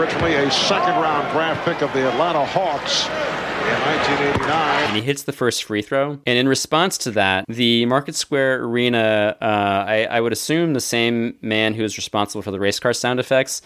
[0.00, 3.06] originally a second round draft pick of the Atlanta Hawks,
[3.60, 4.84] in 1989.
[4.84, 6.18] and he hits the first free throw.
[6.26, 9.44] And in response to that, the Market Square Arena, uh,
[9.86, 13.20] I, I would assume the same man who is responsible for the race car sound
[13.20, 13.60] effects,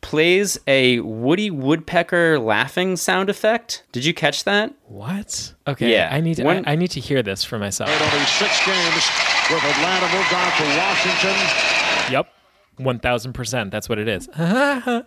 [0.00, 3.82] plays a Woody Woodpecker laughing sound effect.
[3.92, 4.72] Did you catch that?
[4.86, 5.54] What?
[5.66, 5.90] Okay.
[5.92, 6.08] Yeah.
[6.12, 7.90] I need to, One- I, I need to hear this for myself.
[7.90, 9.10] Only six games
[9.50, 12.12] with Atlanta moved on to Washington.
[12.12, 12.32] Yep.
[12.78, 13.70] One thousand percent.
[13.70, 14.28] That's what it is.
[14.38, 15.06] yep.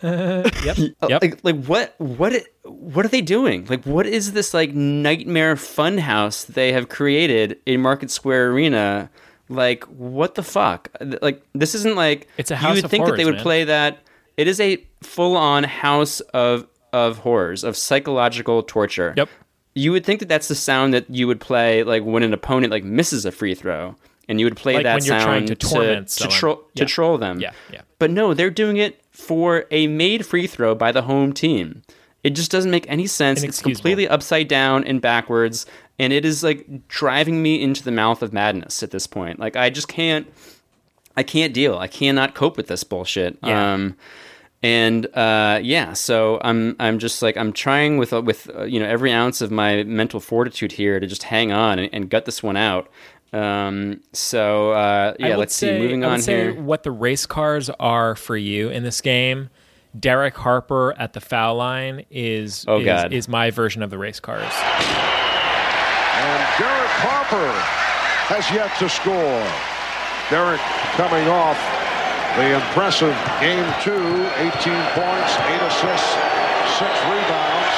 [0.00, 1.22] Uh, Yep.
[1.22, 3.66] Like, like what what it- what are they doing?
[3.66, 9.10] Like what is this like nightmare funhouse they have created in Market Square Arena?
[9.48, 10.88] Like what the fuck?
[11.22, 13.42] Like this isn't like It's a house you would think that they would man.
[13.42, 13.98] play that.
[14.36, 19.14] It is a full on house of of horrors of psychological torture.
[19.16, 19.28] Yep.
[19.74, 22.70] You would think that that's the sound that you would play like when an opponent
[22.72, 23.94] like misses a free throw,
[24.28, 26.36] and you would play Like that when you're sound trying to torment to, someone.
[26.38, 26.84] troll Yeah.
[26.84, 27.40] to troll them.
[27.40, 27.82] Yeah, yeah.
[27.98, 31.82] But no, they're doing it for a made free throw by the home team.
[32.28, 33.42] It just doesn't make any sense.
[33.42, 35.64] It's completely upside down and backwards,
[35.98, 39.38] and it is like driving me into the mouth of madness at this point.
[39.40, 40.26] Like I just can't,
[41.16, 41.78] I can't deal.
[41.78, 43.38] I cannot cope with this bullshit.
[43.42, 43.72] Yeah.
[43.72, 43.96] Um,
[44.62, 48.78] and uh, yeah, so I'm I'm just like I'm trying with uh, with uh, you
[48.78, 52.26] know every ounce of my mental fortitude here to just hang on and, and gut
[52.26, 52.90] this one out.
[53.32, 55.82] Um, so uh, yeah, let's say- see.
[55.82, 56.54] Moving on here.
[56.60, 59.48] What the race cars are for you in this game,
[59.98, 63.12] Derek Harper at the foul line is Oh, is, God.
[63.12, 64.42] is my version of the race cars.
[64.42, 67.50] And Derek Harper
[68.28, 69.46] has yet to score.
[70.30, 70.60] Derek
[70.98, 71.56] coming off
[72.36, 74.52] the impressive game two, 18
[74.92, 76.12] points, eight assists,
[76.76, 77.74] six rebounds.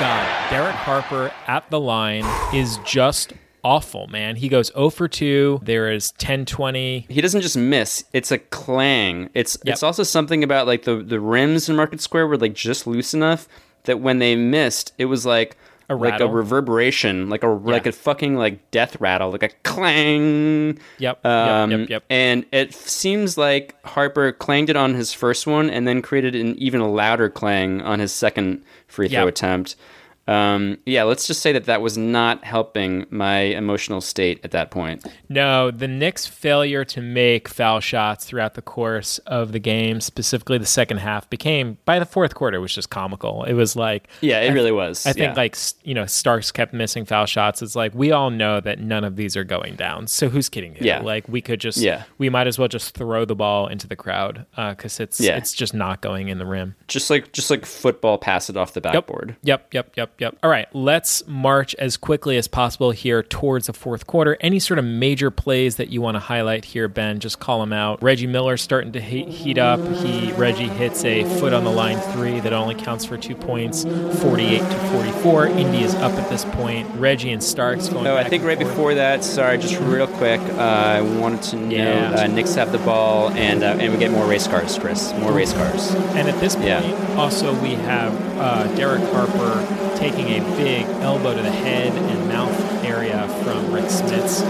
[0.00, 3.32] God, Derek Harper at the line is just
[3.64, 4.36] awful, man.
[4.36, 5.60] He goes 0 for 2.
[5.62, 7.06] There is 10 20.
[7.08, 9.72] he doesn't just miss it's a clang it's Yep.
[9.74, 13.14] it's also something about like the the rims in market square were like just loose
[13.14, 13.48] enough
[13.84, 15.56] that when they missed it was like
[15.88, 20.78] A like a reverberation like a like a fucking like death rattle like a clang
[20.98, 21.24] Yep.
[21.24, 22.04] um, yep, yep, yep.
[22.10, 26.56] and it seems like harper clanged it on his first one and then created an
[26.56, 29.28] even louder clang on his second free throw Yep.
[29.28, 29.76] attempt
[30.28, 34.70] um, yeah let's just say that that was not helping my emotional state at that
[34.70, 40.00] point No, the Knicks' failure to make foul shots throughout the course of the game,
[40.00, 43.42] specifically the second half, became by the fourth quarter was just comical.
[43.44, 45.34] It was like Yeah, it I- really was, I think yeah.
[45.34, 47.60] like you know Starks kept missing foul shots.
[47.62, 50.06] It's like we all know that none of these are going down.
[50.06, 50.84] So who's kidding who?
[50.84, 51.00] Yeah.
[51.00, 52.04] like we could just Yeah.
[52.18, 55.36] we might as well just throw the ball into the crowd because it's Yeah.
[55.36, 56.74] it's just not going in the rim.
[56.86, 60.11] just like just like football pass it off the backboard Yep, yep, yep, yep.
[60.42, 64.36] All right, let's march as quickly as possible here towards the fourth quarter.
[64.40, 67.18] Any sort of major plays that you want to highlight here, Ben?
[67.18, 68.00] Just call them out.
[68.02, 69.80] Reggie Miller starting to heat, up.
[69.96, 73.82] He Reggie hits a foot on the line three that only counts for two points,
[74.20, 75.46] forty-eight to forty-four.
[75.46, 76.88] Indy is up at this point.
[76.94, 78.04] Reggie and Starks going.
[78.04, 78.68] No, I think right forth.
[78.70, 79.24] before that.
[79.24, 80.40] Sorry, just real quick.
[80.40, 82.14] Uh, I wanted to know Yeah.
[82.22, 85.12] uh, Knicks have the ball, and uh, and we get more race cars, Chris.
[85.14, 85.90] More race cars.
[86.14, 87.14] And at this point, Yeah.
[87.18, 89.66] also we have uh, Derek Harper
[90.02, 92.50] taking a big elbow to the head and mouth
[92.84, 94.40] area from Rik Smits.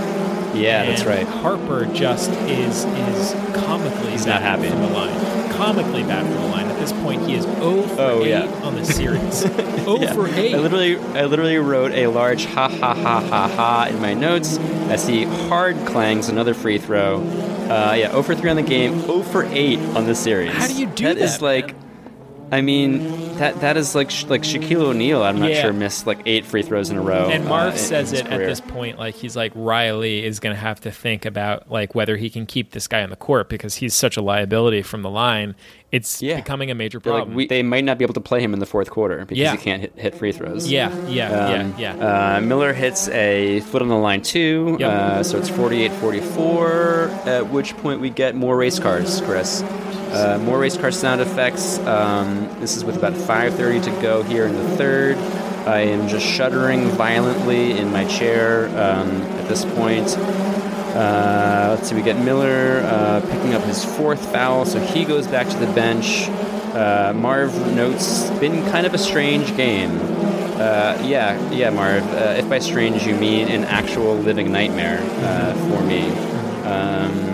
[0.55, 1.27] Yeah, that's right.
[1.27, 4.69] Harper just is is comically He's bad not happy.
[4.69, 5.51] from the line.
[5.53, 6.67] Comically bad from the line.
[6.67, 8.47] At this point, he is 0 for Oh, 8 yeah.
[8.63, 9.35] on the series.
[9.41, 10.13] 0 Yeah.
[10.15, 10.55] for 8.
[10.55, 14.59] I literally, I literally wrote a large ha ha ha ha ha in my notes
[14.91, 17.21] as he hard clangs another free throw.
[17.23, 20.53] Uh, yeah, 0 for 3 on the game, 0 for 8 on the series.
[20.53, 21.15] How do you do that?
[21.17, 21.75] That is like,
[22.53, 25.23] I mean, that that is like sh- like Shaquille O'Neal.
[25.23, 25.63] I'm not Yeah.
[25.63, 27.31] sure missed like eight free throws in a row.
[27.31, 30.61] and Marv uh, says it at this point, like he's like Riley is going to
[30.61, 33.77] have to think about like whether he can keep this guy on the court because
[33.77, 35.55] he's such a liability from the line.
[35.93, 37.37] It's becoming a major They're like, problem.
[37.37, 39.53] we, they might not be able to play him in the fourth quarter because Yeah.
[39.53, 40.71] he can't hit, hit free throws.
[40.71, 42.37] Yeah, yeah, Um, yeah, yeah.
[42.37, 44.91] Uh, Miller hits a foot on the line too, Yep.
[44.91, 49.63] uh, so it's 48-44, at which point we get more race cars, Chris.
[50.13, 51.79] Uh, more race car sound effects.
[51.81, 55.17] Um, this is with about 5.30 to go here in the third.
[55.67, 60.19] I am just shuddering violently in my chair um, at this point.
[60.19, 65.27] Uh, let's see, we get Miller uh, picking up his fourth foul, so he goes
[65.27, 66.29] back to the bench.
[66.75, 69.99] Uh, Marv notes, been kind of a strange game.
[70.61, 72.03] Uh, yeah, yeah, Marv.
[72.13, 74.99] Uh, if by strange you mean an actual living nightmare
[75.69, 76.11] for me.
[76.67, 77.32] Um,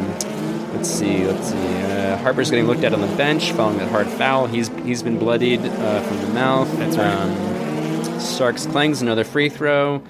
[0.79, 1.57] let's see, let's see.
[1.83, 4.47] Uh, Harper's getting looked at on the bench following that hard foul.
[4.47, 6.71] He's he's been bloodied uh, from the mouth.
[6.79, 7.13] That's right.
[7.13, 10.03] Um, Starks clangs another free throw,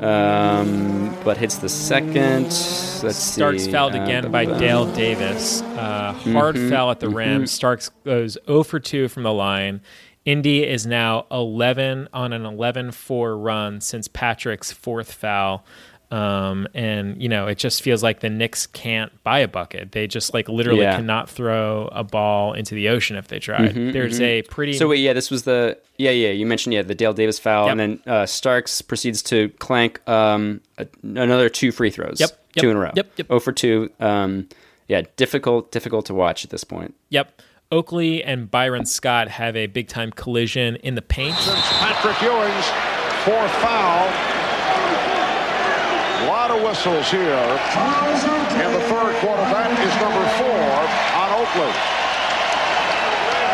[0.00, 2.44] um, but hits the second.
[2.44, 3.32] Let's see.
[3.32, 3.72] Starks see.
[3.72, 5.62] fouled uh, again by Dale Davis.
[5.62, 7.42] Uh, hard Mhm, foul at the rim.
[7.44, 7.48] mhm.
[7.48, 9.80] Starks goes 0 for 2 from the line.
[10.24, 15.64] Indy is now 11 on an 11-4 run since Patrick's fourth foul.
[16.12, 19.92] Um, and you know, it just feels like the Knicks can't buy a bucket.
[19.92, 20.96] They just like literally Yeah.
[20.96, 23.74] cannot throw a ball into the ocean if they tried.
[23.74, 24.24] Mhm, There's mhm.
[24.24, 26.28] a pretty So wait, yeah, this was the yeah, yeah.
[26.30, 27.70] You mentioned yeah the Dale Davis foul, Yep.
[27.72, 32.20] and then uh, Starks proceeds to clank um, a, another two free throws.
[32.20, 32.90] Yep, yep, two in a row.
[32.94, 33.26] yep, yep.
[33.30, 33.90] Oh for two.
[33.98, 34.48] Um,
[34.88, 36.94] yeah, difficult, difficult to watch at this point.
[37.08, 37.40] Yep.
[37.70, 41.34] Oakley and Byron Scott have a big time collision in the paint.
[41.36, 42.66] Patrick Ewing's
[43.24, 44.41] fourth foul.
[46.22, 49.42] A lot of whistles here in the third quarter.
[49.42, 50.62] That is number four
[51.18, 51.72] on Oakley.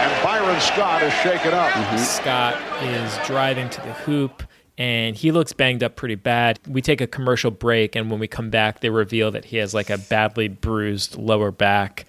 [0.05, 1.71] And Byron Scott is shaken up.
[1.71, 1.97] Mm-hmm.
[1.97, 4.43] Scott is driving to the hoop
[4.77, 6.61] and he looks banged up pretty bad.
[6.69, 9.73] We take a commercial break and when we come back they reveal that he has
[9.73, 12.05] like a badly bruised lower back.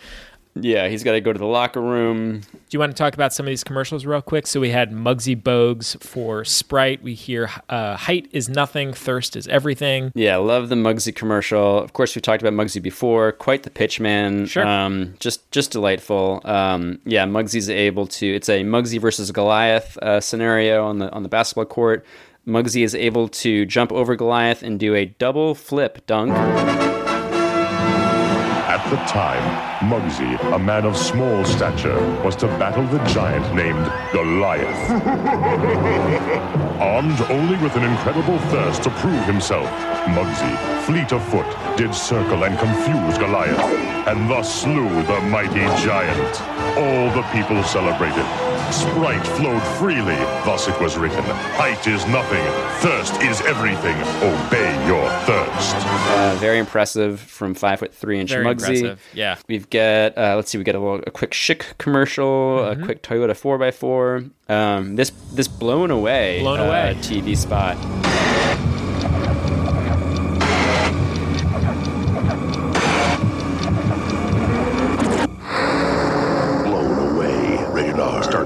[0.55, 2.41] Yeah, he's got to go to the locker room.
[2.41, 4.47] Do you want to talk about some of these commercials real quick?
[4.47, 7.01] So we had Muggsy Bogues for Sprite.
[7.01, 10.11] We hear uh, height is nothing, thirst is everything.
[10.15, 11.79] Yeah, love the Muggsy commercial.
[11.79, 13.31] Of course, we talked about Muggsy before.
[13.31, 14.47] Quite the pitch man.
[14.47, 14.65] Sure.
[14.65, 16.41] Um, just just delightful.
[16.43, 18.35] Um, yeah, Muggsy's able to.
[18.35, 22.05] It's a Muggsy versus Goliath uh, scenario on the on the basketball court.
[22.47, 26.98] Muggsy is able to jump over Goliath and do a double flip dunk.
[28.79, 33.91] At the time, Muggsy, a man of small stature, was to battle the giant named
[34.13, 34.89] Goliath.
[36.79, 39.67] Armed only with an incredible thirst to prove himself,
[40.07, 43.59] Muggsy, fleet of foot, did circle and confuse Goliath,
[44.07, 46.41] and thus slew the mighty giant.
[46.77, 48.48] All the people celebrated.
[48.71, 50.15] Sprite flowed freely,
[50.45, 51.23] thus it was written.
[51.57, 52.43] Height is nothing,
[52.81, 53.95] thirst is everything.
[54.21, 55.75] Obey your thirst.
[55.77, 58.51] Uh, very impressive from five foot three inch Very Muggsy.
[58.75, 59.37] impressive, yeah.
[59.47, 62.81] We've got uh, let's see, we get a little a quick Schick commercial, Mhm.
[62.81, 64.23] a quick Toyota four x four.
[64.47, 66.95] Um, this this blown away, Blown uh, away.
[67.01, 67.75] TV spot.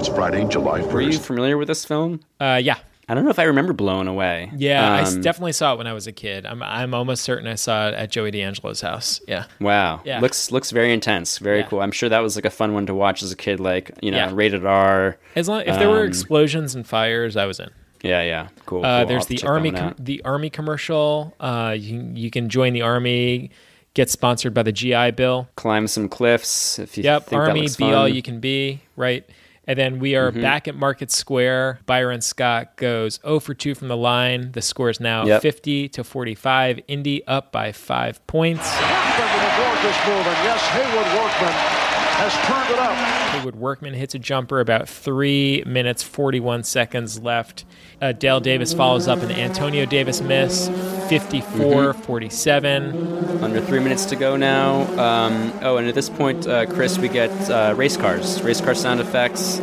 [0.08, 0.24] Rated R.
[0.24, 0.92] Starts Friday, July 1st.
[0.92, 2.20] Were you familiar with this film?
[2.40, 2.76] Uh, yeah.
[3.08, 4.50] I don't know if I remember Blown Away.
[4.56, 6.46] Yeah, I s- Um, definitely saw it when I was a kid.
[6.46, 9.20] I'm I'm almost certain I saw it at Joey D'Angelo's house.
[9.28, 9.44] Yeah.
[9.60, 10.00] Wow.
[10.06, 10.20] Yeah.
[10.20, 11.36] Looks looks very intense.
[11.36, 11.66] Very Yeah.
[11.66, 11.80] cool.
[11.82, 13.60] I'm sure that was like a fun one to watch as a kid.
[13.60, 14.30] Like you know, Yeah.
[14.32, 15.18] rated R.
[15.36, 17.68] As long if there were Um, explosions and fires, I was in.
[18.02, 18.48] Yeah, yeah.
[18.64, 18.84] Cool.
[18.86, 19.08] Uh, cool.
[19.08, 21.34] There's the army com- the army commercial.
[21.38, 23.50] Uh, you can- you can join the army,
[23.92, 25.46] get sponsored by the GI Bill.
[25.56, 26.78] Climb some cliffs.
[26.78, 28.80] If you Yep, think that army looks be all you can be.
[28.96, 29.24] Right.
[29.66, 30.42] And then we are Mhm.
[30.42, 31.80] back at Market Square.
[31.86, 34.52] Byron Scott goes 0 for 2 from the line.
[34.52, 35.42] The score is now Yep.
[35.42, 36.80] 50 to 45.
[36.88, 38.70] Indy up by five points.
[38.78, 38.90] Workman
[39.34, 41.83] with a gorgeous move, and yes, Haywoode Workman
[42.14, 42.96] has turned it up.
[43.34, 47.64] Haywoode Workman hits a jumper about three minutes, 41 seconds left.
[48.00, 50.68] Uh, Dale Davis follows up an Antonio Davis miss,
[51.08, 53.42] 54 47.
[53.42, 54.82] Under three minutes to go now.
[54.98, 58.74] Um, oh, and at this point, uh, Chris, we get uh, race cars, race car
[58.74, 59.60] sound effects.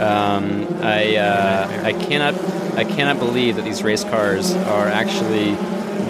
[0.00, 2.34] Um, I uh, I cannot
[2.76, 5.52] I cannot believe that these race cars are actually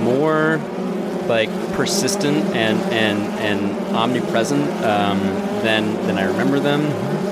[0.03, 0.59] more
[1.33, 5.19] like persistent and and and omnipresent um,
[5.65, 6.83] than than I remember them.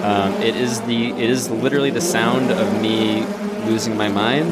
[0.02, 3.24] Um, it is the it is literally the sound of me
[3.66, 4.50] losing my mind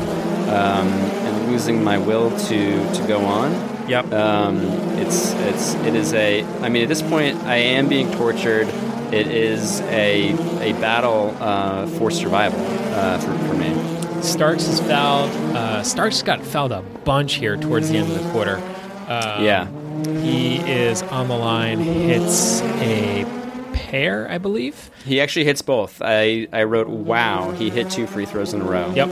[0.51, 0.89] um,
[1.27, 3.51] and losing my will to to go on.
[3.89, 4.13] Yep.
[4.13, 4.57] Um,
[4.99, 6.45] it's it's it is a.
[6.61, 8.69] I mean, at this point, I am being tortured.
[9.13, 12.61] It is a a battle uh, for survival
[12.93, 13.71] uh, for, for me.
[14.23, 15.31] Starks is fouled.
[15.57, 18.61] Uh, Starks got fouled a bunch here towards the end of the quarter.
[19.09, 19.67] Um, Yeah.
[20.23, 23.25] He is on the line, hits a
[23.73, 24.91] pair, I believe.
[25.05, 26.01] He actually hits both.
[26.05, 28.93] I I wrote, wow, he hit two free throws in a row.
[28.95, 29.09] Yep.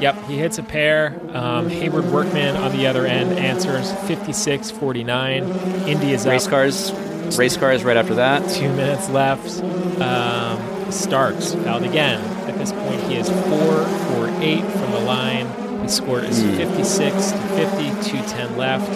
[0.00, 1.18] Yep, he hits a pair.
[1.32, 5.44] Um, Haywoode Workman on the other end answers 56 49.
[5.88, 6.50] India's Race up.
[6.50, 6.92] cars,
[7.38, 8.48] race cars right after that.
[8.50, 9.62] Two minutes left.
[10.00, 12.20] Um, Starks fouled again.
[12.48, 15.46] At this point, he is four for eight from the line.
[15.82, 16.56] His score is Hmm.
[16.56, 18.88] 56 to 50, 210 left.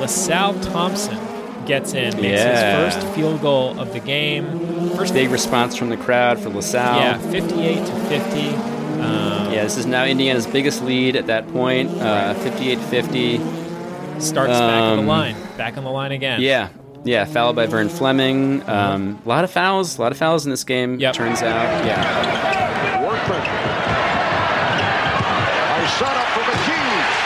[0.00, 1.18] LaSalle Thompson
[1.66, 2.84] gets in, makes Yeah.
[2.84, 4.90] his first field goal of the game.
[4.96, 6.98] First Big response from the crowd for LaSalle.
[7.00, 8.48] Yeah, 58 to 50.
[9.00, 13.40] Um, Yeah, this is now Indiana's biggest lead at that point, uh, 58-50.
[14.18, 15.36] Starks back on the Um, line.
[15.56, 16.40] Back on the line again.
[16.40, 16.68] Yeah,
[17.04, 18.62] yeah, foul by Vern Fleming.
[18.68, 20.98] Um, a lot of fouls, a lot of fouls in this game.
[20.98, 23.02] Turns out, yeah.
[23.02, 23.40] Workman.
[25.82, 27.25] A setup for McKey.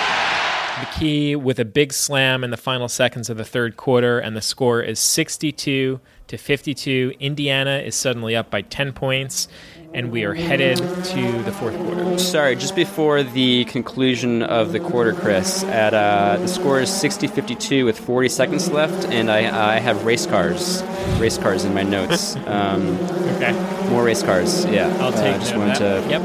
[0.81, 4.41] McKey with a big slam in the final seconds of the third quarter, and the
[4.41, 7.15] score is 62 to 52.
[7.21, 9.47] Indiana is suddenly up by 10 points,
[9.93, 12.17] and we are headed to the fourth quarter.
[12.19, 17.85] Sorry, just before the conclusion of the quarter, Chris, at uh, the score is 60-52
[17.85, 20.83] with 40 seconds left, and I, I have race cars,
[21.19, 22.37] race cars in my notes.
[22.51, 22.99] Um,
[23.37, 23.53] okay.
[23.91, 24.65] More race cars.
[24.67, 24.89] Yeah.
[25.01, 26.03] I'll take I just wanted that.
[26.05, 26.21] to Yep.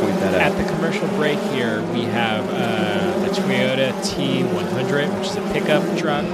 [0.00, 0.52] point that out.
[0.52, 6.24] At the commercial break here, we have uh, Toyota T100, which is a pickup truck.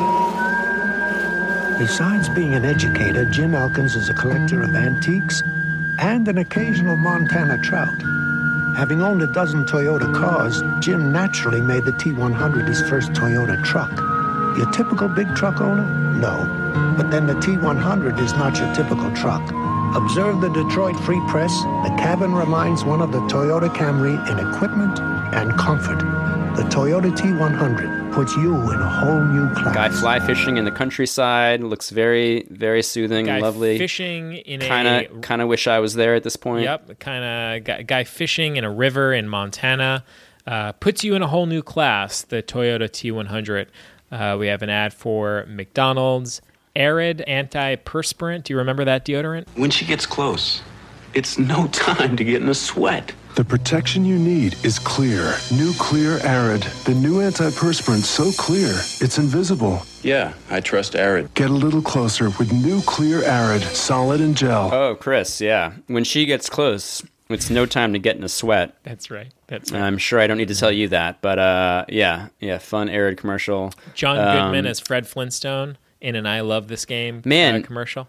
[1.79, 5.43] Besides being an educator, Jim Elkins is a collector of antiques
[5.99, 8.01] and an occasional Montana trout.
[8.77, 13.93] Having owned a dozen Toyota cars, Jim naturally made the T100 his first Toyota truck.
[14.57, 15.85] Your typical big truck owner?
[16.15, 16.95] No.
[16.97, 19.43] But then the T100 is not your typical truck.
[19.95, 21.53] Observe the Detroit Free Press.
[21.85, 24.99] The cabin reminds one of the Toyota Camry in equipment
[25.35, 26.03] and comfort.
[26.57, 29.75] The Toyota T100 puts you in a whole new class.
[29.75, 33.77] Guy fly fishing in the countryside looks very, very soothing Guy and lovely.
[33.77, 36.63] fishing in a- kind of, kind of wish I was there at this point.
[36.63, 40.05] Yep, kind of guy, guy fishing in a river in Montana
[40.47, 42.23] uh, puts you in a whole new class.
[42.23, 43.67] The Toyota T100.
[44.13, 46.41] Uh, we have an ad for McDonald's
[46.77, 48.45] Arid Antiperspirant.
[48.45, 49.47] Do you remember that deodorant?
[49.57, 50.63] When she gets close,
[51.15, 53.13] it's no time to get in a sweat.
[53.35, 55.35] The protection you need is clear.
[55.53, 56.63] New Clear Arid.
[56.85, 58.71] The new antiperspirant so clear,
[59.01, 59.83] it's invisible.
[60.03, 61.35] Yeah, I trust Arid.
[61.35, 64.73] Get a little closer with new Clear Arid, solid and gel.
[64.73, 65.73] Oh, Chris, yeah.
[65.89, 68.77] When she gets close, it's no time to get in a sweat.
[68.85, 69.33] That's right.
[69.49, 69.83] That's right.
[69.83, 73.19] I'm sure I don't need to tell you that, but uh, yeah, yeah, fun arid
[73.19, 73.73] commercial.
[73.95, 77.57] John Um, Goodman as Fred Flintstone in an "I Love This Game" Man.
[77.63, 78.09] uh, commercial.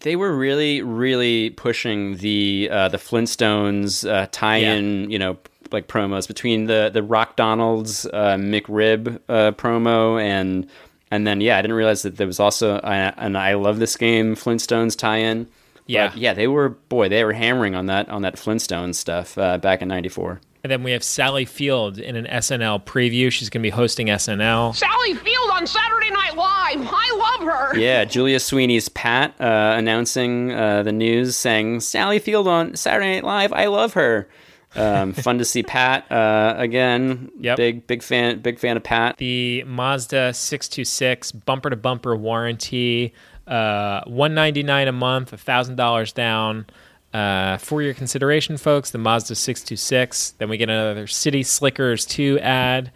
[0.00, 5.38] They were really, really pushing the uh, the Flintstones uh, tie-in, you know,
[5.70, 10.68] like promos between the the RocDonald's uh, McRib uh, promo and
[11.10, 13.96] and then yeah, I didn't realize that there was also a, an I love this
[13.96, 15.46] game Flintstones tie-in.
[15.86, 16.08] Yeah.
[16.08, 19.58] But, yeah, they were boy, they were hammering on that on that Flintstones stuff uh,
[19.58, 20.40] back in '94.
[20.64, 23.30] And then we have Sally Field in an SNL preview.
[23.30, 24.74] She's going to be hosting SNL.
[24.74, 26.88] Sally Field on Saturday Night Live.
[26.90, 27.78] I love her.
[27.78, 33.24] Yeah, Julia Sweeney's Pat uh, announcing uh, the news, saying Sally Field on Saturday Night
[33.24, 33.52] Live.
[33.52, 34.26] I love her.
[34.74, 37.30] Um, fun to see Pat uh, again.
[37.40, 37.56] Yep.
[37.58, 39.18] Big big fan big fan of Pat.
[39.18, 43.12] The Mazda 626 bumper to bumper warranty,
[43.46, 46.64] uh, 199 a month, $1,000 down.
[47.14, 50.34] Uh, for your consideration, folks, the Mazda 626.
[50.38, 52.90] Then we get another City Slickers 2 ad.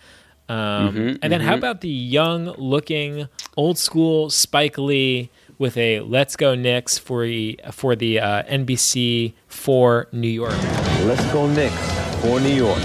[0.48, 0.56] Um,
[0.94, 1.58] Mhm, and then how mhm.
[1.58, 7.60] about the young looking, old school Spike Lee with a Let's Go Knicks for the,
[7.70, 10.56] for the uh, NBC for New York?
[11.04, 11.76] Let's go Knicks
[12.20, 12.82] for New York.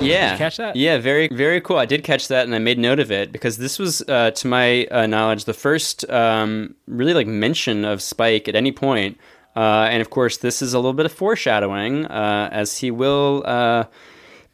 [0.00, 0.74] Yeah, catch that?
[0.74, 1.76] Yeah, very very cool.
[1.78, 4.46] I did catch that, and I made note of it because this was, uh, to
[4.48, 9.18] my uh, knowledge, the first um, really like mention of Spike at any point.
[9.54, 13.42] Uh, and of course, this is a little bit of foreshadowing, uh, as he will
[13.46, 13.84] uh,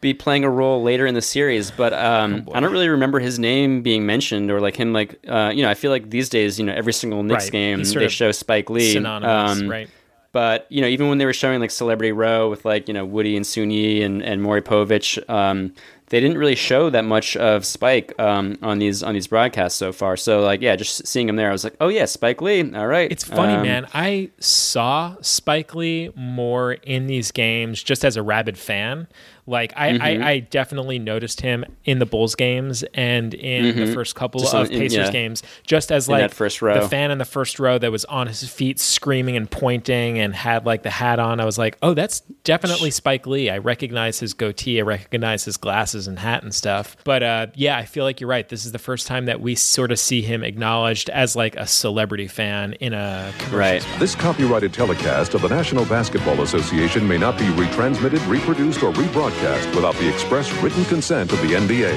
[0.01, 1.70] be playing a role later in the series.
[1.70, 5.19] But um, Oh, I don't really remember his name being mentioned, or like him, like
[5.29, 5.70] uh, you know.
[5.70, 7.53] I feel like these days, you know, every single Knicks Right.
[7.53, 9.89] game they show Spike Lee, synonymous, Um, right.
[10.33, 13.05] but you know, even when they were showing like Celebrity Row with like you know
[13.05, 15.73] Woody and Soon-Yi and and Maury Povich, um,
[16.11, 19.93] they didn't really show that much of Spike um, on these on these broadcasts so
[19.93, 20.17] far.
[20.17, 22.73] So like, yeah, just seeing him there, I was like, oh yeah, Spike Lee.
[22.75, 23.87] All right, It's funny, Um, man.
[23.93, 29.07] I saw Spike Lee more in these games just as a rabid fan.
[29.49, 30.03] Like I, Mhm.
[30.23, 33.95] I, I definitely noticed him in the Bulls games and in the Mhm.
[33.95, 35.11] first couple Just of in- Pacers yeah.
[35.11, 36.81] games, just as In like first row.
[36.83, 40.35] the fan in the first row that was on his feet screaming and pointing and
[40.35, 41.41] had like the hat on.
[41.41, 43.49] I was like, oh, that's definitely Spike Lee.
[43.51, 44.79] I recognize his goatee.
[44.79, 46.97] I recognize his glasses and hat and stuff.
[47.05, 48.47] But uh, yeah, I feel like you're right.
[48.49, 51.66] This is the first time that we sort of see him acknowledged as like a
[51.66, 54.01] celebrity fan in a commercial spot.
[54.01, 59.38] This copyrighted telecast of the National Basketball Association may not be retransmitted, reproduced, or rebroadcast
[59.74, 61.94] without the express written consent of the NBA.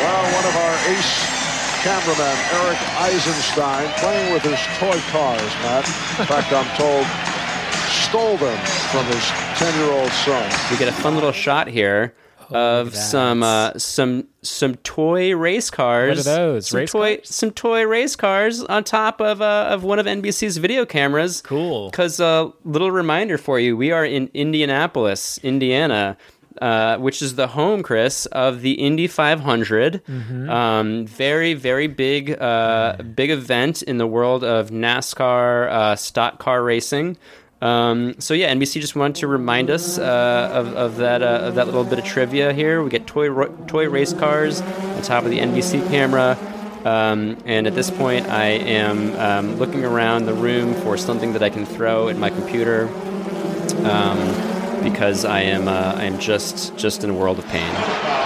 [0.00, 1.34] Well, one of our ace
[1.82, 5.86] cameramen, Eric Eisenstein, playing with his toy cars, Matt.
[6.18, 7.06] In fact, I'm told
[8.08, 8.58] stole them
[8.92, 9.24] from his
[9.58, 10.70] 10-year-old son.
[10.70, 12.14] we get a fun little shot here
[12.52, 16.18] of some uh, some some toy race cars.
[16.18, 16.68] What are those?
[16.68, 20.56] Some Race toy some toy race cars on top of uh, of one of NBC's
[20.56, 21.42] video cameras.
[21.42, 21.90] Cool.
[21.90, 26.16] Because a uh, little reminder for you, we are in Indianapolis, Indiana.
[26.62, 30.00] Uh, which is the home, Chris, of the Indy 500.
[30.06, 30.48] Mhm.
[30.48, 36.62] Um, very, very big, uh, big event in the world of NASCAR uh, stock car
[36.62, 37.16] racing.
[37.64, 41.54] Um, so yeah, NBC just wanted to remind us uh, of, of that uh, of
[41.54, 42.82] that little bit of trivia here.
[42.82, 46.36] We get toy ro- toy race cars on top of the NBC camera.
[46.84, 51.42] Um, and at this point, I am um, looking around the room for something that
[51.42, 52.88] I can throw at my computer
[53.86, 54.53] um,
[54.84, 57.74] because I am uh, I am just just in a world of pain.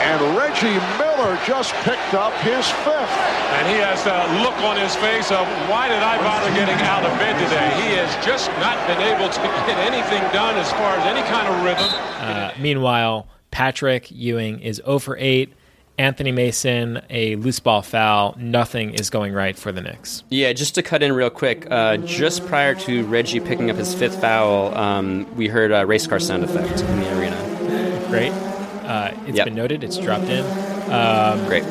[0.05, 3.17] And Reggie Miller just picked up his fifth.
[3.57, 7.05] And he has a look on his face of why did I bother getting out
[7.07, 7.71] of bed today?
[7.81, 11.49] He has just not been able to get anything done as far as any kind
[11.49, 11.89] of rhythm.
[12.21, 15.53] Uh, meanwhile, Patrick Ewing is 0 for 8.
[15.99, 18.35] Anthony Mason, a loose ball foul.
[18.39, 20.23] Nothing is going right for the Knicks.
[20.31, 23.95] Yeah, just to cut in real quick, uh, just prior to Reggie picking up his
[23.95, 28.05] fifth foul, um, we heard a race car sound effect in the arena.
[28.09, 28.31] Great.
[28.89, 29.45] Uh, it's Yep.
[29.47, 29.85] been noted.
[29.85, 30.45] It's dropped in.
[30.91, 31.65] Um, Great.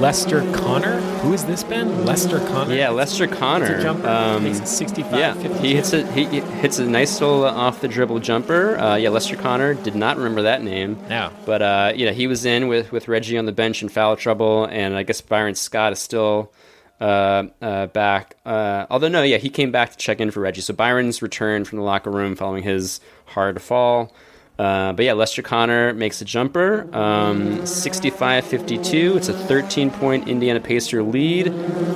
[0.00, 1.00] Lester Connor.
[1.20, 2.04] Who has this been?
[2.04, 2.74] Lester Connor.
[2.74, 3.80] Yeah, Lester Connor.
[3.80, 4.06] Jumper.
[4.08, 5.54] Um, Makes it 65, Yeah, 52.
[5.62, 8.76] he hits a he hits a nice little off the dribble jumper.
[8.78, 10.98] Uh, yeah, Lester Connor did not remember that name.
[11.08, 11.30] No.
[11.46, 14.66] but uh, yeah, he was in with with Reggie on the bench in foul trouble,
[14.66, 16.52] and I guess Byron Scott is still
[17.00, 18.36] uh, uh, back.
[18.44, 20.60] Uh, although no, yeah, he came back to check in for Reggie.
[20.60, 24.12] So Byron's returned from the locker room following his hard fall.
[24.58, 29.16] Uh, but yeah, Lester Connor makes a jumper, um, 65-52.
[29.16, 31.48] It's a 13-point Indiana Pacer lead,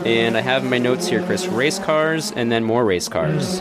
[0.04, 3.60] and I have my notes here, Chris, race cars and then more race cars.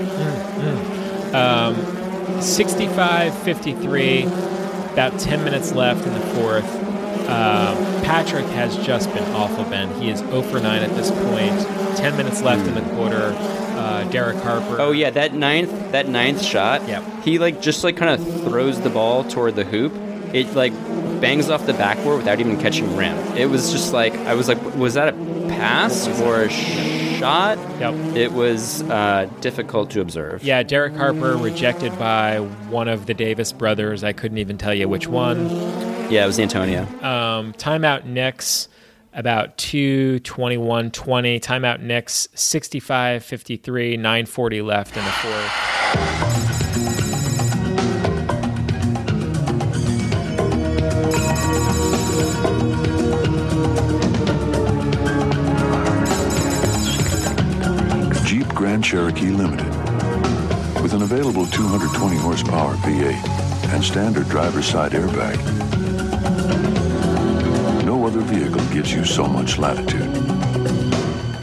[1.34, 6.78] Um, 65 53, about 10 minutes left in the fourth.
[7.30, 9.93] Um, Patrick has just been awful, Ben.
[10.01, 11.97] He is 0 for 9 at this point.
[11.97, 13.35] 10 minutes left in the quarter.
[13.80, 14.77] Uh, Derek Harper.
[14.80, 16.85] Oh yeah, that ninth that ninth shot.
[16.88, 17.03] Yep.
[17.23, 19.93] He like just like kind of throws the ball toward the hoop.
[20.34, 20.73] It like
[21.22, 23.15] bangs off the backboard without even catching rim.
[23.38, 25.18] It was just like I was like, was that a
[25.49, 27.57] pass or a shot?
[27.80, 28.15] Yep.
[28.18, 30.43] It was uh, difficult to observe.
[30.43, 34.03] Yeah, Derek Harper rejected by one of the Davis brothers.
[34.03, 35.47] I couldn't even tell you which one.
[36.10, 36.81] Yeah, it was Antonio.
[37.03, 38.68] Um, timeout Knicks
[39.14, 41.40] about 2 21 20.
[41.40, 46.49] Timeout Knicks 65 53, 940 left in the fourth.
[58.26, 59.68] Jeep Grand Cherokee Limited.
[60.81, 65.38] With an available 220 horsepower V8 and standard driver's side airbag,
[65.78, 65.78] no
[68.10, 70.11] other vehicle gives you so much latitude.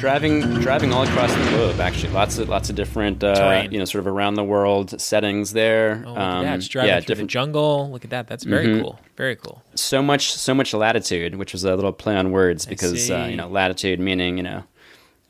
[0.00, 3.84] Driving driving all across the globe, actually, lots of lots of different uh, you know
[3.84, 6.02] sort of around the world settings there.
[6.04, 6.56] Oh, look at that.
[6.56, 7.88] It's driving yeah, through different the jungle.
[7.92, 8.26] Look at that.
[8.26, 8.80] That's very Mhm.
[8.82, 8.98] cool.
[9.16, 9.62] Very cool.
[9.76, 13.36] so much so much latitude, which was a little play on words because uh, you
[13.36, 14.64] know latitude meaning you know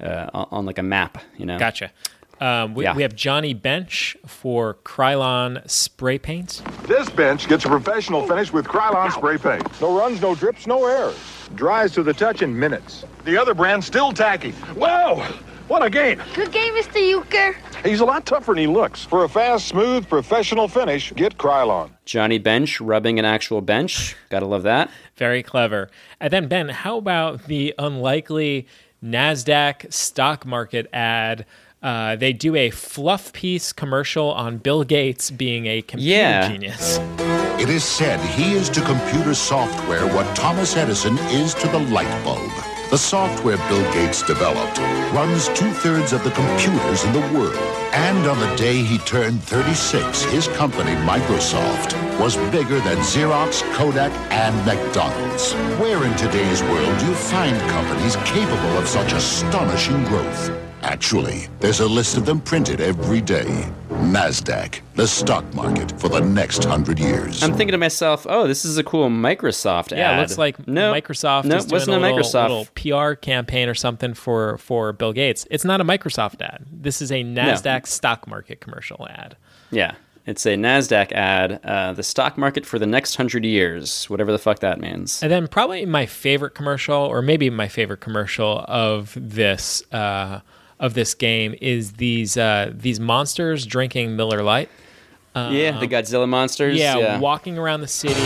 [0.02, 1.18] uh, on, on like a map.
[1.36, 1.92] You know, Gotcha.
[2.40, 2.94] Um, we, Yeah.
[2.94, 6.62] we have Johnny Bench for Krylon spray paint.
[6.86, 9.80] This bench gets a professional finish with Krylon spray paint.
[9.80, 11.16] No runs, no drips, no errors.
[11.54, 13.04] Dries to the touch in minutes.
[13.24, 14.52] The other brand's still tacky.
[14.74, 15.26] Wow!
[15.68, 16.22] What a game!
[16.34, 17.22] Good game, Mr.
[17.22, 17.56] Uecker.
[17.84, 19.02] He's a lot tougher than he looks.
[19.04, 21.90] For a fast, smooth, professional finish, get Krylon.
[22.04, 24.14] Johnny Bench rubbing an actual bench.
[24.28, 24.90] Gotta love that.
[25.16, 25.90] Very clever.
[26.20, 28.68] And then, Ben, how about the unlikely
[29.04, 31.46] NASDAQ stock market ad?
[31.86, 36.48] Uh, they do a fluff piece commercial on Bill Gates being a computer Yeah.
[36.48, 36.98] genius.
[37.60, 42.10] It is said he is to computer software what Thomas Edison is to the light
[42.24, 42.50] bulb.
[42.90, 44.78] The software Bill Gates developed
[45.14, 47.54] runs two thirds of the computers in the world.
[47.92, 54.10] And on the day he turned 36, his company, Microsoft, was bigger than Xerox, Kodak,
[54.32, 55.52] and McDonald's.
[55.80, 60.65] Where in today's world do you find companies capable of such astonishing growth?
[60.82, 63.68] Actually, there's a list of them printed every day.
[63.88, 67.42] NASDAQ, the stock market for the next hundred years.
[67.42, 69.98] I'm thinking to myself, oh, this is a cool Microsoft ad.
[69.98, 72.48] Yeah, it looks like no, Microsoft no, is doing wasn't a a little, Microsoft.
[72.82, 75.46] little PR campaign or something for for Bill Gates.
[75.50, 76.66] It's not a Microsoft ad.
[76.70, 79.36] This is a Nasdaq stock market commercial ad.
[79.70, 79.94] Yeah,
[80.26, 81.60] it's a Nasdaq ad.
[81.64, 85.22] Uh, the stock market for the next hundred years, whatever the fuck that means.
[85.22, 90.40] And then probably my favorite commercial, or maybe my favorite commercial of this uh,
[90.78, 94.68] of this game is these uh, these monsters drinking Miller Lite.
[95.34, 96.78] yeah, the Godzilla monsters.
[96.78, 98.20] Yeah, Yeah, walking around the city.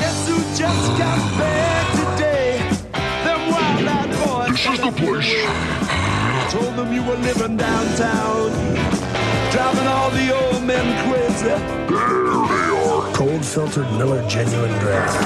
[0.00, 2.58] Guess who just got back today?
[3.24, 4.50] Them wild-eyed boys.
[4.50, 5.46] This is the place.
[6.52, 8.50] Told them you were living downtown,
[9.52, 11.44] driving all the old men crazy.
[11.44, 13.12] There they are.
[13.14, 15.20] Cold filtered Miller Genuine Draft.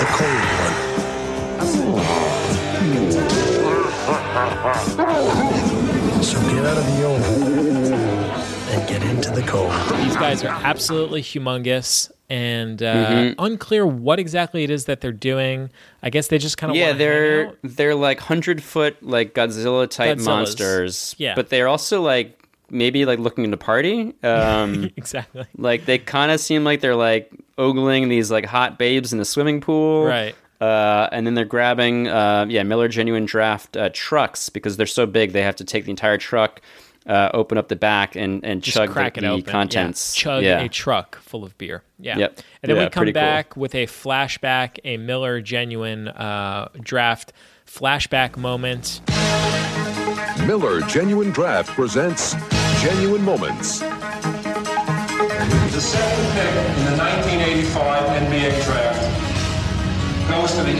[0.00, 2.35] The cold one.
[6.22, 7.20] So get out of the old
[8.70, 9.72] and get into the cold.
[10.04, 12.10] These guys are absolutely humongous.
[12.28, 13.34] and uh, Mhm.
[13.38, 15.70] unclear what exactly it is that they're doing.
[16.02, 20.18] I guess they just kind of yeah, they're they're like hundred foot like Godzilla type
[20.18, 20.24] Godzillas.
[20.24, 21.14] monsters.
[21.18, 21.36] Yeah.
[21.36, 24.12] but they're also like maybe like looking to party.
[24.24, 25.44] Um, exactly.
[25.56, 29.24] Like they kind of seem like they're like ogling these like hot babes in the
[29.24, 30.34] swimming pool, Right.
[30.60, 35.06] Uh, and then they're grabbing uh, yeah Miller Genuine Draft uh, trucks because they're so
[35.06, 36.60] big they have to take the entire truck.
[37.06, 39.44] Uh, open up the back and, and just chug crack the, it the open.
[39.44, 40.16] contents.
[40.16, 40.22] Yeah.
[40.24, 40.58] Chug yeah.
[40.60, 41.84] a truck full of beer.
[42.00, 42.18] Yeah.
[42.18, 42.40] Yep.
[42.64, 43.22] And then Yeah, we come pretty cool.
[43.22, 47.32] back with a flashback, a Miller genuine uh, draft
[47.64, 49.02] flashback moment.
[50.48, 52.34] Miller Genuine Draft presents
[52.82, 53.78] Genuine Moments.
[53.78, 53.86] The
[55.80, 59.15] second pick in the 1985 NBA draft
[60.28, 60.74] goes to the.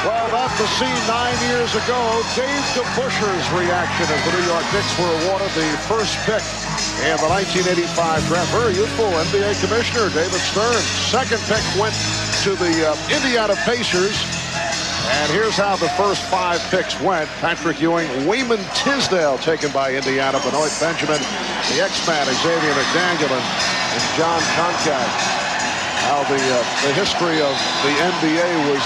[0.00, 2.22] Well, that's the scene nine years ago.
[2.36, 6.44] Dave DeBusschere's reaction as the New York Knicks were awarded the first pick
[7.04, 8.50] in the 1985 draft.
[8.52, 10.80] Very youthful NBA commissioner, David Stern.
[11.08, 11.94] Second pick went
[12.44, 14.16] to the uh, Indiana Pacers.
[15.08, 17.28] And here's how the first five picks went.
[17.40, 21.20] Patrick Ewing, Wayman Tisdale taken by Indiana, Benoit Benjamin,
[21.72, 25.08] the X-Man, Xavier McDaniel, and, Jon Koncak.
[26.08, 27.54] How the, uh, the history of
[27.84, 28.82] the NBA was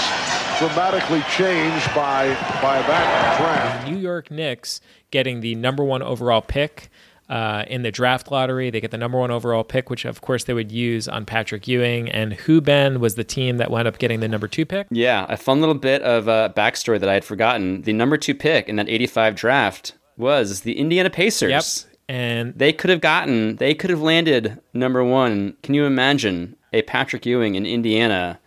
[0.59, 2.27] dramatically changed by,
[2.61, 3.85] by that draft.
[3.85, 4.81] The New York Knicks
[5.11, 6.89] getting the number one overall pick
[7.29, 8.69] uh, in the draft lottery.
[8.69, 11.67] They get the number one overall pick, which of course they would use on Patrick
[11.67, 12.09] Ewing.
[12.09, 14.87] And Huben was the team that wound up getting the number two pick.
[14.91, 17.81] Yeah, a fun little bit of uh, backstory that I had forgotten.
[17.81, 21.49] The number two pick in that 85 draft was the Indiana Pacers.
[21.85, 21.91] Yep.
[22.07, 25.57] And they could have gotten, they could have landed number one.
[25.63, 28.39] Can you imagine a Patrick Ewing in Indiana?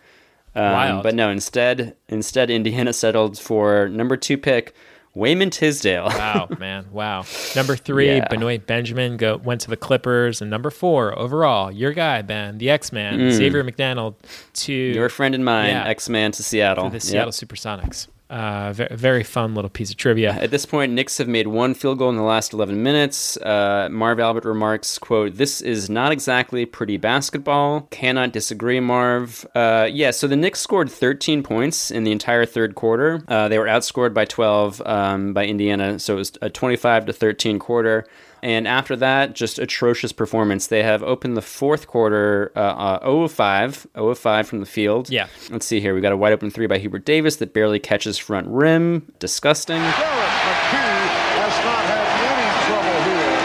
[0.55, 1.03] Um, Wild.
[1.03, 4.73] But no, instead, instead Indiana settled for number two pick,
[5.15, 6.05] Wayman Tisdale.
[6.09, 6.85] Wow, man.
[6.91, 7.25] Wow.
[7.55, 8.27] Number three, Yeah.
[8.29, 10.41] Benoit Benjamin go, went to the Clippers.
[10.41, 13.31] And number four, overall, your guy, Ben, the X Man, Mm.
[13.31, 14.15] Xavier McDaniel
[14.53, 15.87] to Your friend and mine, Yeah.
[15.87, 16.85] X-Man to Seattle.
[16.85, 17.01] to the Yep.
[17.03, 18.07] Seattle Supersonics.
[18.29, 20.33] Uh, very, fun little piece of trivia.
[20.33, 23.37] At this point, Knicks have made one field goal in the last 11 minutes.
[23.37, 27.87] Uh, Marv Albert remarks, quote, This is not exactly pretty basketball.
[27.89, 29.47] Cannot disagree, Marv.
[29.55, 33.23] Uh, yeah, so the Knicks scored 13 points in the entire third quarter.
[33.27, 37.13] Uh, they were outscored by 12 um, by Indiana, so it was a 25 to
[37.13, 38.05] 13 quarter.
[38.41, 40.67] And after that, just atrocious performance.
[40.67, 44.59] They have opened the fourth quarter uh, uh, 0 of 5, 0 of 5 from
[44.59, 45.09] the field.
[45.09, 45.27] Yeah.
[45.49, 45.93] Let's see here.
[45.95, 49.11] We got a wide open three by Hubert Davis that barely catches front rim.
[49.19, 49.79] Disgusting.
[49.79, 51.09] Derrick McKey
[51.39, 53.39] has not had any trouble here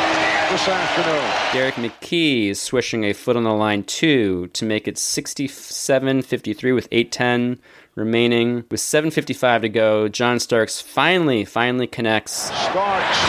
[0.51, 1.53] this afternoon.
[1.53, 6.73] Derrick McKey is swishing a foot on the line two to make it 67 53
[6.73, 7.61] with 810
[7.95, 8.65] remaining.
[8.71, 12.33] With 7.55 to go, John Starks finally, finally connects.
[12.33, 13.21] Starks,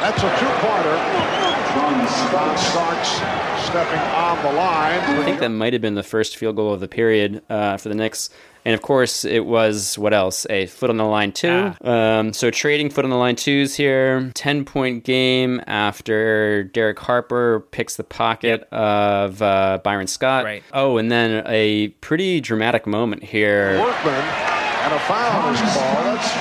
[0.00, 1.34] that's a two-pointer.
[1.74, 3.08] John Starks
[3.66, 5.00] stepping on the line.
[5.00, 7.88] I think that might have been the first field goal of the period uh, for
[7.88, 8.30] the Knicks.
[8.64, 10.46] And of course, it was what else?
[10.48, 11.74] A foot on the line two.
[11.82, 14.30] Um, so trading foot on the line twos here.
[14.34, 20.44] Ten point game after Derek Harper picks the pocket of uh, Byron Scott.
[20.44, 20.62] Right.
[20.72, 23.78] Oh, and then a pretty dramatic moment here.
[23.80, 26.04] Workman, and a foul is called.
[26.08, 26.32] That's,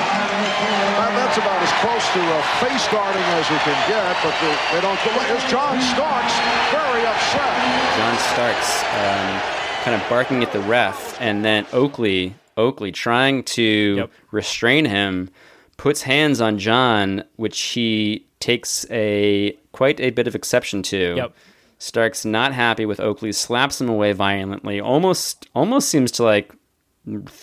[1.19, 4.79] that's about as close to a face guarding as you can get, but the, they
[4.79, 5.11] don't go.
[5.33, 6.35] It's John Starks,
[6.71, 7.51] very upset.
[7.99, 14.09] John Starks um, kind of barking at the ref, and then Oakley, Oakley trying to
[14.31, 15.29] restrain him,
[15.75, 21.15] puts hands on John, which he takes a quite a bit of exception to.
[21.17, 21.35] Yep.
[21.79, 24.79] Starks not happy with Oakley, slaps him away violently.
[24.79, 26.53] Almost, almost seems to like,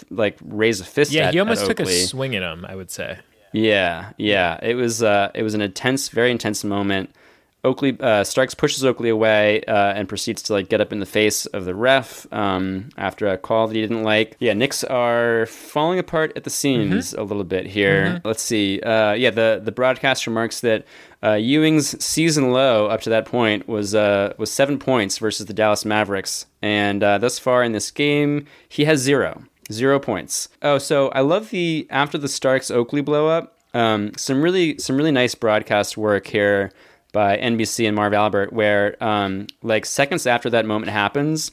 [0.09, 1.13] like raise a fist.
[1.13, 3.19] Yeah, at, he almost took a swing at him, I would say.
[3.53, 4.59] Yeah, yeah.
[4.63, 7.15] It was uh, it was an intense, very intense moment.
[7.63, 11.07] Oakley uh, Starks pushes Oakley away uh, and proceeds to like get up in the
[11.07, 14.37] face of the ref um, after a call that he didn't like.
[14.39, 18.05] Yeah, Knicks are falling apart at the seams a little bit here.
[18.07, 18.21] Mhm.
[18.25, 18.81] Let's see.
[18.81, 20.85] Uh, yeah, the the broadcast remarks that
[21.23, 25.53] uh, Ewing's season low up to that point was uh, was seven points versus the
[25.55, 29.43] Dallas Mavericks, and uh, thus far in this game he has zero.
[29.71, 30.49] Zero points.
[30.63, 33.57] Oh, so I love the after the Starks Oakley blow up.
[33.73, 36.73] Um, some really some really nice broadcast work here
[37.13, 41.53] by NBC and Marv Albert, where um, like seconds after that moment happens,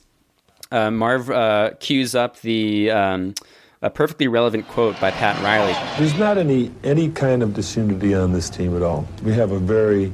[0.72, 3.34] uh, Marv uh, cues up the um,
[3.82, 5.74] a perfectly relevant quote by Pat Riley.
[5.98, 9.08] There's not any any kind of disunity on this team at all.
[9.24, 10.12] We have a very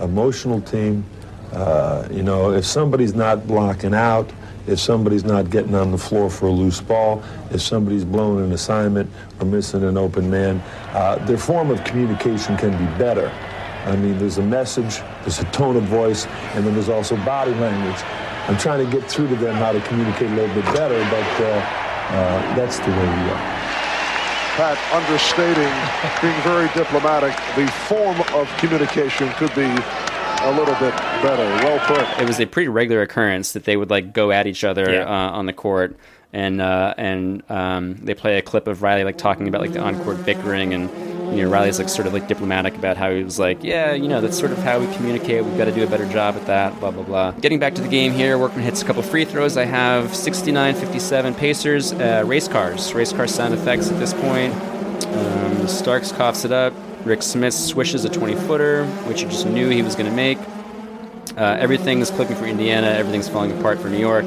[0.00, 1.04] emotional team.
[1.52, 4.30] Uh, you know, if somebody's not blocking out,
[4.68, 8.52] if somebody's not getting on the floor for a loose ball, if somebody's blowing an
[8.52, 9.10] assignment
[9.40, 10.62] or missing an open man,
[10.92, 13.32] uh, their form of communication can be better.
[13.86, 17.52] I mean, there's a message, there's a tone of voice, and then there's also body
[17.54, 18.00] language.
[18.48, 21.40] I'm trying to get through to them how to communicate a little bit better, but
[21.40, 23.60] uh, uh, that's the way we are.
[24.56, 25.70] Pat, understating,
[26.20, 29.62] being very diplomatic, the form of communication could be
[30.42, 31.44] a little bit better.
[31.64, 32.20] Well put.
[32.20, 35.02] It was a pretty regular occurrence that they would like go at each other Yeah.
[35.04, 35.96] uh, on the court,
[36.32, 39.80] and uh, and um, they play a clip of Riley like talking about like the
[39.80, 40.88] on-court bickering, and
[41.36, 44.08] you know Riley's like sort of like diplomatic about how he was like, yeah, you
[44.08, 45.44] know that's sort of how we communicate.
[45.44, 46.78] We've got to do a better job at that.
[46.78, 47.30] Blah blah blah.
[47.32, 49.56] Getting back to the game here, Workman hits a couple free throws.
[49.56, 51.92] I have 69-57 Pacers.
[51.92, 54.54] Uh, race cars, race car sound effects at this point.
[55.06, 56.72] Um, Starks coughs it up.
[57.04, 60.38] Rik Smits swishes a 20 footer, which you just knew he was going to make.
[61.36, 62.88] Uh, everything's clicking for Indiana.
[62.88, 64.26] Everything's falling apart for New York.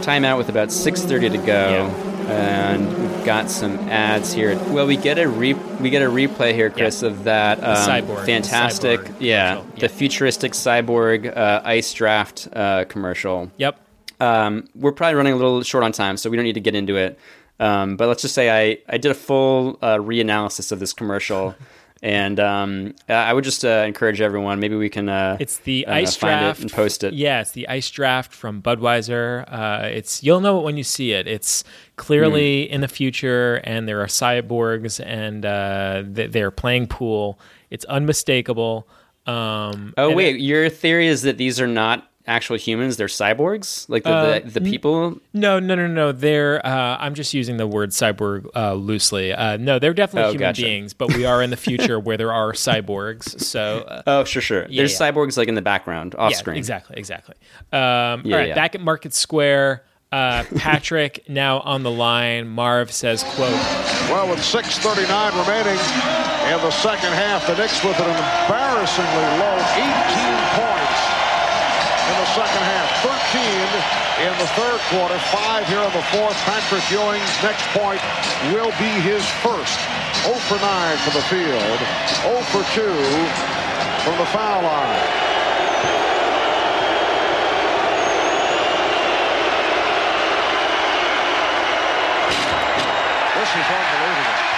[0.00, 1.86] Timeout with about 6:30 to go,
[2.28, 4.58] and we've got some ads here.
[4.68, 8.26] Well, we get a re- we get a replay here, Chris, of that um, cyborg-
[8.26, 13.50] fantastic, cyborg yeah, the futuristic cyborg uh, ice draft uh, commercial.
[13.58, 13.78] Yep.
[14.20, 16.74] Um, we're probably running a little short on time, so we don't need to get
[16.74, 17.18] into it.
[17.58, 21.54] Um, but let's just say I, I did a full uh, reanalysis of this commercial,
[22.02, 24.58] and um, I would just uh, encourage everyone.
[24.60, 25.08] Maybe we can.
[25.08, 27.12] Uh, It's the uh, ice draft and post it.
[27.14, 29.44] Yeah, it's the ice draft from Budweiser.
[29.46, 31.26] Uh, it's you'll know it when you see it.
[31.26, 31.62] It's
[31.96, 32.74] clearly Hmm.
[32.74, 37.38] in the future, and there are cyborgs, and uh, th- they're playing pool.
[37.70, 38.88] It's unmistakable.
[39.26, 43.86] Um, Oh wait, it- your theory is that these are not actual humans; they're cyborgs,
[43.88, 45.18] like the Uh, the, the people.
[45.34, 46.12] No, no, no, no.
[46.12, 46.64] They're.
[46.64, 49.32] Uh, I'm just using the word cyborg uh, loosely.
[49.32, 50.62] Uh, no, they're definitely Oh, human gotcha.
[50.62, 53.40] beings, but we are in the future where there are cyborgs.
[53.40, 53.80] So.
[53.86, 54.66] Uh, Oh, sure, sure.
[54.68, 55.10] Yeah, There's yeah.
[55.10, 56.56] cyborgs like in the background, off yeah, screen.
[56.56, 57.34] Exactly, exactly.
[57.72, 58.54] Um, Yeah, all right, yeah.
[58.54, 59.84] back at Market Square.
[60.12, 62.48] Uh, Patrick now on the line.
[62.48, 63.52] Marv says, "quote
[64.10, 65.06] Well, with 6.39
[65.38, 65.78] remaining
[66.50, 69.86] in the second half, the Knicks with an embarrassingly low 18
[70.58, 71.00] points
[72.10, 72.88] in the second half.
[73.06, 76.34] 13 in the third quarter, 5 here in the fourth.
[76.42, 78.00] Patrick Ewing's next point
[78.50, 79.78] will be his first.
[80.26, 81.78] 0 for 9 from the field,
[82.26, 82.82] 0 for 2
[84.02, 84.98] from the foul line.
[93.38, 94.50] This is unbelievable.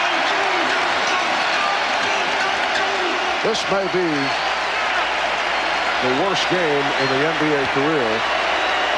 [3.42, 4.08] This may be
[6.02, 8.41] the worst game in the NBA career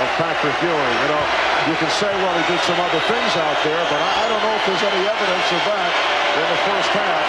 [0.00, 0.94] of Patrick Ewing.
[1.02, 1.24] You know,
[1.70, 4.42] you can say, well, he did some other things out there, but I I don't
[4.42, 5.90] know if there's any evidence of that
[6.34, 7.26] in the first half.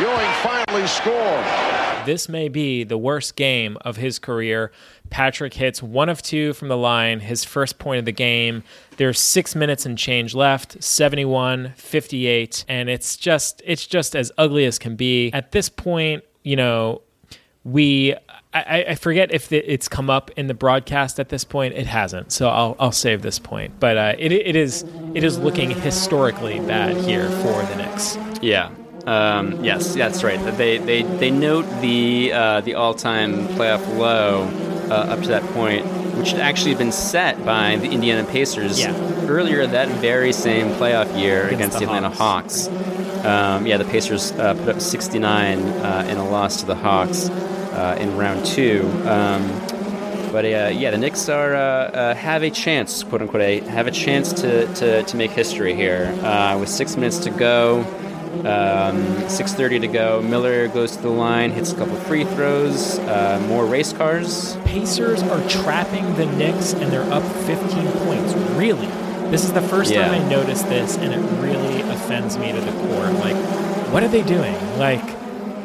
[0.00, 1.72] Ewing finally scored.
[2.06, 4.72] This may be the worst game of his career.
[5.10, 8.64] Patrick hits one of two from the line, his first point of the game.
[8.96, 14.64] There's six minutes and change left, 71, 58, and it's just it's just as ugly
[14.64, 15.30] as can be.
[15.32, 17.02] At this point, you know,
[17.62, 18.16] we
[18.54, 21.74] I, I forget if it- it's come up in the broadcast at this point.
[21.74, 23.80] It hasn't, so I'll I'll save this point.
[23.80, 24.84] But uh, it it is
[25.14, 28.18] it is looking historically bad here for the Knicks.
[28.42, 28.70] Yeah.
[29.06, 30.38] Um, yes, that's right.
[30.58, 34.42] They they they note the uh, the all time playoff low
[34.90, 38.92] uh, up to that point, which had actually been set by the Indiana Pacers Yeah.
[39.28, 42.68] earlier that very same playoff year Against against, the the, Atlanta Hawks.
[43.24, 47.28] Um, yeah, the Pacers uh, put up 69 uh, in a loss to the Hawks
[47.72, 48.82] uh, in round two.
[49.06, 49.48] Um,
[50.32, 53.86] but uh, yeah, the Knicks are uh, uh, have a chance, quote unquote, a, have
[53.86, 56.06] a chance to, to, to make history here.
[56.22, 57.80] Uh, with six minutes to go,
[58.40, 58.96] um,
[59.28, 63.66] 6:30 to go, Miller goes to the line, hits a couple free throws, uh, more
[63.66, 64.56] race cars.
[64.64, 68.32] Pacers are trapping the Knicks and they're up 15 points.
[68.56, 68.86] Really?
[69.30, 70.08] This is the first Yeah.
[70.08, 73.10] time I noticed this and it really offends me to the core.
[73.20, 73.36] Like,
[73.92, 74.54] what are they doing?
[74.78, 75.04] Like,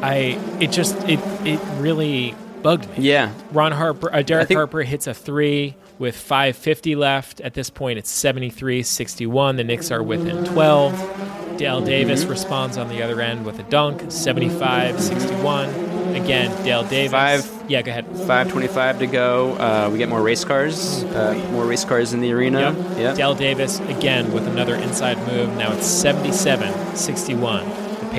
[0.02, 3.04] I, it just, it, it really bugged me.
[3.10, 7.40] Yeah, Ron Harper, uh, Derek think- Harper hits a three with 5.50 left.
[7.40, 9.56] At this point, it's 73 61.
[9.56, 11.56] The Knicks are within 12.
[11.58, 12.30] Dale Davis Mm-hmm.
[12.30, 15.68] responds on the other end with a dunk, 75 61.
[16.14, 17.10] Again, Dale Davis.
[17.12, 17.70] Five.
[17.70, 18.06] Yeah, go ahead.
[18.06, 19.52] 5:25 to go.
[19.54, 22.60] Uh, we get more race cars, uh, more race cars in the arena.
[22.72, 22.98] Yep.
[22.98, 23.14] Yeah.
[23.14, 25.54] Dale Davis again with another inside move.
[25.56, 27.64] Now it's 77 61.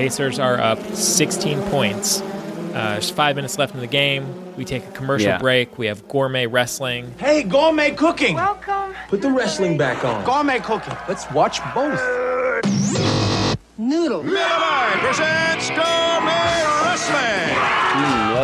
[0.00, 2.22] The Pacers are up 16 points.
[2.22, 4.24] Uh, there's five minutes left in the game.
[4.56, 5.36] We take a commercial Yeah.
[5.36, 5.76] break.
[5.76, 7.12] We have gourmet wrestling.
[7.18, 8.36] Hey, gourmet cooking.
[8.36, 8.94] Welcome.
[9.10, 10.24] Put the wrestling back on.
[10.24, 10.96] Gourmet cooking.
[11.06, 12.00] Let's watch both.
[13.76, 14.22] Noodle.
[14.22, 16.59] presents Gourmet Wrestling.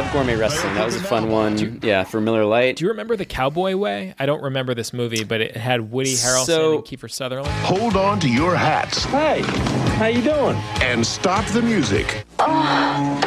[0.06, 0.74] Love gourmet wrestling.
[0.74, 1.80] That was a fun one.
[1.82, 2.76] yeah, for Miller Lite.
[2.76, 4.14] Do you remember the Cowboy Way?
[4.18, 7.50] I don't remember this movie, but it had Woody Harrelson So- and Kiefer Sutherland.
[7.64, 9.04] Hold on to your hats.
[9.04, 9.42] Hey,
[9.96, 10.56] how you doing?
[10.82, 12.24] And stop the music.
[12.38, 13.20] Ah.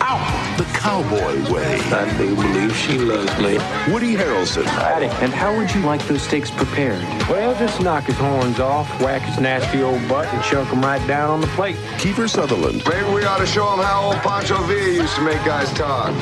[0.00, 0.41] Ow!
[0.58, 1.76] The Cowboy Way.
[1.80, 3.54] I do believe she loves me.
[3.92, 4.64] Woody Harrelson.
[4.64, 5.06] Howdy.
[5.06, 7.02] And how would you like those steaks prepared?
[7.28, 11.04] Well, just knock his horns off, whack his nasty old butt, and chunk him right
[11.06, 11.76] down on the plate.
[11.96, 12.82] Kiefer Sutherland.
[12.86, 16.12] Maybe we ought to show him how old Pancho Villa used to make guys talk.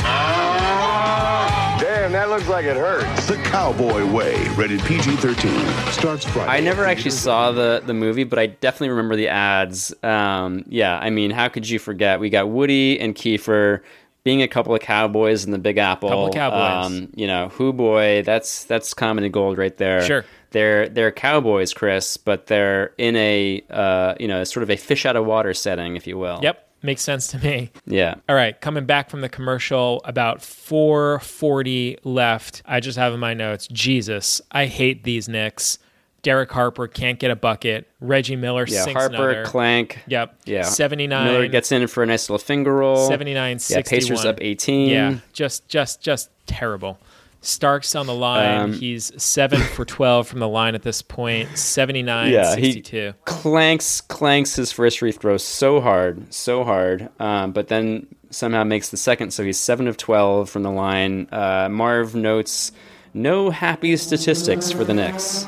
[1.81, 3.27] Damn, that looks like it hurts.
[3.27, 4.49] The Cowboy Way.
[4.51, 5.91] Rated PG-13.
[5.93, 6.51] Starts Friday.
[6.51, 9.93] I never actually saw the the movie, but I definitely remember the ads.
[10.05, 12.21] Um, yeah, I mean, how could you forget?
[12.21, 13.81] We got Woody and Kiefer
[14.23, 16.09] being a couple of cowboys in the Big Apple.
[16.09, 16.87] Couple of cowboys.
[16.87, 18.23] Um, you know, who boy?
[18.23, 20.03] That's that's comedy gold right there.
[20.03, 20.25] Sure.
[20.51, 25.07] They're they're cowboys, Chris, but they're in a uh, you know sort of a fish
[25.07, 26.41] out of water setting, if you will.
[26.43, 27.71] Yep, makes sense to me.
[27.87, 28.17] Yeah.
[28.29, 32.63] All right, coming back from the commercial, about 440 left.
[32.67, 35.79] I just have in my notes, Jesus, I hate these Knicks.
[36.23, 37.89] Derek Harper can't get a bucket.
[38.01, 39.45] Reggie Miller Yeah, sinks Harper, another.
[39.47, 40.01] Clank.
[40.07, 40.41] Yep.
[40.45, 40.63] Yeah.
[40.63, 41.25] 79.
[41.25, 43.09] Miller gets in for a nice little finger roll.
[43.09, 44.89] 79 Yeah, Pacers up 18.
[44.91, 46.99] Yeah, just just just terrible.
[47.43, 48.59] Starks on the line.
[48.61, 51.57] Um, He's 7 for 12 from the line at this point.
[51.57, 53.15] 79 yeah, he 62.
[53.25, 58.91] clanks clanks his first free throw so hard, so hard, um, but then somehow makes
[58.91, 59.33] the second.
[59.33, 61.29] So he's seven of twelve from the line.
[61.33, 62.73] Uh, Marv notes
[63.15, 65.45] no happy statistics for the Knicks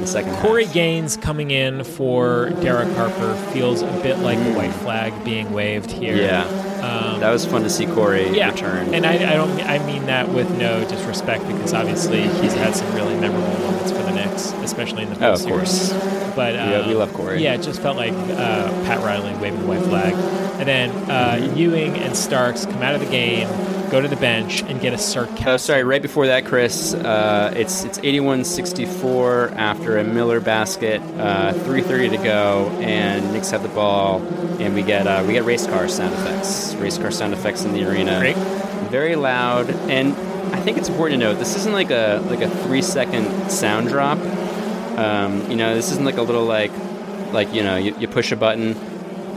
[0.00, 0.32] in the second.
[0.32, 0.42] half.
[0.42, 5.52] Corey Gaines coming in for Derek Harper feels a bit like a white flag being
[5.52, 6.16] waved here.
[6.16, 6.44] Yeah,
[6.80, 8.94] Um, that was fun to see Corey yeah, return.
[8.94, 9.50] and I, I don't.
[9.62, 13.98] I mean that with no disrespect because obviously he's had some really memorable moments for
[14.02, 15.92] the Knicks, especially in the Oh, of course.
[16.34, 17.42] But Yeah, uh, we love Corey.
[17.42, 20.14] Yeah, it just felt like uh, Pat Riley waving the white flag,
[20.58, 23.48] and then uh, Ewing and Starks come out of the game,
[23.90, 25.46] go to the bench, and get a sarcastic.
[25.46, 25.84] Oh, sorry.
[25.84, 32.16] Right before that, Chris, uh, it's it's 81-64 after a Miller basket, uh, 3:30 to
[32.18, 34.20] go, and Knicks have the ball,
[34.60, 37.72] and we get uh, we get race car sound effects, race car sound effects in
[37.72, 38.18] the arena.
[38.20, 38.36] Great.
[38.90, 40.14] Very loud, and
[40.54, 43.88] I think it's important to note this isn't like a like a three second sound
[43.88, 44.18] drop.
[44.98, 46.72] Um, you know, this isn't like a little like
[47.32, 48.76] like you know you, you push a button.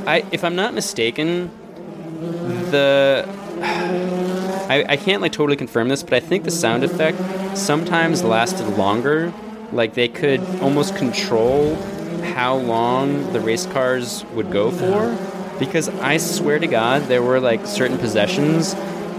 [0.08, 1.52] I if I'm not mistaken,
[2.72, 3.28] the
[4.70, 8.68] I, I can't like totally confirm this, but I think the sound effect sometimes lasted
[8.78, 9.34] longer.
[9.72, 11.76] Like they could almost control
[12.36, 15.18] how long the race cars would go for.
[15.60, 18.74] Because I swear to God, there were like certain possessions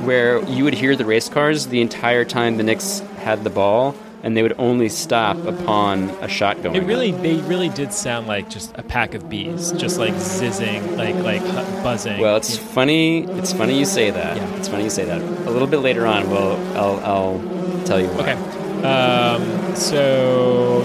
[0.05, 3.95] where you would hear the race cars the entire time the Knicks had the ball,
[4.25, 6.75] and they would only stop upon a shot going.
[6.75, 6.89] It up.
[6.89, 11.15] really, they really did sound like just a pack of bees, just like zizzing, like
[11.17, 11.43] like
[11.85, 12.21] buzzing.
[12.21, 13.25] Well, it's funny.
[13.39, 14.37] It's funny you say that.
[14.37, 14.57] Yeah.
[14.57, 15.21] It's funny you say that.
[15.21, 18.33] A little bit later on, well, I'll, I'll tell you why.
[18.33, 18.65] Okay.
[18.85, 20.83] Um, so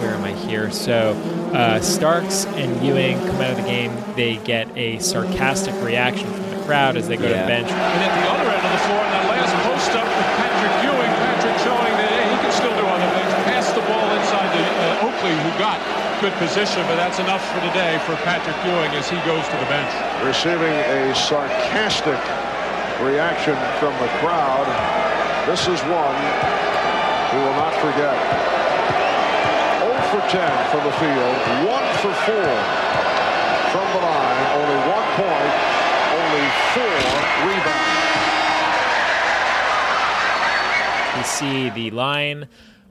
[0.00, 0.70] where am I here?
[0.70, 1.12] So
[1.52, 3.92] uh, Starks and Ewing come out of the game.
[4.14, 7.68] They get a sarcastic reaction from the crowd as they go to the bench.
[7.68, 10.74] And at the other end of the floor, in that last post up with Patrick
[10.84, 13.32] Ewing, Patrick showing that hey, he can still do other things.
[13.48, 15.80] Pass the ball inside to uh, Oakley, who got
[16.20, 19.68] good position, but that's enough for today for Patrick Ewing as he goes to the
[19.70, 19.86] bench.
[20.26, 22.18] Receiving a sarcastic
[22.98, 24.66] reaction from the crowd.
[25.46, 26.18] This is one
[27.30, 28.18] we will not forget.
[29.78, 30.42] 0 for 10
[30.74, 31.36] from the field,
[31.70, 32.34] 1 for 4
[33.70, 35.54] from the line, only one point,
[36.18, 36.98] only four
[37.46, 37.98] rebounds.
[41.14, 42.48] We see the line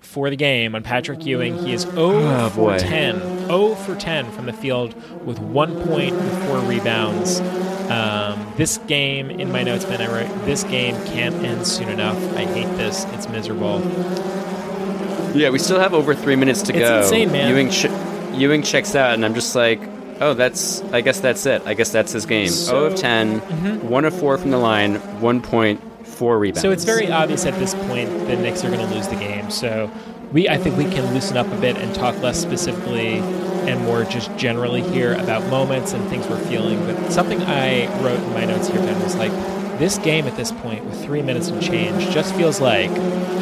[0.07, 1.57] for the game on Patrick Ewing.
[1.65, 2.77] He is 0 Oh, for boy.
[2.79, 3.19] 10.
[3.47, 7.39] 0 for 10 from the field with one point and four rebounds.
[7.91, 12.17] Um, this game, in my notes, man, I wrote, this game can't end soon enough.
[12.35, 13.05] I hate this.
[13.13, 13.79] It's miserable.
[15.35, 16.97] Yeah, we still have over three minutes to It's go.
[16.99, 17.49] insane, man.
[17.51, 19.79] Ewing, ch- Ewing checks out, and I'm just like,
[20.19, 20.81] oh, that's.
[20.91, 21.61] I guess that's it.
[21.65, 22.47] I guess that's his game.
[22.49, 23.83] So- 0 of 10, Mhm.
[23.83, 25.79] 1 of 4 from the line, one point,
[26.17, 26.61] four rebounds.
[26.61, 29.49] So it's very obvious at this point the Knicks are going to lose the game.
[29.51, 29.89] So
[30.31, 33.19] we, I think we can loosen up a bit and talk less specifically
[33.69, 36.79] and more just generally here about moments and things we're feeling.
[36.85, 39.31] But something I wrote in my notes here, Ben, was like,
[39.77, 42.89] this game at this point with three minutes and change just feels like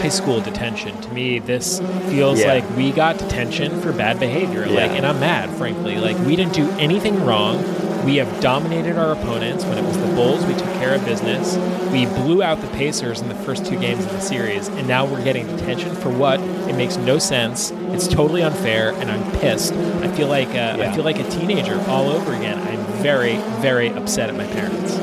[0.01, 0.99] high school detention.
[1.01, 1.79] To me, this
[2.09, 2.47] feels Yeah.
[2.55, 4.65] like we got detention for bad behavior.
[4.65, 4.81] Yeah.
[4.87, 5.95] Like, and I'm mad, frankly.
[5.97, 7.63] Like, we didn't do anything wrong.
[8.05, 9.65] We have dominated our opponents.
[9.65, 11.57] When it was the Bulls, we took care of business.
[11.91, 15.07] We blew out the Pacers in the first two games of the series, and now
[15.07, 16.39] we're getting detention for what?
[16.39, 17.71] It makes no sense.
[17.71, 19.73] It's totally unfair, and I'm pissed.
[19.73, 22.59] I feel like uh, I feel like a teenager all over again.
[22.59, 24.93] I'm very, very upset at my parents.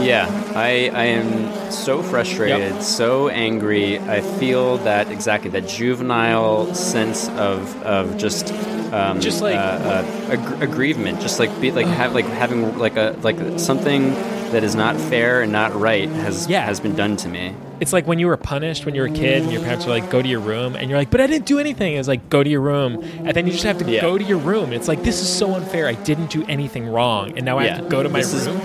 [0.00, 3.98] Yeah, I, I am so frustrated, so angry.
[3.98, 8.52] I feel that exactly that juvenile sense of of just
[8.92, 12.96] um, Just like- uh, uh, ag- aggrievement, just like be like have like having like
[12.96, 14.10] a like something
[14.52, 16.64] that is not fair and not right has Yeah.
[16.64, 17.54] has been done to me.
[17.80, 19.90] It's like when you were punished when you were a kid and your parents were
[19.92, 20.76] like, go to your room.
[20.76, 21.96] And you're like, but I didn't do anything.
[21.96, 23.02] It's like, go to your room.
[23.02, 24.00] And then you just have to Yeah.
[24.00, 24.72] go to your room.
[24.72, 25.86] It's like, this is so unfair.
[25.88, 27.32] I didn't do anything wrong.
[27.36, 28.60] And now I have to go to my This is room.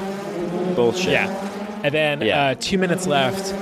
[0.75, 1.11] Bullshit.
[1.13, 1.81] Yeah.
[1.83, 2.41] And then Yeah.
[2.41, 3.53] uh, two minutes left.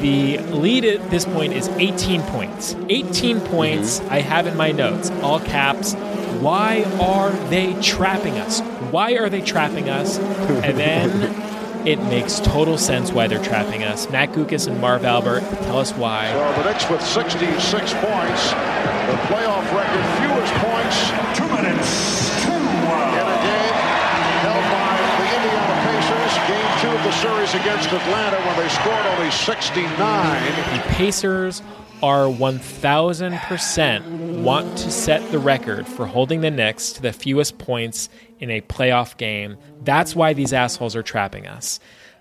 [0.00, 2.74] The lead at this point is 18 points.
[2.88, 4.12] 18 points Mm-hmm.
[4.12, 5.94] I have in my notes, all caps.
[6.40, 8.60] Why are they trapping us?
[8.90, 10.18] Why are they trapping us?
[10.18, 14.08] And then it makes total sense why they're trapping us.
[14.10, 16.30] Matt Guokas and Marv Albert, tell us why.
[16.32, 20.96] So the Knicks with 66 points, the playoff record, fewest points.
[21.38, 23.76] Two minutes, two In a game
[24.44, 29.04] held by the Indiana Pacers, game two of the series against Atlanta when they scored
[29.06, 30.76] only 69.
[30.76, 31.60] The Pacers
[32.00, 38.08] are 1000% want to set the record for holding the Knicks to the fewest points
[38.38, 39.56] in a playoff game.
[39.82, 41.80] That's why these assholes are trapping us.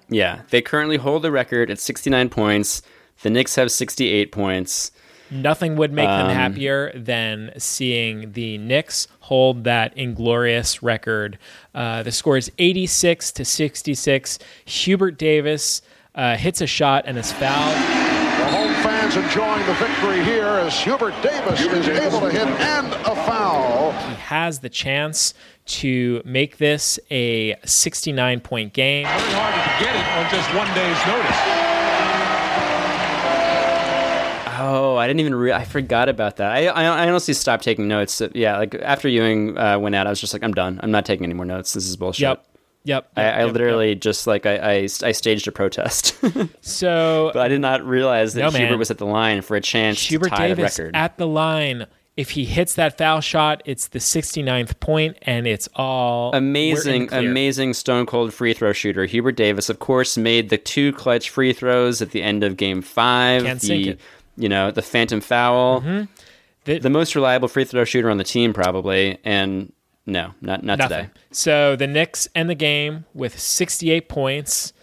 [0.10, 2.82] Yeah, they currently hold the record at 69 points.
[3.22, 4.90] The Knicks have 68 points.
[5.32, 11.38] Nothing would make them Um, happier than seeing the Knicks hold that inglorious record.
[11.74, 14.40] Uh, the score is 86 to 66.
[14.66, 15.82] Hubert Davis
[16.14, 17.76] uh, hits a shot and is fouled.
[17.76, 22.88] The home fans enjoying the victory here as Hubert Davis is able to hit and
[22.94, 23.92] a foul.
[23.94, 25.34] He has the chance
[25.66, 29.08] to make this a 69 point game.
[29.08, 31.65] Very hard to get it on just one day's notice.
[34.68, 35.36] Oh, I didn't even.
[35.36, 36.52] Re- I forgot about that.
[36.52, 38.22] I, I I honestly stopped taking notes.
[38.34, 40.80] Yeah, like after Ewing uh, went out, I was just like, I'm done.
[40.82, 41.74] I'm not taking any more notes.
[41.74, 42.22] This is bullshit.
[42.22, 42.46] Yep.
[42.86, 43.12] Yep.
[43.18, 44.74] I, yep, I yep, literally just like I, I
[45.04, 46.16] I staged a protest,
[46.62, 48.78] So but I did not realize that No, man.
[48.78, 50.96] was at the line for a chance Hubert to tie Davis the record.
[50.96, 51.88] at the line.
[52.16, 57.74] If he hits that foul shot, it's the 69th point, and it's all amazing, amazing
[57.74, 59.04] stone cold free throw shooter.
[59.06, 62.82] Hubert Davis, of course, made the two clutch free throws at the end of Game
[62.82, 63.44] Five.
[63.44, 64.00] Can't the, sink it.
[64.38, 65.80] You know, the phantom foul.
[66.66, 69.20] The- The, most reliable free throw shooter on the team, probably.
[69.24, 69.72] And
[70.08, 70.98] no, not not Nothing.
[71.06, 71.10] today.
[71.32, 74.74] So the Knicks end the game with 68 points.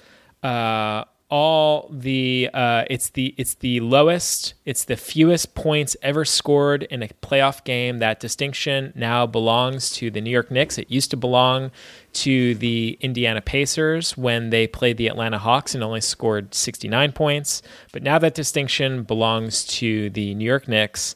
[0.43, 6.83] Uh, all the uh, it's the it's the lowest, it's the fewest points ever scored
[6.83, 8.01] in a playoff game.
[8.01, 10.77] That distinction now belongs to the New York Knicks.
[10.77, 11.71] It used to belong
[12.13, 17.63] to the Indiana Pacers when they played the Atlanta Hawks and only scored 69 points.
[17.93, 21.15] But now that distinction belongs to the New York Knicks.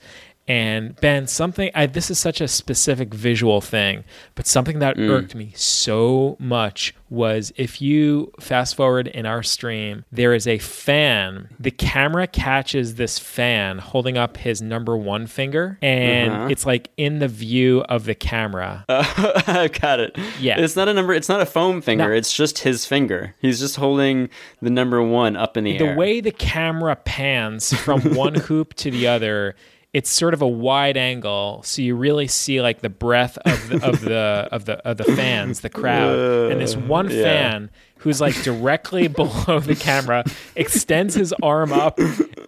[0.49, 4.05] And Ben, something I, this is such a specific visual thing,
[4.37, 5.11] but something that Mm.
[5.11, 10.59] irked me so much was if you fast forward in our stream, there is a
[10.59, 11.49] fan.
[11.59, 16.49] The camera catches this fan holding up his number one finger, and Uh-huh.
[16.51, 18.85] it's like in the view of the camera.
[18.89, 20.17] I've got it.
[20.41, 20.59] Yeah.
[20.61, 21.13] It's not a number.
[21.13, 22.09] It's not a foam finger.
[22.09, 22.15] No.
[22.15, 23.35] It's just his finger.
[23.41, 24.29] He's just holding
[24.63, 25.93] the number one up in the, the air.
[25.93, 29.55] The way the camera pans from one hoop to the other
[29.93, 33.87] it's sort of a wide angle so you really see like the breath of the
[33.87, 37.23] of the of the of the fans the crowd and this one yeah.
[37.23, 41.99] fan who's like directly below the camera extends his arm up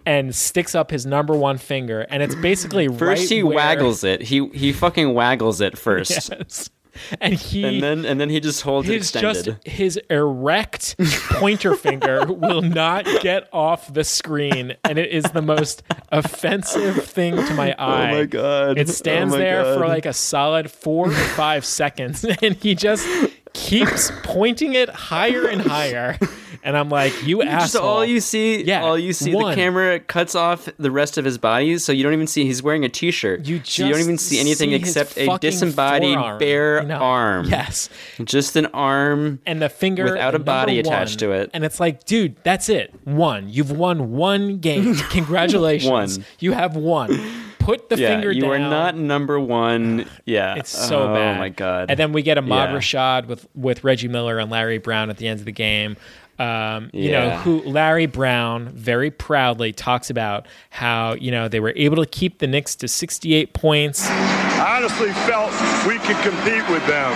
[0.05, 4.03] and sticks up his number one finger and it's basically First right he where- waggles
[4.03, 4.21] it.
[4.21, 6.11] He he fucking waggles it first.
[6.31, 6.69] yes.
[7.21, 9.45] and he And then and then he just holds it his extended.
[9.59, 10.95] just his erect
[11.31, 17.35] pointer finger will not get off the screen and it is the most offensive thing
[17.35, 18.77] to my eye Oh my God.
[18.77, 22.75] it oh stands Oh there for like a solid four or five seconds and he
[22.75, 23.07] just
[23.53, 26.17] keeps pointing it higher and higher
[26.63, 29.51] and i'm like you Just asshole all you see, Yeah, all you see, one.
[29.51, 32.61] the camera cuts off the rest of his body, so you don't even see he's
[32.61, 33.45] wearing a t-shirt.
[33.45, 36.97] You so you don't even see anything see except a disembodied forearm, bare you know?
[36.97, 37.45] arm.
[37.47, 37.89] Yes.
[38.23, 41.49] just an arm and the finger without a body number attached to it.
[41.53, 42.93] And it's like, dude, that's it.
[43.05, 43.49] One.
[43.49, 44.95] You've won one game.
[45.09, 45.89] Congratulations.
[46.19, 46.25] One.
[46.39, 47.19] You have won.
[47.59, 48.49] Put the yeah, finger you down.
[48.49, 50.05] You are not number one.
[50.25, 51.35] Yeah, It's so oh, bad.
[51.35, 51.89] Oh my god.
[51.89, 52.77] And then we get a Ahmad Yeah.
[52.77, 55.97] Rashad with with Reggie Miller and Larry Brown at the end of the game.
[56.39, 61.73] Um, you know, who Larry Brown very proudly talks about how you know they were
[61.75, 64.07] able to keep the Knicks to 68 points.
[64.09, 65.51] I honestly felt
[65.85, 67.13] we could compete with them.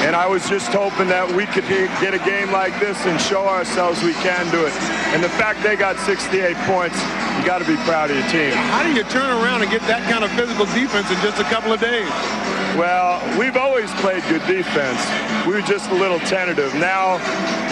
[0.00, 3.44] And I was just hoping that we could get a game like this and show
[3.44, 4.72] ourselves we can do it.
[5.12, 6.96] And the fact they got 68 points,
[7.36, 8.56] you got to be proud of your team.
[8.72, 11.44] How do you turn around and get that kind of physical defense in just a
[11.52, 12.08] couple of days?
[12.78, 15.00] Well, we've always played good defense.
[15.46, 16.72] We were just a little tentative.
[16.76, 17.14] Now,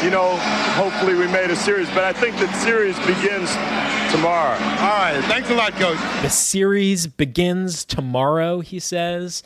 [0.02, 0.36] you know,
[0.74, 3.50] hopefully we made a series, but I think the series begins
[4.12, 4.54] tomorrow.
[4.54, 5.20] All right.
[5.26, 5.98] Thanks a lot, Coach.
[6.22, 9.42] The series begins tomorrow, he says.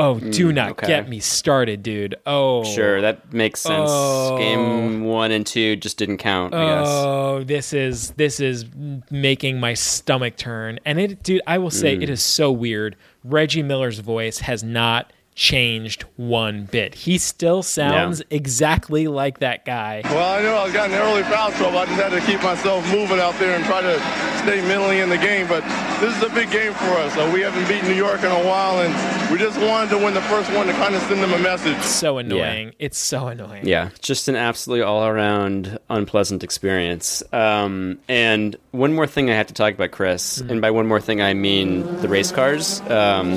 [0.00, 0.86] Oh, do Mm, not okay.
[0.86, 2.14] get me started, dude.
[2.24, 3.90] Oh, Sure, that makes sense.
[3.92, 4.38] Oh.
[4.38, 6.54] Game one and two just didn't count.
[6.54, 6.86] I guess.
[6.88, 8.64] Oh, this is this is
[9.10, 10.78] making my stomach turn.
[10.84, 12.02] And it, dude, I will say Mm.
[12.04, 12.94] it is so weird.
[13.28, 16.96] Reggie Miller's voice has not changed one bit.
[16.96, 20.02] He still sounds exactly like that guy.
[20.04, 21.78] Well, I knew I was getting in early foul trouble.
[21.78, 23.94] I just had to keep myself moving out there and try to
[24.42, 25.46] stay mentally in the game.
[25.46, 25.62] But
[26.00, 27.14] this is a big game for us.
[27.14, 30.12] So we haven't beaten New York in a while, and we just wanted to win
[30.12, 31.80] the first one to kind of send them a message.
[31.82, 32.72] So annoying.
[32.80, 33.64] It's so annoying.
[33.64, 37.22] Yeah, just an absolutely all around unpleasant experience.
[37.32, 40.50] Um, and one more thing I have to talk about, Chris, Mm-hmm.
[40.50, 42.80] and by one more thing I mean the race cars.
[42.90, 43.36] Um,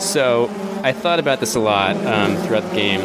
[0.00, 0.48] so
[0.82, 3.00] I thought about this a lot um, throughout the game.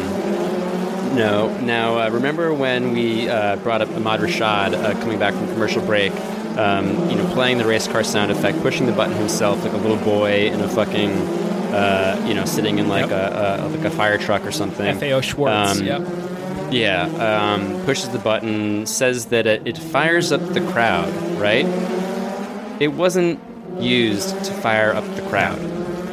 [1.14, 5.46] No, now uh, remember when we uh, brought up Ahmad Rashad uh, coming back from
[5.48, 6.12] commercial break?
[6.56, 9.76] Um, you know, playing the race car sound effect, pushing the button himself like a
[9.76, 11.10] little boy in a fucking,
[11.72, 14.98] uh, you know, sitting in like a, a like a fire truck or something.
[14.98, 15.80] FAO Schwarz.
[15.80, 16.02] Um, yep.
[16.72, 21.66] Yeah, um, pushes the button, says that it, it fires up the crowd, right?
[22.80, 23.40] It wasn't
[23.80, 25.58] used to fire up the crowd.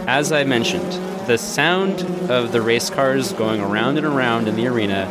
[0.07, 0.91] As I mentioned,
[1.27, 5.05] the sound of the race cars going around and around in the arena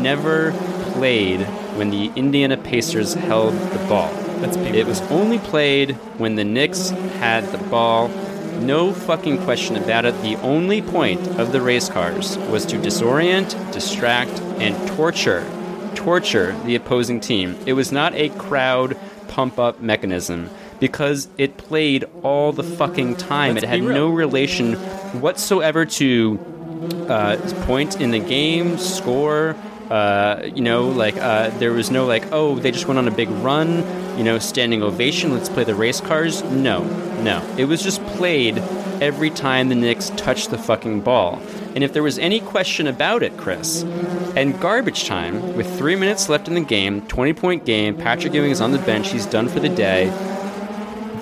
[0.00, 0.52] never
[0.92, 1.40] played
[1.76, 4.12] when the Indiana Pacers held the ball.
[4.42, 8.08] It was only played when the Knicks had the ball.
[8.60, 10.20] No fucking question about it.
[10.22, 15.44] The only point of the race cars was to disorient, distract, and torture,
[15.94, 17.58] torture the opposing team.
[17.66, 18.96] It was not a crowd
[19.28, 20.50] pump up mechanism
[20.82, 23.54] because it played all the fucking time.
[23.54, 24.74] Let's it had no relation
[25.20, 26.40] whatsoever to
[27.08, 27.36] uh,
[27.66, 29.54] point in the game, score.
[29.88, 33.12] Uh, you know, like uh, there was no like, oh, they just went on a
[33.12, 33.68] big run.
[34.18, 35.32] You know, standing ovation.
[35.32, 36.42] Let's play the race cars.
[36.42, 36.82] No,
[37.22, 37.40] no.
[37.56, 38.58] It was just played
[39.00, 41.40] every time the Knicks touched the fucking ball.
[41.76, 43.84] And if there was any question about it, Chris,
[44.34, 48.50] and garbage time with three minutes left in the game, twenty point game, Patrick Ewing
[48.50, 49.12] is on the bench.
[49.12, 50.10] He's done for the day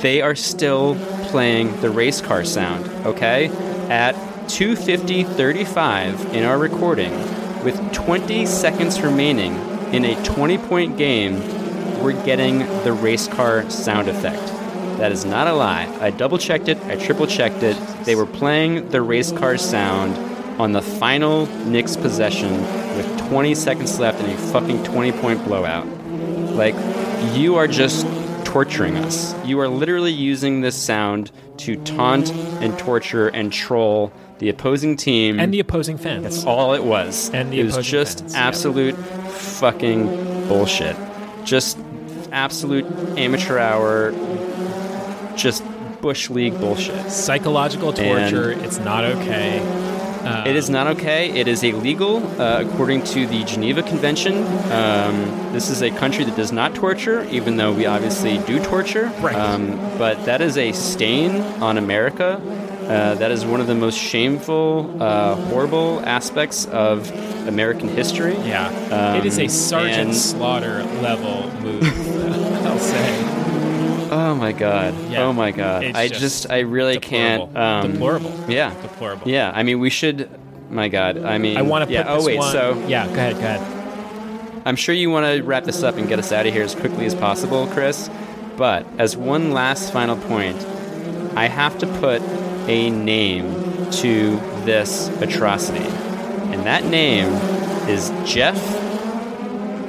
[0.01, 0.97] they are still
[1.29, 3.49] playing the race car sound, okay?
[3.89, 4.15] At
[4.47, 7.13] 250.35 in our recording,
[7.65, 9.55] with 20 seconds remaining
[9.93, 11.41] in a 20 point game,
[12.03, 14.47] we're getting the race car sound effect.
[14.99, 15.87] That is not a lie.
[16.01, 17.77] I double checked it, I triple checked it.
[18.05, 20.17] They were playing the race car sound
[20.61, 22.53] on the final Knicks possession
[22.97, 25.87] with 20 seconds left in a fucking 20 point blowout.
[26.55, 26.75] Like,
[27.35, 28.07] you are just
[28.51, 29.35] torturing us.
[29.47, 35.39] You are literally using this sound to taunt and torture and troll the opposing team
[35.39, 36.25] And the opposing fans.
[36.25, 37.31] That's all it was.
[37.31, 38.41] And the it was just fans, yeah.
[38.41, 40.07] absolute fucking
[40.49, 40.97] bullshit.
[41.45, 41.79] Just
[42.33, 42.87] absolute
[43.17, 44.13] amateur hour.
[45.37, 45.63] Just
[46.01, 47.11] bush league bullshit.
[47.11, 48.51] Psychological torture.
[48.51, 49.61] it's not okay.
[50.23, 51.31] Uh, It is not okay.
[51.31, 54.35] It is illegal uh, according to the Geneva Convention.
[54.71, 59.07] Um, this is a country that does not torture, even though we obviously do torture.
[59.21, 59.35] Right.
[59.35, 62.41] Um, but that is a stain on America.
[62.91, 67.09] Uh, that is one of the most shameful, uh, horrible aspects of
[67.47, 68.35] American history.
[68.39, 68.67] Yeah.
[68.91, 71.83] Um, it is a Sergeant and- Slaughter level move,
[72.67, 73.40] I'll say.
[74.11, 74.95] Oh my god.
[75.11, 75.23] Yeah.
[75.23, 75.85] Oh my god.
[75.85, 77.47] It's I just just, I really deplorable.
[77.55, 77.57] can't.
[77.57, 78.45] Um, Deplorable.
[78.49, 78.74] Yeah.
[78.82, 79.28] Deplorable.
[79.28, 79.53] Yeah.
[79.55, 80.28] I mean, we should.
[80.70, 81.19] My god.
[81.24, 82.03] I mean, I want to yeah.
[82.03, 82.39] put Oh wait.
[82.39, 82.53] one.
[82.53, 84.62] So yeah, go ahead, go ahead.
[84.66, 86.74] I'm sure you want to wrap this up and get us out of here as
[86.74, 88.11] quickly as possible, Chris.
[88.57, 90.57] But as one last final point,
[91.35, 92.20] I have to put
[92.69, 95.87] a name to this atrocity.
[96.53, 97.28] And that name
[97.89, 98.59] is Jeff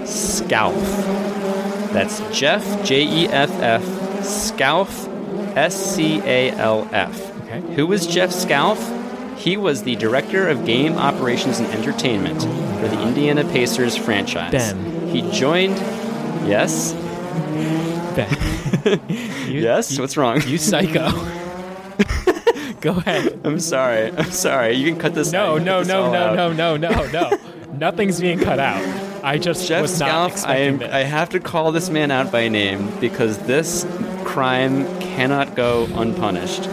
[0.07, 0.73] Scalf.
[1.91, 3.83] That's Jeff, J E F F,
[4.23, 5.07] Scalf,
[5.55, 7.41] S C A L F.
[7.45, 7.61] Okay.
[7.75, 8.79] Who was Jeff Scalf?
[9.37, 14.51] He was the director of game operations and entertainment for the Indiana Pacers franchise.
[14.51, 15.07] Ben.
[15.09, 15.75] He joined.
[16.47, 16.93] Yes.
[18.15, 18.37] Ben.
[19.47, 19.91] You- yes.
[19.91, 20.41] you- What's wrong?
[20.47, 21.11] You psycho.
[22.81, 23.39] go ahead.
[23.43, 24.11] I'm sorry.
[24.17, 24.73] I'm sorry.
[24.75, 25.31] You can cut this.
[25.31, 25.61] No, out.
[25.61, 26.35] No, this no, no, out.
[26.35, 27.37] no, no, no, no.
[27.73, 28.81] Nothing's being cut out.
[29.23, 30.81] I just Jeff was not Scalf, I am.
[30.81, 33.85] I have to call this man out by name because this
[34.23, 36.63] crime cannot go unpunished.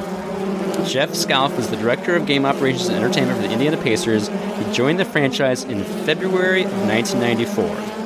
[0.86, 4.28] Jeff Scalf was the director of game operations and entertainment for the Indiana Pacers.
[4.28, 7.98] He joined the franchise in February of 1994.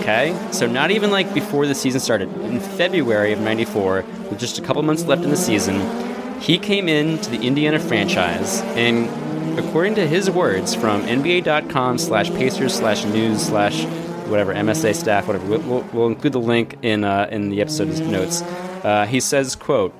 [0.00, 2.32] Okay, so not even like before the season started.
[2.42, 5.80] In February of '94, with just a couple months left in the season,
[6.40, 9.08] he came in to the Indiana franchise, and
[9.58, 13.84] according to his words from NBA.com slash Pacers slash News slash
[14.28, 18.42] whatever MSA staff whatever, we'll, we'll, include the link in uh, in the episode notes.
[18.42, 19.94] Uh, he says, "quote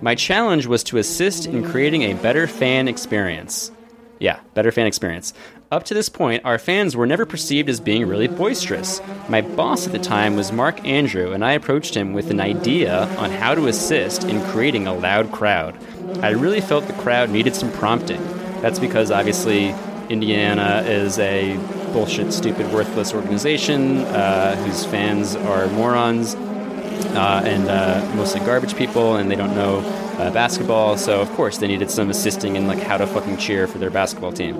[0.00, 3.70] My challenge was to assist in creating a better fan experience."
[4.18, 5.32] Yeah, better fan experience.
[5.70, 9.00] Up to this point, our fans were never perceived as being really boisterous.
[9.28, 13.04] My boss at the time was Mark Andrew, and I approached him with an idea
[13.18, 15.76] on how to assist in creating a loud crowd.
[16.22, 18.37] I really felt the crowd needed some prompting.
[18.60, 19.74] That's because obviously
[20.08, 21.56] Indiana is a
[21.92, 29.16] bullshit, stupid, worthless organization uh, whose fans are morons uh, and uh, mostly garbage people,
[29.16, 29.78] and they don't know
[30.18, 30.96] uh, basketball.
[30.96, 33.90] So of course they needed some assisting in like how to fucking cheer for their
[33.90, 34.56] basketball team.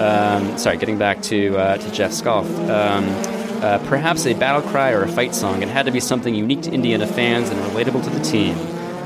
[0.00, 2.46] Um, sorry, getting back to uh, to Jeff Scalf.
[2.68, 3.04] Um,
[3.62, 5.62] uh, perhaps a battle cry or a fight song.
[5.62, 8.56] It had to be something unique to Indiana fans and relatable to the team.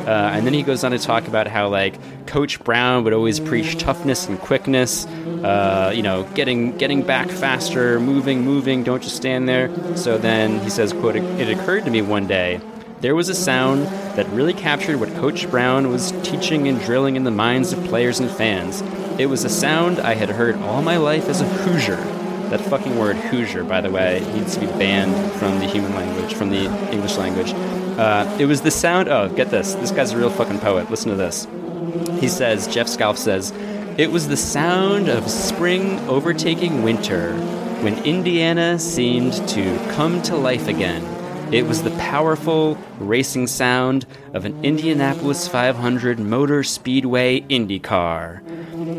[0.07, 3.41] Uh, and then he goes on to talk about how like Coach Brown would always
[3.41, 5.05] preach toughness and quickness.
[5.07, 8.85] Uh, you know, getting getting back faster, moving, moving.
[8.85, 9.69] Don't just stand there.
[9.97, 12.61] So then he says, "quote It occurred to me one day."
[13.01, 13.85] There was a sound
[14.17, 18.21] that really captured what Coach Brown was teaching and drilling in the minds of players
[18.21, 18.83] and fans.
[19.19, 21.97] It was a sound I had heard all my life as a Hoosier.
[22.49, 26.35] That fucking word Hoosier, by the way, needs to be banned from the human language,
[26.35, 27.53] from the English language.
[27.99, 29.09] Uh, it was the sound.
[29.09, 29.75] Oh, get this.
[29.75, 30.91] This guy's a real fucking poet.
[30.91, 31.47] Listen to this.
[32.21, 33.53] He says, Jeff Scalf says,
[33.99, 37.35] it was the sound of spring overtaking winter
[37.81, 41.03] when Indiana seemed to come to life again.
[41.55, 44.05] It was the powerful racing sound
[44.35, 48.43] of an Indianapolis 500 Motor Speedway Indy car.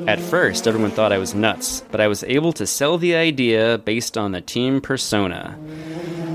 [0.07, 3.77] At first, everyone thought I was nuts, but I was able to sell the idea
[3.77, 5.57] based on the team persona.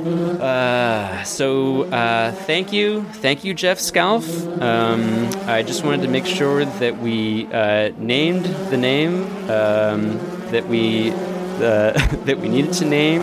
[0.07, 3.05] Uh, so, uh, thank you.
[3.05, 4.25] Thank you, Jeff Scalf.
[4.61, 10.19] Um, I just wanted to make sure that we uh, named the name um,
[10.51, 11.93] that we uh,
[12.25, 13.23] that we needed to name.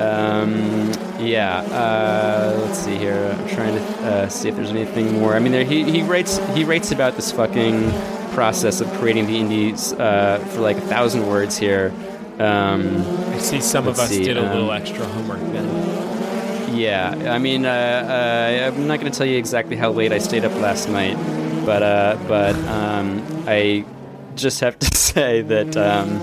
[0.00, 1.58] Um, yeah.
[1.60, 3.36] Uh, let's see here.
[3.38, 5.34] I'm trying to uh, see if there's anything more.
[5.34, 7.90] I mean, there, he, he writes he writes about this fucking
[8.32, 11.92] process of creating the indies for like a thousand words here.
[12.38, 16.76] Um, I see some of us see, did a um, little extra homework then.
[16.76, 20.18] Yeah, I mean, uh, uh, I'm not going to tell you exactly how late I
[20.18, 21.16] stayed up last night,
[21.66, 23.84] but uh, but um, I
[24.36, 25.76] just have to say that.
[25.76, 26.22] Um,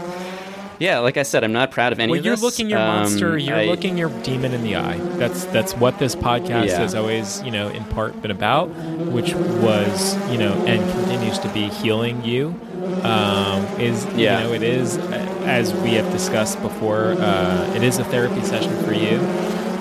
[0.77, 2.43] yeah, like I said, I'm not proud of any Well, of you're this.
[2.43, 3.37] looking your Um, monster.
[3.37, 4.97] You're I- looking your demon in the eye.
[5.17, 6.79] That's that's what this podcast Yeah.
[6.79, 11.47] has always, you know, in part been about, which was, you know, and continues to
[11.49, 12.59] be healing you.
[13.03, 14.41] Um, is Yeah.
[14.41, 17.13] you know, it is uh, as we have discussed before.
[17.13, 19.19] Uh, it is a therapy session for you,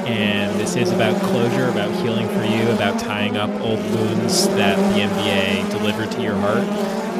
[0.06, 4.76] and this is about closure, about healing for you, about tying up old wounds that
[4.92, 6.64] the NBA delivered to your heart.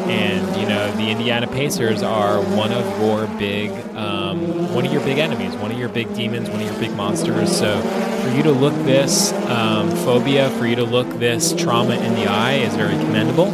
[0.05, 5.03] And you know the Indiana Pacers are one of your big, um, one of your
[5.03, 7.57] big enemies, one of your big demons, one of your big monsters.
[7.57, 12.15] So for you to look this um, phobia, for you to look this trauma in
[12.15, 13.47] the eye is very commendable.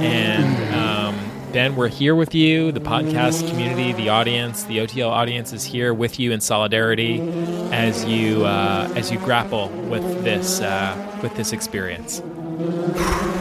[0.00, 0.95] And um,
[1.56, 2.70] Ben, we're here with you.
[2.70, 7.18] The podcast community, the audience, the OTL audience is here with you in solidarity
[7.72, 12.20] as you uh, as you grapple with this uh, with this experience.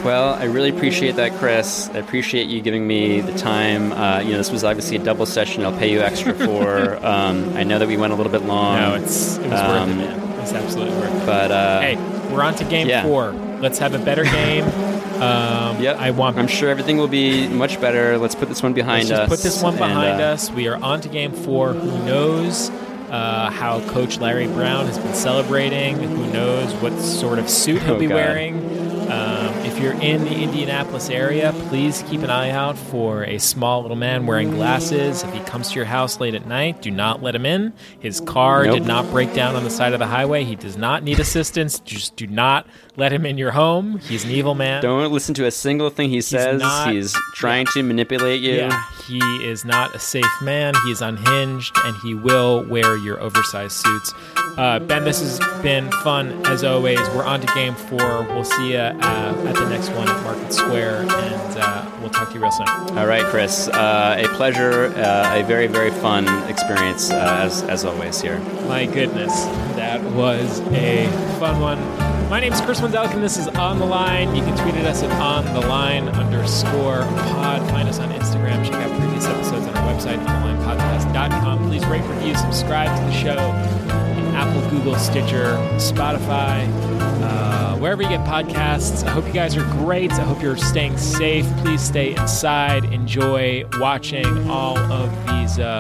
[0.06, 1.90] Well, I really appreciate that, Chris.
[1.90, 3.92] I appreciate you giving me the time.
[3.92, 5.66] Uh, you know, this was obviously a double session.
[5.66, 6.96] I'll pay you extra for.
[7.06, 8.80] um, I know that we went a little bit long.
[8.80, 10.40] No, it's it was worth it, man.
[10.40, 11.26] It's absolutely worth it.
[11.26, 11.96] But uh, hey,
[12.34, 13.04] we're on to game yeah.
[13.04, 13.34] four.
[13.60, 14.64] Let's have a better game.
[15.22, 16.38] Um, yep, I want.
[16.38, 18.18] I'm sure everything will be much better.
[18.18, 19.30] Let's put this one behind us.
[19.30, 20.52] put this one and, behind uh, us.
[20.52, 21.74] We are on to game four.
[21.74, 22.70] Who knows
[23.10, 25.98] uh, how Coach Larry Brown has been celebrating?
[25.98, 28.16] Who knows what sort of suit he'll Oh, be God.
[28.16, 28.86] wearing?
[29.06, 33.84] Um, if you're in the Indianapolis area, please keep an eye out for a small
[33.84, 35.22] little man wearing glasses.
[35.24, 37.72] If he comes to your house late at night, do not let him in.
[38.00, 38.80] His car Nope.
[38.80, 40.44] did not break down on the side of the highway.
[40.44, 41.78] He does not need assistance.
[41.80, 42.66] Just do not
[42.98, 44.00] let him in your home.
[44.00, 44.82] He's an evil man.
[44.82, 46.62] Don't listen to a single thing he says.
[46.62, 48.56] not- He's trying to manipulate you.
[48.56, 50.74] Yeah, he is not a safe man.
[50.86, 54.14] He's unhinged, and he will wear your oversized suits.
[54.58, 57.00] Uh, ben, this has been fun as always.
[57.10, 58.24] We're on to game four.
[58.24, 62.30] We'll see you uh, at the next one at Market Square, and uh, we'll talk
[62.30, 62.98] to you real soon.
[62.98, 63.68] All right, Chris.
[63.68, 64.86] Uh, a pleasure.
[64.96, 68.40] Uh, a very, very fun experience uh, as as always here.
[68.70, 69.34] My goodness,
[69.76, 71.08] that was a
[71.40, 71.80] fun one.
[72.30, 74.36] My name is Chris Wendelken, and this is On the Line.
[74.36, 77.70] You can tweet at us at On the Line underscore pod.
[77.70, 78.66] Find us on Instagram.
[78.66, 81.68] Check out previous episodes on our website, onthelinepodcast.com.
[81.70, 83.38] Please rate, review, subscribe to the show
[84.36, 86.68] Apple, Google, Stitcher, Spotify,
[87.22, 89.06] uh, wherever you get podcasts.
[89.06, 90.12] I hope you guys are great.
[90.14, 91.46] I hope you're staying safe.
[91.58, 92.86] Please stay inside.
[92.86, 95.60] Enjoy watching all of these.
[95.60, 95.80] Uh,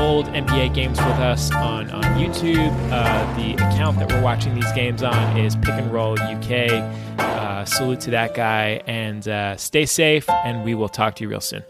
[0.00, 2.72] old NBA games with us on, on YouTube.
[2.90, 6.82] Uh, the account that we're watching these games on is Pick and Roll UK.
[7.18, 11.28] Uh, salute to that guy and uh, stay safe, and we will talk to you
[11.28, 11.62] real soon.